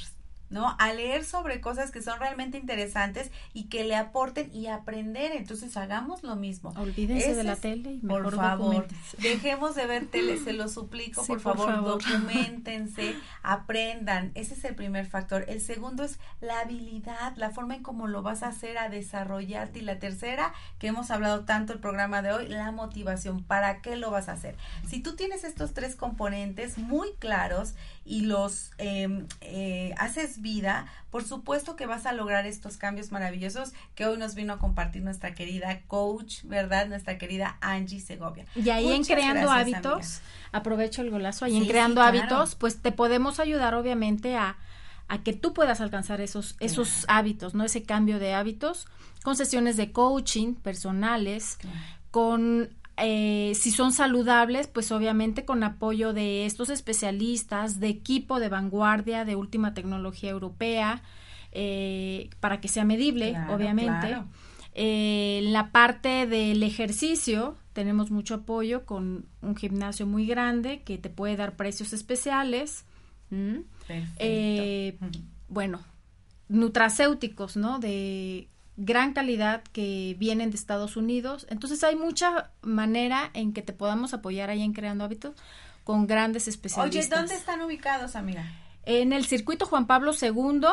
¿No? 0.49 0.75
A 0.79 0.93
leer 0.93 1.25
sobre 1.25 1.61
cosas 1.61 1.91
que 1.91 2.01
son 2.01 2.19
realmente 2.19 2.57
interesantes 2.57 3.31
y 3.53 3.65
que 3.65 3.83
le 3.83 3.95
aporten 3.95 4.53
y 4.53 4.67
aprender. 4.67 5.31
Entonces 5.33 5.75
hagamos 5.77 6.23
lo 6.23 6.35
mismo. 6.35 6.73
Olvídense 6.77 7.35
de 7.35 7.43
la 7.43 7.55
tele 7.55 7.93
y 7.93 7.97
Por 7.99 8.33
favor, 8.35 8.87
dejemos 9.19 9.75
de 9.75 9.85
ver 9.85 10.07
tele, 10.07 10.37
se 10.37 10.53
lo 10.53 10.67
suplico, 10.67 11.25
por, 11.25 11.39
favor, 11.39 11.83
documentense, 11.83 13.15
aprendan. 13.43 14.31
Ese 14.35 14.53
es 14.53 14.63
el 14.63 14.75
primer 14.75 15.05
factor. 15.05 15.45
El 15.47 15.61
segundo 15.61 16.03
es 16.03 16.19
la 16.41 16.59
habilidad, 16.59 17.35
la 17.35 17.51
forma 17.51 17.75
en 17.75 17.83
cómo 17.83 18.07
lo 18.07 18.21
vas 18.21 18.43
a 18.43 18.47
hacer 18.47 18.77
a 18.77 18.89
desarrollarte. 18.89 19.79
Y 19.79 19.81
la 19.81 19.99
tercera, 19.99 20.53
que 20.79 20.87
hemos 20.87 21.11
hablado 21.11 21.45
tanto 21.45 21.73
el 21.73 21.79
programa 21.79 22.21
de 22.21 22.31
hoy, 22.31 22.47
la 22.47 22.71
motivación. 22.71 23.43
¿Para 23.43 23.81
qué 23.81 23.95
lo 23.95 24.11
vas 24.11 24.29
a 24.29 24.33
hacer? 24.33 24.55
Si 24.87 25.01
tú 25.01 25.15
tienes 25.15 25.43
estos 25.43 25.73
tres 25.73 25.95
componentes 25.95 26.77
muy 26.77 27.13
claros 27.19 27.75
y 28.07 28.21
los 28.21 28.71
em, 28.77 29.27
eh, 29.41 29.93
haces 29.97 30.41
vida, 30.41 30.87
por 31.11 31.23
supuesto 31.23 31.75
que 31.75 31.85
vas 31.85 32.05
a 32.05 32.13
lograr 32.13 32.45
estos 32.45 32.77
cambios 32.77 33.11
maravillosos 33.11 33.73
que 33.95 34.05
hoy 34.05 34.17
nos 34.17 34.33
vino 34.33 34.53
a 34.53 34.59
compartir 34.59 35.03
nuestra 35.03 35.35
querida 35.35 35.81
coach, 35.87 36.43
¿verdad? 36.43 36.87
Nuestra 36.87 37.17
querida 37.17 37.57
Angie 37.59 37.99
Segovia. 37.99 38.45
Y 38.55 38.69
ahí 38.69 38.91
en 38.91 39.03
Creando 39.03 39.51
Hábitos, 39.51 40.21
aprovecho 40.51 41.01
el 41.01 41.11
golazo, 41.11 41.45
ahí 41.45 41.57
en 41.57 41.67
Creando 41.67 42.01
Hábitos, 42.01 42.55
pues 42.55 42.81
te 42.81 42.91
podemos 42.91 43.39
ayudar 43.39 43.75
obviamente 43.75 44.37
a, 44.37 44.57
a 45.09 45.21
que 45.21 45.33
tú 45.33 45.53
puedas 45.53 45.81
alcanzar 45.81 46.21
esos, 46.21 46.55
esos 46.59 47.05
hábitos, 47.09 47.53
¿no? 47.55 47.65
Ese 47.65 47.83
cambio 47.83 48.19
de 48.19 48.33
hábitos 48.33 48.87
con 49.23 49.35
sesiones 49.35 49.75
de 49.75 49.91
coaching 49.91 50.53
personales, 50.53 51.57
con 52.11 52.69
eh, 52.99 53.53
si 53.53 53.69
son 53.69 53.93
saludables, 53.93 54.67
pues 54.67 54.91
obviamente 54.91 55.45
con 55.45 55.63
apoyo 55.63 56.13
de 56.13 56.47
estos 56.47 56.69
especialistas, 56.69 57.79
de 57.79 57.89
equipo 57.89 58.39
de 58.39 58.49
vanguardia, 58.49 59.23
de 59.23 59.35
última 59.35 59.75
tecnología 59.75 60.31
europea, 60.31 61.03
eh, 61.51 62.29
para 62.39 62.59
que 62.59 62.67
sea 62.67 62.85
medible, 62.85 63.37
obviamente. 63.49 64.17
Eh, 64.73 65.41
la 65.43 65.71
parte 65.71 66.25
del 66.25 66.63
ejercicio, 66.63 67.55
tenemos 67.73 68.09
mucho 68.09 68.35
apoyo 68.35 68.85
con 68.85 69.25
un 69.41 69.55
gimnasio 69.55 70.07
muy 70.07 70.25
grande 70.25 70.81
que 70.81 70.97
te 70.97 71.09
puede 71.09 71.35
dar 71.35 71.55
precios 71.55 71.93
especiales. 71.93 72.83
bueno, 75.49 75.79
nutracéuticos, 76.49 77.57
¿no? 77.57 77.77
De 77.77 78.47
gran 78.77 79.13
calidad 79.13 79.63
que 79.73 80.15
vienen 80.19 80.51
de 80.51 80.55
Estados 80.55 80.95
Unidos. 80.95 81.47
Entonces 81.49 81.83
hay 81.83 81.95
mucha 81.95 82.51
manera 82.61 83.31
en 83.33 83.51
que 83.51 83.61
te 83.61 83.73
podamos 83.73 84.13
apoyar 84.13 84.49
ahí 84.49 84.61
en 84.61 84.73
Creando 84.73 85.03
Hábitos 85.03 85.35
con 85.83 86.07
grandes 86.07 86.47
especialistas. 86.47 87.05
Oye, 87.05 87.15
¿dónde 87.15 87.35
están 87.35 87.61
ubicados, 87.61 88.15
amiga? 88.15 88.45
En 88.83 89.13
el 89.13 89.25
circuito 89.25 89.65
Juan 89.65 89.87
Pablo 89.87 90.11
II, 90.19 90.67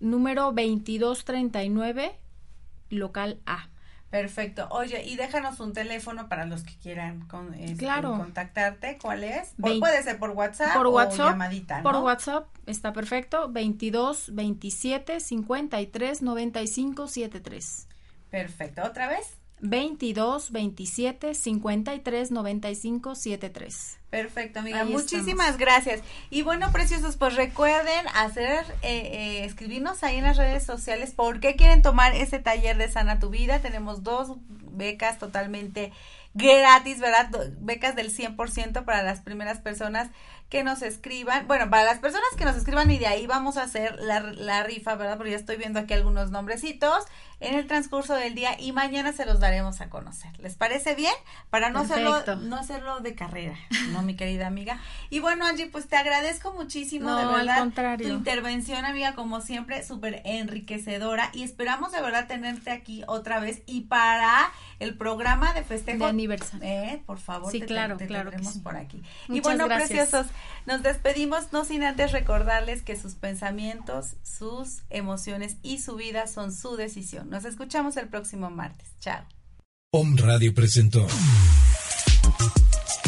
número 0.00 0.52
2239, 0.52 2.18
local 2.90 3.38
A. 3.46 3.68
Perfecto. 4.14 4.68
Oye, 4.70 5.02
y 5.04 5.16
déjanos 5.16 5.58
un 5.58 5.72
teléfono 5.72 6.28
para 6.28 6.46
los 6.46 6.62
que 6.62 6.76
quieran 6.76 7.26
con, 7.26 7.52
este, 7.54 7.84
contactarte. 7.84 8.96
¿Cuál 9.02 9.24
es? 9.24 9.54
puede 9.58 10.04
ser 10.04 10.20
por 10.20 10.30
WhatsApp 10.30 10.72
por 10.72 10.86
WhatsApp, 10.86 11.26
o 11.26 11.30
llamadita, 11.30 11.82
Por 11.82 11.96
WhatsApp 11.96 12.46
está 12.64 12.92
perfecto. 12.92 13.50
22 13.50 14.32
27 14.32 15.18
53 15.18 16.22
95 16.22 17.08
73. 17.08 17.88
Perfecto. 18.30 18.82
¿Otra 18.84 19.08
vez? 19.08 19.36
22 19.64 20.52
27 20.52 21.34
53 21.34 22.30
95 22.30 23.14
73. 23.14 23.98
Perfecto, 24.10 24.60
amiga. 24.60 24.84
Muchísimas 24.84 25.56
gracias. 25.56 26.02
Y 26.28 26.42
bueno, 26.42 26.70
preciosos, 26.70 27.16
pues 27.16 27.34
recuerden 27.34 28.06
hacer, 28.14 28.66
eh, 28.82 29.10
eh, 29.12 29.44
escribirnos 29.44 30.04
ahí 30.04 30.16
en 30.16 30.24
las 30.24 30.36
redes 30.36 30.64
sociales 30.64 31.12
por 31.12 31.40
qué 31.40 31.56
quieren 31.56 31.80
tomar 31.80 32.14
ese 32.14 32.38
taller 32.38 32.76
de 32.76 32.90
Sana 32.90 33.18
Tu 33.18 33.30
Vida. 33.30 33.60
Tenemos 33.60 34.02
dos 34.02 34.36
becas 34.48 35.18
totalmente 35.18 35.92
gratis, 36.34 37.00
¿verdad? 37.00 37.30
Becas 37.60 37.96
del 37.96 38.12
100% 38.14 38.84
para 38.84 39.02
las 39.02 39.20
primeras 39.20 39.60
personas 39.60 40.10
que 40.50 40.62
nos 40.62 40.82
escriban, 40.82 41.46
bueno, 41.46 41.70
para 41.70 41.84
las 41.84 41.98
personas 42.00 42.28
que 42.36 42.44
nos 42.44 42.56
escriban 42.56 42.90
y 42.90 42.98
de 42.98 43.06
ahí 43.06 43.26
vamos 43.26 43.56
a 43.56 43.62
hacer 43.62 43.98
la, 43.98 44.20
la 44.20 44.62
rifa, 44.62 44.94
¿verdad? 44.94 45.16
Porque 45.16 45.32
ya 45.32 45.36
estoy 45.36 45.56
viendo 45.56 45.80
aquí 45.80 45.94
algunos 45.94 46.30
nombrecitos 46.30 47.04
en 47.48 47.54
el 47.54 47.66
transcurso 47.66 48.14
del 48.14 48.34
día 48.34 48.60
y 48.60 48.72
mañana 48.72 49.12
se 49.12 49.26
los 49.26 49.40
daremos 49.40 49.80
a 49.80 49.90
conocer. 49.90 50.30
¿Les 50.40 50.54
parece 50.54 50.94
bien? 50.94 51.14
Para 51.50 51.70
no 51.70 51.80
hacerlo, 51.80 52.22
no 52.36 52.56
hacerlo 52.56 53.00
de 53.00 53.14
carrera, 53.14 53.56
¿no, 53.90 54.02
mi 54.02 54.16
querida 54.16 54.46
amiga? 54.46 54.80
Y 55.10 55.20
bueno, 55.20 55.46
Angie, 55.46 55.66
pues 55.66 55.88
te 55.88 55.96
agradezco 55.96 56.52
muchísimo, 56.52 57.14
de 57.14 57.26
verdad, 57.26 57.58
contrario. 57.58 58.08
tu 58.08 58.14
intervención, 58.14 58.84
amiga, 58.84 59.14
como 59.14 59.40
siempre, 59.40 59.84
súper 59.84 60.22
enriquecedora 60.24 61.30
y 61.32 61.42
esperamos 61.42 61.92
de 61.92 62.00
verdad 62.00 62.26
tenerte 62.26 62.70
aquí 62.70 63.04
otra 63.06 63.40
vez 63.40 63.62
y 63.66 63.82
para 63.82 64.52
el 64.80 64.96
programa 64.96 65.52
de 65.54 65.62
festejo. 65.62 66.04
De 66.04 66.10
aniversario. 66.10 66.66
Eh, 66.66 67.02
por 67.06 67.18
favor, 67.18 67.50
sí, 67.50 67.60
claro, 67.60 67.96
claro 67.96 68.30
por 68.62 68.76
aquí. 68.76 69.02
y 69.28 69.40
bueno, 69.40 69.66
preciosos, 69.66 70.26
nos 70.66 70.82
despedimos 70.82 71.52
no 71.52 71.64
sin 71.64 71.84
antes 71.84 72.12
recordarles 72.12 72.82
que 72.82 72.96
sus 72.96 73.14
pensamientos, 73.14 74.16
sus 74.22 74.82
emociones 74.90 75.56
y 75.62 75.78
su 75.78 75.96
vida 75.96 76.26
son 76.26 76.52
su 76.52 76.76
decisión. 76.76 77.30
Nos 77.34 77.44
escuchamos 77.46 77.96
el 77.96 78.06
próximo 78.06 78.48
martes. 78.48 78.86
Chao. 79.00 79.26
Om 79.90 80.16
Radio 80.18 80.54
presentó 80.54 81.04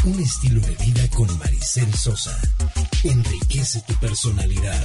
Un 0.02 0.18
estilo 0.18 0.60
de 0.62 0.74
vida 0.84 1.08
con 1.10 1.38
Maricel 1.38 1.94
Sosa. 1.94 2.36
Enriquece 3.04 3.82
tu 3.82 3.94
personalidad. 4.00 4.84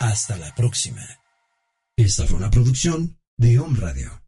Hasta 0.00 0.36
la 0.36 0.54
próxima. 0.54 1.00
Esta 1.96 2.26
fue 2.26 2.36
una 2.36 2.50
producción 2.50 3.18
de 3.38 3.58
Om 3.58 3.76
Radio. 3.76 4.21